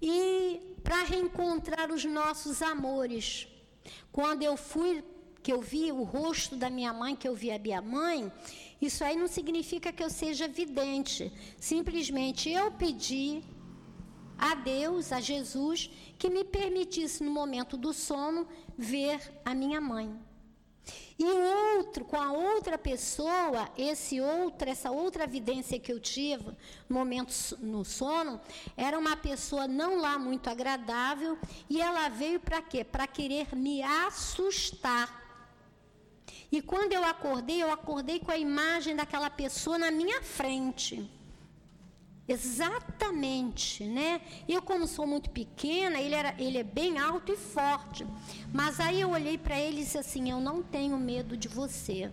e 0.02 0.60
para 0.82 1.04
reencontrar 1.04 1.92
os 1.92 2.04
nossos 2.04 2.62
amores. 2.62 3.46
Quando 4.10 4.42
eu 4.42 4.56
fui 4.56 5.04
que 5.42 5.52
eu 5.52 5.60
vi 5.60 5.90
o 5.90 6.02
rosto 6.02 6.56
da 6.56 6.68
minha 6.68 6.92
mãe, 6.92 7.16
que 7.16 7.26
eu 7.26 7.34
vi 7.34 7.50
a 7.50 7.58
minha 7.58 7.80
mãe, 7.80 8.30
isso 8.80 9.04
aí 9.04 9.16
não 9.16 9.28
significa 9.28 9.92
que 9.92 10.02
eu 10.02 10.10
seja 10.10 10.48
vidente. 10.48 11.32
Simplesmente 11.58 12.50
eu 12.50 12.70
pedi 12.72 13.42
a 14.38 14.54
Deus, 14.54 15.12
a 15.12 15.20
Jesus, 15.20 15.90
que 16.18 16.30
me 16.30 16.44
permitisse 16.44 17.22
no 17.22 17.30
momento 17.30 17.76
do 17.76 17.92
sono 17.92 18.48
ver 18.76 19.20
a 19.44 19.54
minha 19.54 19.80
mãe. 19.80 20.18
E 21.18 21.24
outro, 21.76 22.06
com 22.06 22.16
a 22.16 22.32
outra 22.32 22.78
pessoa, 22.78 23.68
esse 23.76 24.18
outro, 24.22 24.70
essa 24.70 24.90
outra 24.90 25.24
evidência 25.24 25.78
que 25.78 25.92
eu 25.92 26.00
tive 26.00 26.46
no 26.88 26.96
momento 26.96 27.34
no 27.60 27.84
sono, 27.84 28.40
era 28.74 28.98
uma 28.98 29.14
pessoa 29.14 29.68
não 29.68 30.00
lá 30.00 30.18
muito 30.18 30.48
agradável, 30.48 31.38
e 31.68 31.78
ela 31.78 32.08
veio 32.08 32.40
para 32.40 32.62
quê? 32.62 32.82
Para 32.82 33.06
querer 33.06 33.54
me 33.54 33.82
assustar. 33.82 35.19
E 36.52 36.60
quando 36.60 36.92
eu 36.92 37.04
acordei, 37.04 37.62
eu 37.62 37.70
acordei 37.70 38.18
com 38.18 38.30
a 38.32 38.38
imagem 38.38 38.96
daquela 38.96 39.30
pessoa 39.30 39.78
na 39.78 39.90
minha 39.90 40.20
frente. 40.22 41.08
Exatamente, 42.26 43.84
né? 43.84 44.20
Eu, 44.48 44.62
como 44.62 44.86
sou 44.86 45.06
muito 45.06 45.30
pequena, 45.30 46.00
ele, 46.00 46.14
era, 46.14 46.34
ele 46.38 46.58
é 46.58 46.62
bem 46.62 46.98
alto 46.98 47.32
e 47.32 47.36
forte. 47.36 48.06
Mas 48.52 48.78
aí 48.78 49.00
eu 49.00 49.10
olhei 49.10 49.36
para 49.36 49.58
ele 49.58 49.80
e 49.80 49.84
disse 49.84 49.98
assim: 49.98 50.30
Eu 50.30 50.40
não 50.40 50.62
tenho 50.62 50.96
medo 50.96 51.36
de 51.36 51.48
você. 51.48 52.10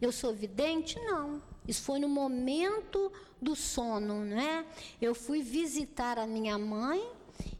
Eu 0.00 0.12
sou 0.12 0.32
vidente? 0.32 0.98
Não. 1.00 1.42
Isso 1.66 1.82
foi 1.82 1.98
no 1.98 2.08
momento 2.08 3.12
do 3.42 3.56
sono, 3.56 4.24
né? 4.24 4.64
Eu 5.00 5.14
fui 5.14 5.42
visitar 5.42 6.16
a 6.18 6.26
minha 6.26 6.56
mãe 6.56 7.04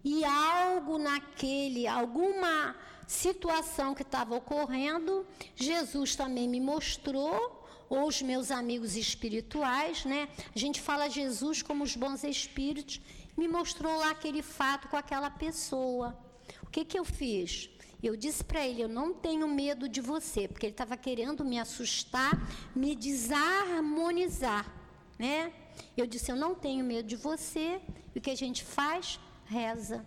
e 0.05 0.25
algo 0.25 0.97
naquele, 0.97 1.87
alguma 1.87 2.75
situação 3.09 3.95
que 3.95 4.03
estava 4.03 4.37
ocorrendo, 4.37 5.27
Jesus 5.57 6.15
também 6.15 6.47
me 6.47 6.61
mostrou 6.61 7.67
ou 7.89 8.07
os 8.07 8.21
meus 8.21 8.51
amigos 8.51 8.97
espirituais, 8.97 10.05
né? 10.05 10.29
A 10.55 10.59
gente 10.59 10.79
fala 10.79 11.09
Jesus 11.09 11.63
como 11.63 11.85
os 11.85 11.97
bons 11.97 12.23
espíritos, 12.23 13.01
me 13.35 13.49
mostrou 13.49 13.97
lá 13.97 14.11
aquele 14.11 14.43
fato 14.43 14.89
com 14.89 14.97
aquela 14.97 15.31
pessoa. 15.31 16.17
O 16.63 16.67
que 16.67 16.85
que 16.85 16.99
eu 16.99 17.05
fiz? 17.05 17.71
Eu 18.03 18.15
disse 18.15 18.45
para 18.45 18.67
ele: 18.67 18.83
Eu 18.83 18.89
não 18.91 19.15
tenho 19.15 19.49
medo 19.49 19.89
de 19.89 20.03
você, 20.03 20.47
porque 20.47 20.67
ele 20.67 20.75
estava 20.75 20.97
querendo 20.99 21.43
me 21.47 21.59
assustar, 21.59 22.33
me 22.77 22.95
desarmonizar, 22.95 24.71
né? 25.19 25.51
Eu 25.97 26.07
disse: 26.07 26.31
Eu 26.31 26.37
não 26.37 26.55
tenho 26.55 26.85
medo 26.85 27.09
de 27.09 27.17
você. 27.17 27.81
E 28.15 28.19
o 28.19 28.21
que 28.21 28.31
a 28.31 28.37
gente 28.37 28.63
faz? 28.65 29.19
Reza. 29.47 30.07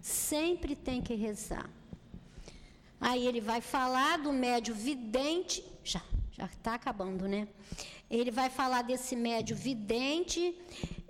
Sempre 0.00 0.76
tem 0.76 1.02
que 1.02 1.14
rezar. 1.14 1.68
Aí 3.00 3.26
ele 3.26 3.40
vai 3.40 3.60
falar 3.60 4.18
do 4.18 4.32
médio 4.32 4.74
vidente, 4.74 5.64
já 5.82 6.02
já 6.40 6.46
está 6.46 6.74
acabando, 6.74 7.28
né? 7.28 7.46
Ele 8.10 8.30
vai 8.30 8.48
falar 8.48 8.80
desse 8.82 9.14
médio 9.14 9.54
vidente 9.54 10.58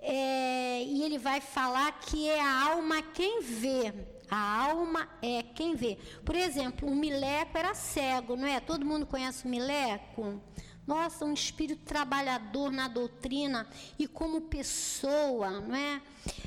é, 0.01 0.83
e 0.83 1.05
ele 1.05 1.19
vai 1.19 1.41
falar 1.41 2.01
que 2.01 2.29
é 2.29 2.41
a 2.41 2.71
alma 2.73 3.01
quem 3.01 3.41
vê. 3.41 3.95
A 4.29 4.65
alma 4.65 5.09
é 5.23 5.43
quem 5.43 5.77
vê. 5.77 5.99
Por 6.25 6.35
exemplo, 6.35 6.89
o 6.89 6.97
Mileco 6.97 7.57
era 7.57 7.75
cego, 7.75 8.35
não 8.35 8.47
é? 8.47 8.59
Todo 8.59 8.85
mundo 8.85 9.07
conhece 9.07 9.45
o 9.47 9.49
Mileco? 9.49 10.41
Nossa, 10.85 11.25
um 11.25 11.33
espírito 11.33 11.85
trabalhador 11.85 12.73
na 12.73 12.89
doutrina 12.89 13.69
e 13.97 14.09
como 14.09 14.41
pessoa, 14.43 15.61
não 15.61 15.77
é? 15.77 16.03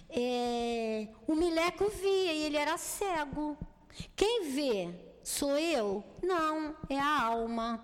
é 0.10 1.08
o 1.26 1.36
Mileco 1.36 1.88
via 1.90 2.34
e 2.34 2.44
ele 2.44 2.58
era 2.58 2.78
cego. 2.78 3.58
Quem 4.14 4.52
vê? 4.52 5.13
Sou 5.24 5.58
eu? 5.58 6.04
Não, 6.22 6.76
é 6.90 7.00
a 7.00 7.22
alma. 7.24 7.82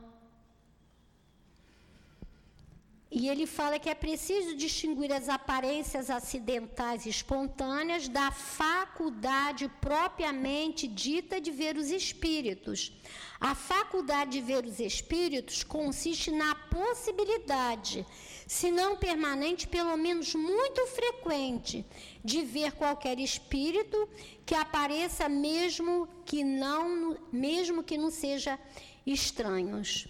E 3.11 3.27
ele 3.27 3.47
fala 3.47 3.79
que 3.79 3.89
é 3.89 3.95
preciso 3.95 4.55
distinguir 4.55 5.11
as 5.11 5.29
aparências 5.29 6.11
acidentais 6.11 7.05
e 7.05 7.09
espontâneas 7.09 8.07
da 8.07 8.29
faculdade 8.29 9.67
propriamente 9.81 10.87
dita 10.87 11.41
de 11.41 11.49
ver 11.49 11.75
os 11.75 11.89
espíritos. 11.89 12.93
A 13.39 13.55
faculdade 13.55 14.31
de 14.31 14.41
ver 14.41 14.63
os 14.63 14.79
espíritos 14.79 15.63
consiste 15.63 16.29
na 16.29 16.53
possibilidade, 16.53 18.05
se 18.49 18.71
não 18.71 18.97
permanente, 18.97 19.67
pelo 19.67 19.95
menos 19.95 20.33
muito 20.33 20.87
frequente, 20.87 21.85
de 22.25 22.41
ver 22.41 22.71
qualquer 22.71 23.19
espírito 23.19 24.09
que 24.43 24.55
apareça 24.55 25.29
mesmo 25.29 26.07
que 26.25 26.43
não, 26.43 27.15
mesmo 27.31 27.83
que 27.83 27.95
não 27.95 28.09
seja 28.09 28.59
estranhos. 29.05 30.07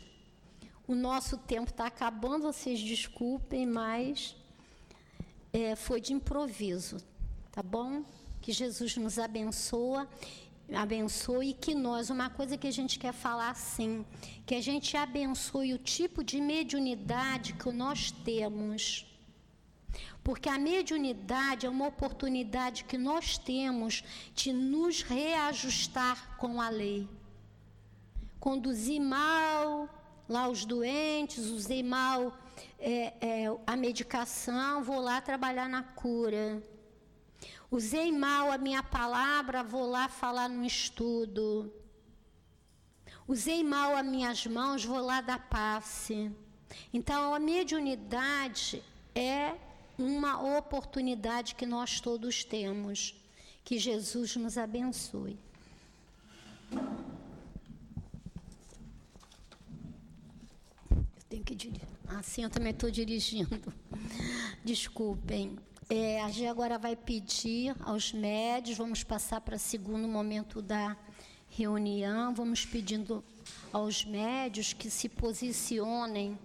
O 0.87 0.95
nosso 0.95 1.37
tempo 1.37 1.69
está 1.69 1.87
acabando, 1.87 2.43
vocês 2.43 2.79
desculpem, 2.79 3.65
mas 3.65 4.37
é, 5.51 5.75
foi 5.75 5.99
de 5.99 6.13
improviso, 6.13 6.95
tá 7.51 7.61
bom? 7.61 8.05
Que 8.39 8.53
Jesus 8.53 8.95
nos 8.95 9.19
abençoa, 9.19 10.07
abençoe 10.73 11.53
que 11.53 11.73
nós, 11.73 12.09
uma 12.09 12.29
coisa 12.29 12.57
que 12.57 12.67
a 12.67 12.71
gente 12.71 12.99
quer 12.99 13.13
falar 13.13 13.55
sim, 13.55 14.05
que 14.45 14.55
a 14.55 14.61
gente 14.61 14.95
abençoe 14.95 15.73
o 15.73 15.77
tipo 15.77 16.23
de 16.23 16.39
mediunidade 16.39 17.53
que 17.53 17.71
nós 17.71 18.11
temos. 18.11 19.05
Porque 20.23 20.49
a 20.49 20.59
mediunidade 20.59 21.65
é 21.65 21.69
uma 21.69 21.87
oportunidade 21.87 22.83
que 22.83 22.97
nós 22.97 23.37
temos 23.37 24.03
de 24.35 24.53
nos 24.53 25.01
reajustar 25.01 26.37
com 26.37 26.61
a 26.61 26.69
lei. 26.69 27.07
Conduzir 28.39 29.01
mal, 29.01 29.89
lá 30.27 30.47
os 30.47 30.65
doentes, 30.65 31.47
usei 31.47 31.81
mal 31.81 32.37
é, 32.79 33.13
é, 33.19 33.57
a 33.65 33.75
medicação, 33.75 34.83
vou 34.83 34.99
lá 34.99 35.19
trabalhar 35.19 35.67
na 35.67 35.83
cura. 35.83 36.61
Usei 37.71 38.11
mal 38.11 38.51
a 38.51 38.57
minha 38.57 38.81
palavra, 38.81 39.63
vou 39.63 39.89
lá 39.89 40.09
falar 40.09 40.49
no 40.49 40.65
estudo. 40.65 41.71
Usei 43.27 43.63
mal 43.63 43.95
as 43.95 44.05
minhas 44.05 44.45
mãos, 44.47 44.83
vou 44.83 44.99
lá 44.99 45.21
dar 45.21 45.47
passe. 45.49 46.31
Então, 46.91 47.33
a 47.33 47.39
mediunidade 47.39 48.83
é 49.13 49.55
uma 49.97 50.57
oportunidade 50.57 51.55
que 51.55 51.65
nós 51.65 52.01
todos 52.01 52.43
temos. 52.43 53.15
Que 53.63 53.77
Jesus 53.77 54.35
nos 54.35 54.57
abençoe. 54.57 55.37
tenho 61.29 61.43
que 61.43 61.55
dirigir. 61.55 61.87
Assim 62.07 62.43
eu 62.43 62.49
também 62.49 62.71
estou 62.71 62.89
dirigindo. 62.89 63.73
Desculpem. 64.65 65.57
É, 65.91 66.21
a 66.21 66.29
gente 66.29 66.45
agora 66.45 66.77
vai 66.77 66.95
pedir 66.95 67.75
aos 67.79 68.13
médios, 68.13 68.77
vamos 68.77 69.03
passar 69.03 69.41
para 69.41 69.55
o 69.55 69.59
segundo 69.59 70.07
momento 70.07 70.61
da 70.61 70.95
reunião, 71.49 72.31
vamos 72.31 72.63
pedindo 72.63 73.23
aos 73.73 74.05
médios 74.05 74.71
que 74.71 74.87
se 74.87 75.09
posicionem 75.09 76.37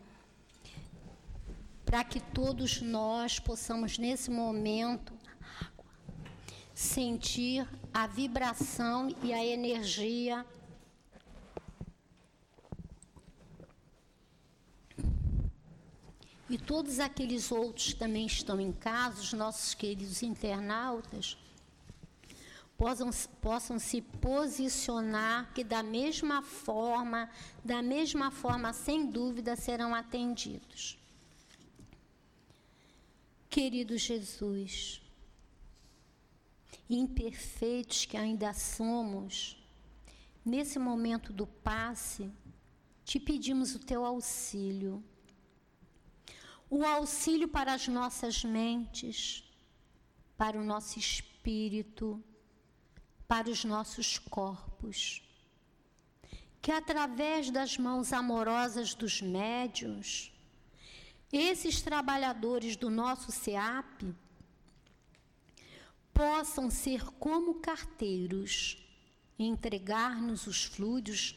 para 1.85 2.03
que 2.05 2.21
todos 2.21 2.81
nós 2.81 3.39
possamos, 3.39 3.99
nesse 3.99 4.31
momento, 4.31 5.13
sentir 6.73 7.69
a 7.93 8.07
vibração 8.07 9.15
e 9.23 9.31
a 9.35 9.45
energia 9.45 10.47
e 16.49 16.54
todos 16.67 16.99
aqueles 17.01 17.53
outros 17.53 17.93
que 17.93 17.99
também 17.99 18.27
estão 18.27 18.61
em 18.61 18.73
casa, 18.73 19.21
os 19.21 19.33
nossos 19.33 19.75
queridos 19.75 20.23
internautas, 20.23 21.37
possam, 22.77 23.11
possam 23.41 23.79
se 23.79 24.01
posicionar 24.01 25.53
que 25.55 25.63
da 25.63 25.83
mesma 25.83 26.43
forma, 26.43 27.31
da 27.65 27.83
mesma 27.83 28.31
forma, 28.31 28.73
sem 28.73 29.07
dúvida, 29.07 29.57
serão 29.57 29.95
atendidos. 29.95 30.99
Querido 33.49 33.97
Jesus, 33.97 35.01
imperfeitos 36.91 38.05
que 38.05 38.17
ainda 38.17 38.53
somos, 38.53 39.57
nesse 40.45 40.79
momento 40.79 41.33
do 41.33 41.47
passe, 41.47 42.29
te 43.05 43.21
pedimos 43.21 43.75
o 43.75 43.79
teu 43.79 44.05
auxílio 44.05 45.03
o 46.77 46.85
auxílio 46.85 47.47
para 47.47 47.73
as 47.73 47.87
nossas 47.87 48.43
mentes, 48.43 49.45
para 50.37 50.59
o 50.59 50.65
nosso 50.65 50.99
espírito, 50.99 52.21
para 53.29 53.49
os 53.49 53.65
nossos 53.65 54.19
corpos. 54.19 55.23
Que 56.61 56.73
através 56.73 57.49
das 57.49 57.79
mãos 57.79 58.13
amorosas 58.13 58.93
dos 58.93 59.23
médios, 59.23 60.33
esses 61.33 61.81
trabalhadores 61.81 62.75
do 62.75 62.91
nosso 62.91 63.31
SEAP 63.31 64.13
possam 66.13 66.69
ser 66.73 67.05
como 67.21 67.61
carteiros 67.61 68.85
e 69.39 69.45
entregar-nos 69.45 70.49
os 70.49 70.65
fluidos 70.65 71.37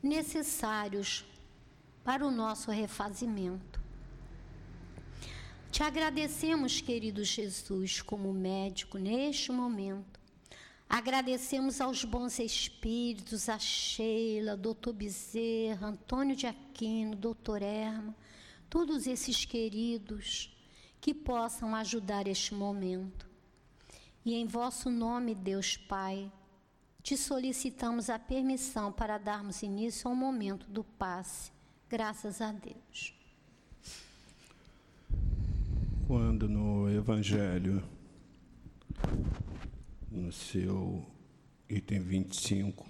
necessários 0.00 1.24
para 2.04 2.24
o 2.24 2.30
nosso 2.30 2.70
refazimento. 2.70 3.85
Te 5.70 5.82
agradecemos, 5.82 6.80
querido 6.80 7.22
Jesus, 7.22 8.00
como 8.00 8.32
médico 8.32 8.98
neste 8.98 9.52
momento. 9.52 10.18
Agradecemos 10.88 11.80
aos 11.80 12.04
bons 12.04 12.38
espíritos, 12.38 13.48
a 13.48 13.58
Sheila, 13.58 14.56
doutor 14.56 14.94
Bezerra, 14.94 15.88
Antônio 15.88 16.36
de 16.36 16.46
Aquino, 16.46 17.16
doutor 17.16 17.60
Erma, 17.60 18.14
todos 18.70 19.06
esses 19.06 19.44
queridos 19.44 20.56
que 21.00 21.12
possam 21.12 21.74
ajudar 21.74 22.28
este 22.28 22.54
momento. 22.54 23.28
E 24.24 24.34
em 24.34 24.46
vosso 24.46 24.88
nome, 24.90 25.34
Deus 25.34 25.76
Pai, 25.76 26.30
te 27.02 27.16
solicitamos 27.16 28.08
a 28.08 28.18
permissão 28.18 28.92
para 28.92 29.18
darmos 29.18 29.62
início 29.62 30.08
ao 30.08 30.16
momento 30.16 30.68
do 30.68 30.82
passe. 30.82 31.52
Graças 31.88 32.40
a 32.40 32.50
Deus. 32.50 33.15
Quando 36.06 36.48
no 36.48 36.88
Evangelho, 36.88 37.82
no 40.08 40.30
seu 40.30 41.04
item 41.68 41.98
25 41.98 42.88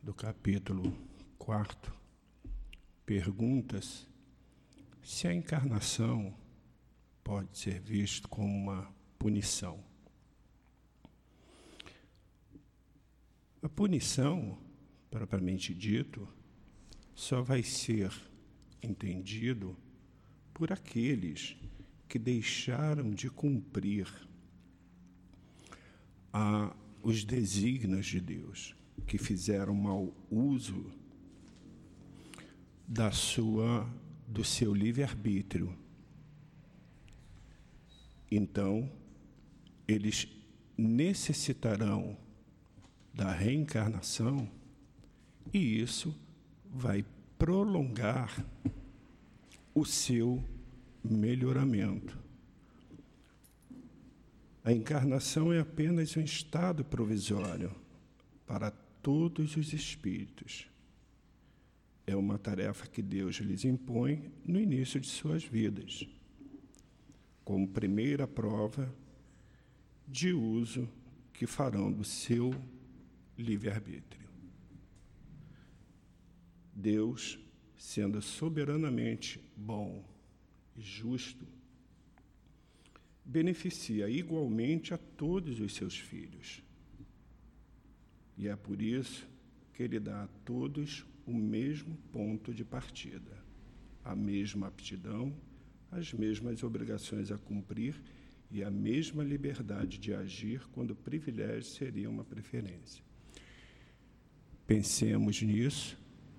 do 0.00 0.14
capítulo 0.14 0.96
4, 1.38 1.92
perguntas 3.04 4.06
se 5.02 5.26
a 5.26 5.34
encarnação 5.34 6.32
pode 7.24 7.58
ser 7.58 7.80
vista 7.80 8.28
como 8.28 8.46
uma 8.46 8.88
punição. 9.18 9.82
A 13.60 13.68
punição, 13.68 14.56
propriamente 15.10 15.74
dito, 15.74 16.28
só 17.12 17.42
vai 17.42 17.64
ser 17.64 18.12
entendido 18.80 19.76
por 20.54 20.72
aqueles 20.72 21.56
que 22.12 22.18
deixaram 22.18 23.10
de 23.10 23.30
cumprir 23.30 24.06
a, 26.30 26.76
os 27.02 27.24
desígnios 27.24 28.04
de 28.04 28.20
Deus, 28.20 28.76
que 29.06 29.16
fizeram 29.16 29.74
mau 29.74 30.14
uso 30.30 30.92
da 32.86 33.10
sua 33.10 33.90
do 34.28 34.44
seu 34.44 34.74
livre-arbítrio. 34.74 35.74
Então, 38.30 38.92
eles 39.88 40.28
necessitarão 40.76 42.14
da 43.14 43.32
reencarnação 43.32 44.50
e 45.50 45.80
isso 45.80 46.14
vai 46.70 47.06
prolongar 47.38 48.44
o 49.74 49.86
seu 49.86 50.44
melhoramento. 51.02 52.18
A 54.64 54.72
encarnação 54.72 55.52
é 55.52 55.58
apenas 55.58 56.16
um 56.16 56.20
estado 56.20 56.84
provisório 56.84 57.74
para 58.46 58.70
todos 59.02 59.56
os 59.56 59.72
espíritos. 59.72 60.68
É 62.06 62.14
uma 62.14 62.38
tarefa 62.38 62.86
que 62.86 63.02
Deus 63.02 63.36
lhes 63.36 63.64
impõe 63.64 64.32
no 64.44 64.60
início 64.60 65.00
de 65.00 65.08
suas 65.08 65.44
vidas, 65.44 66.06
como 67.44 67.68
primeira 67.68 68.26
prova 68.26 68.92
de 70.06 70.32
uso 70.32 70.88
que 71.32 71.46
farão 71.46 71.90
do 71.90 72.04
seu 72.04 72.54
livre-arbítrio. 73.36 74.28
Deus, 76.74 77.38
sendo 77.76 78.22
soberanamente 78.22 79.40
bom 79.56 80.11
justo, 80.76 81.46
beneficia 83.24 84.08
igualmente 84.08 84.92
a 84.92 84.98
todos 84.98 85.60
os 85.60 85.74
seus 85.74 85.96
filhos. 85.96 86.62
E 88.36 88.48
é 88.48 88.56
por 88.56 88.80
isso 88.80 89.26
que 89.72 89.82
ele 89.82 90.00
dá 90.00 90.24
a 90.24 90.28
todos 90.44 91.04
o 91.26 91.34
mesmo 91.34 91.96
ponto 92.10 92.52
de 92.52 92.64
partida, 92.64 93.42
a 94.04 94.16
mesma 94.16 94.66
aptidão, 94.66 95.32
as 95.90 96.12
mesmas 96.12 96.62
obrigações 96.62 97.30
a 97.30 97.38
cumprir 97.38 97.94
e 98.50 98.62
a 98.62 98.70
mesma 98.70 99.22
liberdade 99.22 99.98
de 99.98 100.12
agir 100.12 100.66
quando 100.72 100.94
privilégio 100.94 101.62
seria 101.62 102.10
uma 102.10 102.24
preferência. 102.24 103.02
Pensemos 104.66 105.40
nisso, 105.42 105.98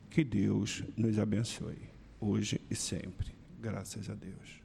que 0.09 0.23
Deus 0.23 0.83
nos 0.95 1.17
abençoe, 1.17 1.89
hoje 2.19 2.61
e 2.69 2.75
sempre. 2.75 3.42
Graças 3.63 4.09
a 4.09 4.13
Deus. 4.13 4.61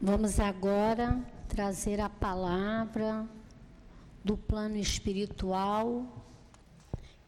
Vamos 0.00 0.40
agora 0.40 1.22
trazer 1.46 2.00
a 2.00 2.08
palavra 2.08 3.28
do 4.24 4.38
plano 4.38 4.78
espiritual 4.78 6.24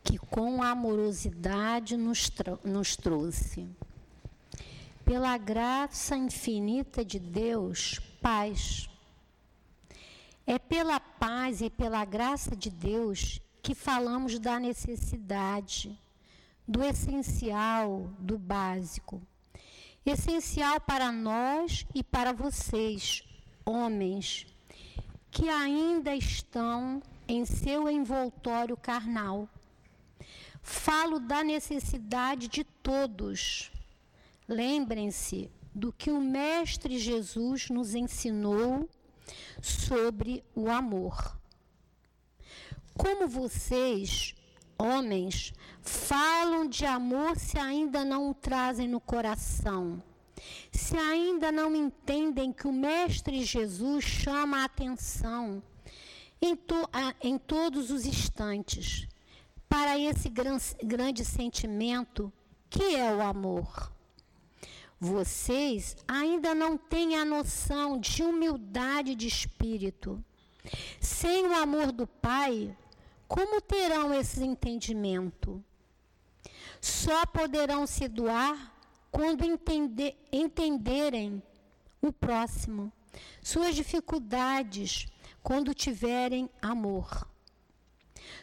que 0.03 0.17
com 0.17 0.63
amorosidade 0.63 1.95
nos, 1.95 2.33
nos 2.65 2.97
trouxe. 2.97 3.69
Pela 5.05 5.37
graça 5.37 6.17
infinita 6.17 7.05
de 7.05 7.19
Deus, 7.19 7.99
paz. 8.23 8.89
É 10.47 10.59
pela 10.59 10.99
paz 10.99 11.61
e 11.61 11.69
pela 11.69 12.03
graça 12.07 12.57
de 12.57 12.71
Deus 12.71 13.43
que 13.63 13.75
falamos 13.75 14.39
da 14.39 14.59
necessidade, 14.59 16.01
do 16.67 16.83
essencial, 16.83 18.11
do 18.19 18.39
básico. 18.39 19.21
Essencial 20.07 20.81
para 20.81 21.11
nós 21.11 21.85
e 21.93 22.01
para 22.01 22.33
vocês, 22.33 23.25
homens, 23.65 24.47
que 25.33 25.49
ainda 25.49 26.15
estão 26.15 27.03
em 27.27 27.45
seu 27.45 27.91
envoltório 27.91 28.77
carnal. 28.77 29.49
Falo 30.63 31.19
da 31.19 31.43
necessidade 31.43 32.47
de 32.47 32.63
todos. 32.63 33.73
Lembrem-se 34.47 35.51
do 35.75 35.93
que 35.93 36.13
o 36.13 36.21
Mestre 36.21 37.01
Jesus 37.01 37.69
nos 37.69 37.93
ensinou 37.93 38.89
sobre 39.61 40.45
o 40.55 40.71
amor. 40.71 41.37
Como 42.97 43.27
vocês, 43.27 44.36
homens, 44.79 45.53
falam 45.81 46.67
de 46.69 46.85
amor 46.85 47.37
se 47.37 47.59
ainda 47.59 48.05
não 48.05 48.31
o 48.31 48.35
trazem 48.35 48.89
no 48.89 49.01
coração? 49.01 50.03
Se 50.71 50.97
ainda 50.97 51.51
não 51.51 51.75
entendem 51.75 52.53
que 52.53 52.67
o 52.67 52.73
Mestre 52.73 53.45
Jesus 53.45 54.05
chama 54.05 54.61
a 54.61 54.65
atenção 54.65 55.63
em, 56.41 56.55
to, 56.55 56.89
em 57.23 57.39
todos 57.39 57.91
os 57.91 58.07
instantes 58.07 59.09
para 59.69 59.99
esse 59.99 60.29
gran, 60.29 60.59
grande 60.83 61.25
sentimento 61.25 62.33
que 62.69 62.97
é 62.97 63.13
o 63.15 63.23
amor. 63.23 63.93
Vocês 64.99 65.97
ainda 66.09 66.55
não 66.55 66.79
têm 66.79 67.17
a 67.17 67.25
noção 67.25 67.99
de 67.99 68.23
humildade 68.23 69.15
de 69.15 69.27
espírito. 69.27 70.23
Sem 71.01 71.47
o 71.47 71.55
amor 71.55 71.93
do 71.93 72.07
Pai, 72.07 72.77
como 73.29 73.61
terão 73.61 74.15
esse 74.15 74.45
entendimento? 74.45 75.63
Só 76.81 77.27
poderão 77.27 77.87
se 77.87 78.09
doar 78.09 78.75
quando 79.11 79.45
entender, 79.45 80.17
entenderem 80.33 81.43
o 82.01 82.13
próximo, 82.13 82.93
suas 83.43 83.75
dificuldades, 83.75 85.09
quando 85.43 85.75
tiverem 85.75 86.51
amor. 86.61 87.27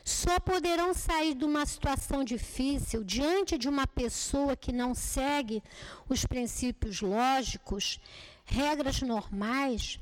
Só 0.04 0.40
poderão 0.40 0.94
sair 0.94 1.34
de 1.34 1.46
uma 1.46 1.66
situação 1.66 2.24
difícil 2.24 3.04
diante 3.04 3.58
de 3.58 3.70
uma 3.70 3.86
pessoa 3.86 4.56
que 4.56 4.72
não 4.72 4.94
segue 4.94 5.62
os 6.10 6.26
princípios 6.26 7.02
lógicos, 7.02 8.00
regras 8.46 9.02
normais, 9.02 10.00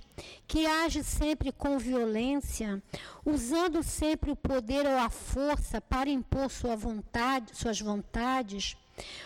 que 0.47 0.65
age 0.65 1.03
sempre 1.03 1.51
com 1.51 1.77
violência, 1.77 2.81
usando 3.25 3.81
sempre 3.83 4.31
o 4.31 4.35
poder 4.35 4.85
ou 4.85 4.97
a 4.97 5.09
força 5.09 5.79
para 5.79 6.09
impor 6.09 6.49
sua 6.49 6.75
vontade, 6.75 7.55
suas 7.55 7.79
vontades, 7.79 8.75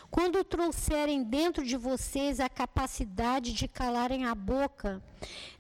quando 0.09 0.43
trouxerem 0.43 1.23
dentro 1.23 1.65
de 1.65 1.75
vocês 1.75 2.39
a 2.39 2.47
capacidade 2.47 3.53
de 3.53 3.67
calarem 3.67 4.25
a 4.25 4.35
boca, 4.35 5.01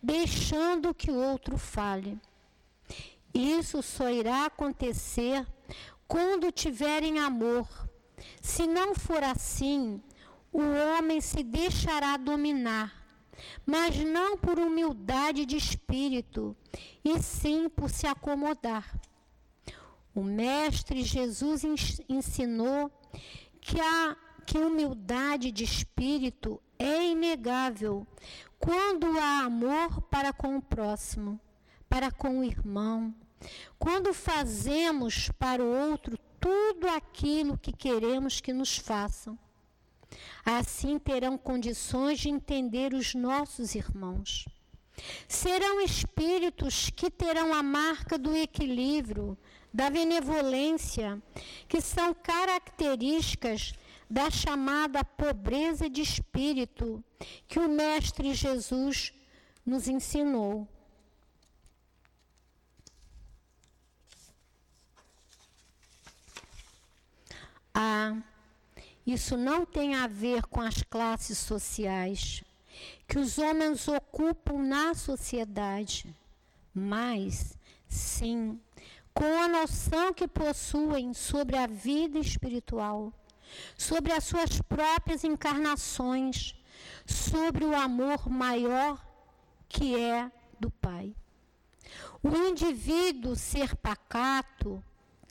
deixando 0.01 0.93
que 0.93 1.11
o 1.11 1.15
outro 1.15 1.57
fale. 1.57 2.19
Isso 3.33 3.81
só 3.81 4.09
irá 4.09 4.45
acontecer 4.45 5.45
quando 6.07 6.51
tiverem 6.51 7.19
amor. 7.19 7.67
Se 8.41 8.65
não 8.65 8.95
for 8.95 9.23
assim, 9.23 10.01
o 10.53 10.61
homem 10.61 11.19
se 11.19 11.43
deixará 11.43 12.15
dominar 12.15 13.04
mas 13.65 13.97
não 13.97 14.37
por 14.37 14.59
humildade 14.59 15.45
de 15.45 15.57
espírito, 15.57 16.55
e 17.03 17.21
sim 17.21 17.69
por 17.69 17.89
se 17.89 18.07
acomodar. 18.07 18.99
O 20.13 20.23
Mestre 20.23 21.03
Jesus 21.03 21.63
ensinou 22.07 22.91
que 23.59 23.79
a 23.79 24.15
que 24.45 24.59
humildade 24.59 25.51
de 25.51 25.63
espírito 25.63 26.61
é 26.77 27.07
inegável 27.07 28.05
quando 28.59 29.17
há 29.17 29.39
amor 29.39 30.01
para 30.03 30.31
com 30.31 30.57
o 30.57 30.61
próximo, 30.61 31.39
para 31.89 32.11
com 32.11 32.39
o 32.39 32.43
irmão, 32.43 33.13
quando 33.77 34.13
fazemos 34.13 35.29
para 35.37 35.63
o 35.63 35.89
outro 35.89 36.17
tudo 36.39 36.87
aquilo 36.87 37.57
que 37.57 37.71
queremos 37.71 38.39
que 38.39 38.53
nos 38.53 38.77
façam. 38.77 39.37
Assim 40.45 40.99
terão 40.99 41.37
condições 41.37 42.19
de 42.19 42.29
entender 42.29 42.93
os 42.93 43.13
nossos 43.15 43.75
irmãos. 43.75 44.45
Serão 45.27 45.81
espíritos 45.81 46.89
que 46.89 47.09
terão 47.09 47.53
a 47.53 47.61
marca 47.61 48.17
do 48.17 48.35
equilíbrio, 48.35 49.37
da 49.73 49.89
benevolência, 49.89 51.21
que 51.67 51.81
são 51.81 52.13
características 52.13 53.73
da 54.09 54.29
chamada 54.29 55.03
pobreza 55.03 55.89
de 55.89 56.01
espírito 56.01 57.03
que 57.47 57.59
o 57.59 57.67
Mestre 57.67 58.33
Jesus 58.33 59.11
nos 59.65 59.87
ensinou. 59.87 60.67
Ah, 67.73 68.15
isso 69.05 69.37
não 69.37 69.65
tem 69.65 69.95
a 69.95 70.07
ver 70.07 70.43
com 70.47 70.61
as 70.61 70.81
classes 70.83 71.37
sociais 71.37 72.43
que 73.07 73.19
os 73.19 73.37
homens 73.37 73.87
ocupam 73.87 74.57
na 74.57 74.93
sociedade, 74.93 76.13
mas 76.73 77.57
sim 77.87 78.59
com 79.13 79.39
a 79.39 79.47
noção 79.47 80.13
que 80.13 80.27
possuem 80.27 81.13
sobre 81.13 81.55
a 81.55 81.65
vida 81.65 82.19
espiritual, 82.19 83.13
sobre 83.77 84.11
as 84.11 84.25
suas 84.25 84.61
próprias 84.61 85.23
encarnações, 85.23 86.53
sobre 87.05 87.63
o 87.63 87.73
amor 87.73 88.29
maior 88.29 89.01
que 89.69 89.95
é 89.97 90.29
do 90.59 90.69
Pai. 90.69 91.15
O 92.21 92.35
indivíduo 92.35 93.37
ser 93.37 93.75
pacato, 93.77 94.83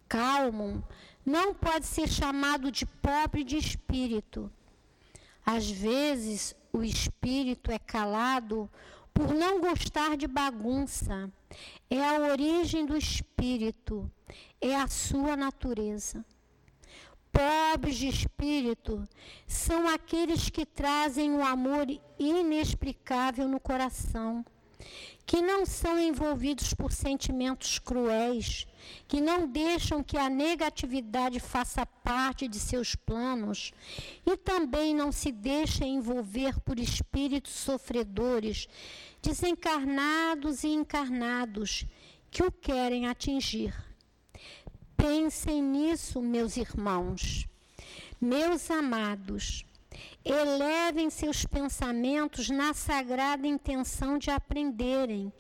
calmo, 0.09 0.83
não 1.25 1.55
pode 1.55 1.87
ser 1.87 2.09
chamado 2.09 2.71
de 2.71 2.85
pobre 2.85 3.45
de 3.45 3.57
espírito. 3.57 4.51
Às 5.45 5.71
vezes, 5.71 6.55
o 6.73 6.83
espírito 6.83 7.71
é 7.71 7.79
calado 7.79 8.69
por 9.13 9.33
não 9.33 9.61
gostar 9.61 10.17
de 10.17 10.27
bagunça. 10.27 11.31
É 11.89 12.05
a 12.05 12.19
origem 12.19 12.85
do 12.85 12.97
espírito, 12.97 14.11
é 14.61 14.75
a 14.75 14.89
sua 14.89 15.37
natureza. 15.37 16.25
Pobres 17.31 17.97
de 17.97 18.09
espírito 18.09 19.03
são 19.47 19.89
aqueles 19.89 20.51
que 20.51 20.65
trazem 20.65 21.31
um 21.33 21.45
amor 21.45 21.87
inexplicável 22.19 23.49
no 23.49 23.59
coração, 23.59 24.45
que 25.27 25.41
não 25.41 25.65
são 25.65 25.99
envolvidos 25.99 26.75
por 26.75 26.93
sentimentos 26.93 27.79
cruéis, 27.79 28.67
que 29.09 29.21
não 29.21 29.49
deixam 29.49 30.03
que 30.03 30.19
a 30.19 30.29
negatividade 30.29 31.41
faça 31.41 31.87
parte 31.87 32.47
de 32.47 32.59
seus 32.59 32.95
planos 32.95 33.73
e 34.27 34.37
também 34.37 34.95
não 34.95 35.11
se 35.11 35.33
deixam 35.33 35.87
envolver 35.87 36.61
por 36.61 36.79
espíritos 36.79 37.53
sofredores, 37.53 38.69
desencarnados 39.23 40.63
e 40.63 40.69
encarnados, 40.69 41.87
que 42.31 42.43
o 42.43 42.53
querem 42.53 43.07
atingir. 43.07 43.75
Pensem 44.97 45.63
nisso, 45.63 46.21
meus 46.21 46.57
irmãos. 46.57 47.47
Meus 48.21 48.71
amados, 48.71 49.65
elevem 50.25 51.11
seus 51.11 51.45
pensamentos 51.45 52.49
na 52.51 52.73
sagrada 52.73 53.47
intenção 53.47 54.19
de 54.19 54.31
aprenderem, 54.31 55.33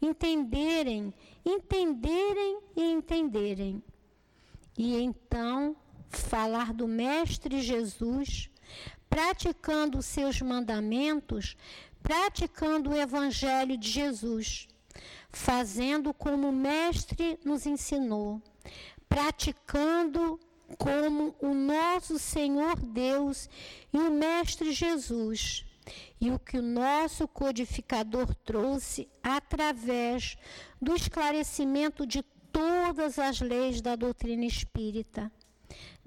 entenderem 0.00 1.14
entenderem 1.44 2.60
e 2.74 2.82
entenderem. 2.82 3.82
E 4.76 4.96
então 4.96 5.76
falar 6.08 6.72
do 6.72 6.88
Mestre 6.88 7.60
Jesus, 7.60 8.50
praticando 9.08 10.02
seus 10.02 10.40
mandamentos, 10.40 11.56
praticando 12.02 12.90
o 12.90 12.96
Evangelho 12.96 13.76
de 13.76 13.88
Jesus, 13.88 14.66
fazendo 15.30 16.14
como 16.14 16.48
o 16.48 16.52
Mestre 16.52 17.38
nos 17.44 17.66
ensinou, 17.66 18.42
praticando 19.08 20.40
como 20.78 21.34
o 21.40 21.54
nosso 21.54 22.18
Senhor 22.18 22.76
Deus 22.76 23.48
e 23.92 23.98
o 23.98 24.10
Mestre 24.10 24.72
Jesus 24.72 25.64
e 26.20 26.30
o 26.30 26.38
que 26.38 26.58
o 26.58 26.62
nosso 26.62 27.28
codificador 27.28 28.34
trouxe 28.36 29.08
através 29.22 30.36
do 30.80 30.94
esclarecimento 30.94 32.06
de 32.06 32.22
todas 32.52 33.18
as 33.18 33.40
leis 33.40 33.80
da 33.80 33.96
doutrina 33.96 34.44
espírita. 34.44 35.30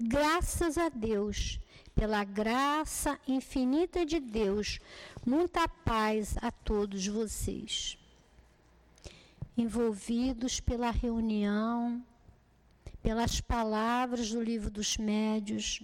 Graças 0.00 0.78
a 0.78 0.88
Deus, 0.88 1.60
pela 1.94 2.24
graça 2.24 3.18
infinita 3.26 4.06
de 4.06 4.18
Deus, 4.18 4.78
muita 5.26 5.68
paz 5.68 6.36
a 6.40 6.50
todos 6.50 7.06
vocês. 7.06 7.98
Envolvidos 9.56 10.60
pela 10.60 10.90
reunião, 10.90 12.02
pelas 13.08 13.40
palavras 13.40 14.32
do 14.32 14.42
livro 14.42 14.70
dos 14.70 14.98
médios, 14.98 15.82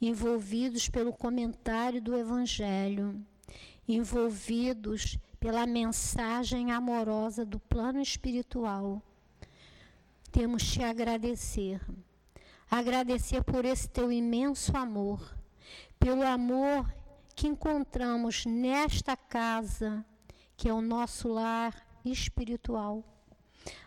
envolvidos 0.00 0.88
pelo 0.88 1.12
comentário 1.12 2.00
do 2.00 2.16
Evangelho, 2.16 3.22
envolvidos 3.86 5.18
pela 5.38 5.66
mensagem 5.66 6.72
amorosa 6.72 7.44
do 7.44 7.60
plano 7.60 8.00
espiritual. 8.00 9.02
Temos 10.32 10.62
te 10.72 10.82
agradecer. 10.82 11.82
Agradecer 12.70 13.44
por 13.44 13.66
esse 13.66 13.86
teu 13.86 14.10
imenso 14.10 14.74
amor, 14.74 15.20
pelo 16.00 16.22
amor 16.22 16.90
que 17.36 17.46
encontramos 17.46 18.46
nesta 18.46 19.18
casa, 19.18 20.02
que 20.56 20.66
é 20.66 20.72
o 20.72 20.80
nosso 20.80 21.28
lar 21.28 21.74
espiritual. 22.06 23.04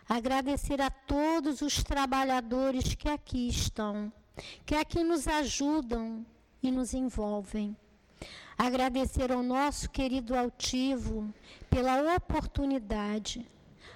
Agradecer 0.08 0.80
a 0.80 0.90
todos 0.90 1.62
os 1.62 1.82
trabalhadores 1.82 2.94
que 2.94 3.08
aqui 3.08 3.48
estão 3.48 4.12
que 4.64 4.74
aqui 4.74 5.02
nos 5.02 5.26
ajudam 5.26 6.24
e 6.62 6.70
nos 6.70 6.94
envolvem. 6.94 7.76
Agradecer 8.56 9.32
ao 9.32 9.42
nosso 9.42 9.90
querido 9.90 10.36
altivo 10.36 11.32
pela 11.68 12.14
oportunidade. 12.16 13.46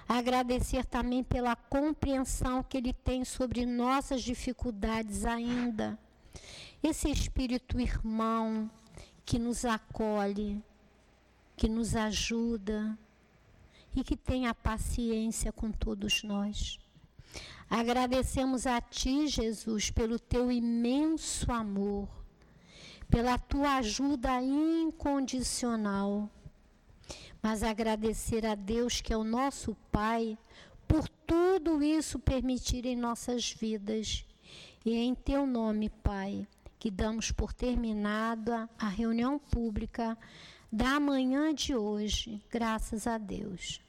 Agradecer 0.07 0.85
também 0.85 1.23
pela 1.23 1.55
compreensão 1.55 2.63
que 2.63 2.77
ele 2.77 2.93
tem 2.93 3.23
sobre 3.23 3.65
nossas 3.65 4.21
dificuldades 4.21 5.25
ainda. 5.25 5.97
Esse 6.81 7.09
espírito 7.09 7.79
irmão 7.79 8.69
que 9.25 9.39
nos 9.39 9.65
acolhe, 9.65 10.61
que 11.55 11.67
nos 11.67 11.95
ajuda 11.95 12.97
e 13.97 14.03
que 14.03 14.15
tem 14.15 14.45
a 14.45 14.53
paciência 14.53 15.51
com 15.51 15.71
todos 15.71 16.21
nós. 16.21 16.79
Agradecemos 17.67 18.67
a 18.67 18.79
Ti, 18.79 19.27
Jesus, 19.27 19.89
pelo 19.89 20.19
Teu 20.19 20.51
imenso 20.51 21.51
amor, 21.51 22.07
pela 23.09 23.39
Tua 23.39 23.77
ajuda 23.77 24.39
incondicional. 24.41 26.29
Mas 27.41 27.63
agradecer 27.63 28.45
a 28.45 28.53
Deus, 28.53 29.01
que 29.01 29.11
é 29.11 29.17
o 29.17 29.23
nosso 29.23 29.75
Pai, 29.91 30.37
por 30.87 31.09
tudo 31.25 31.81
isso 31.81 32.19
permitir 32.19 32.85
em 32.85 32.95
nossas 32.95 33.51
vidas. 33.51 34.23
E 34.85 34.95
em 34.95 35.15
Teu 35.15 35.47
nome, 35.47 35.89
Pai, 35.89 36.47
que 36.77 36.91
damos 36.91 37.31
por 37.31 37.51
terminada 37.51 38.69
a 38.77 38.87
reunião 38.87 39.39
pública 39.39 40.15
da 40.71 40.99
manhã 40.99 41.51
de 41.53 41.75
hoje. 41.75 42.39
Graças 42.49 43.07
a 43.07 43.17
Deus. 43.17 43.86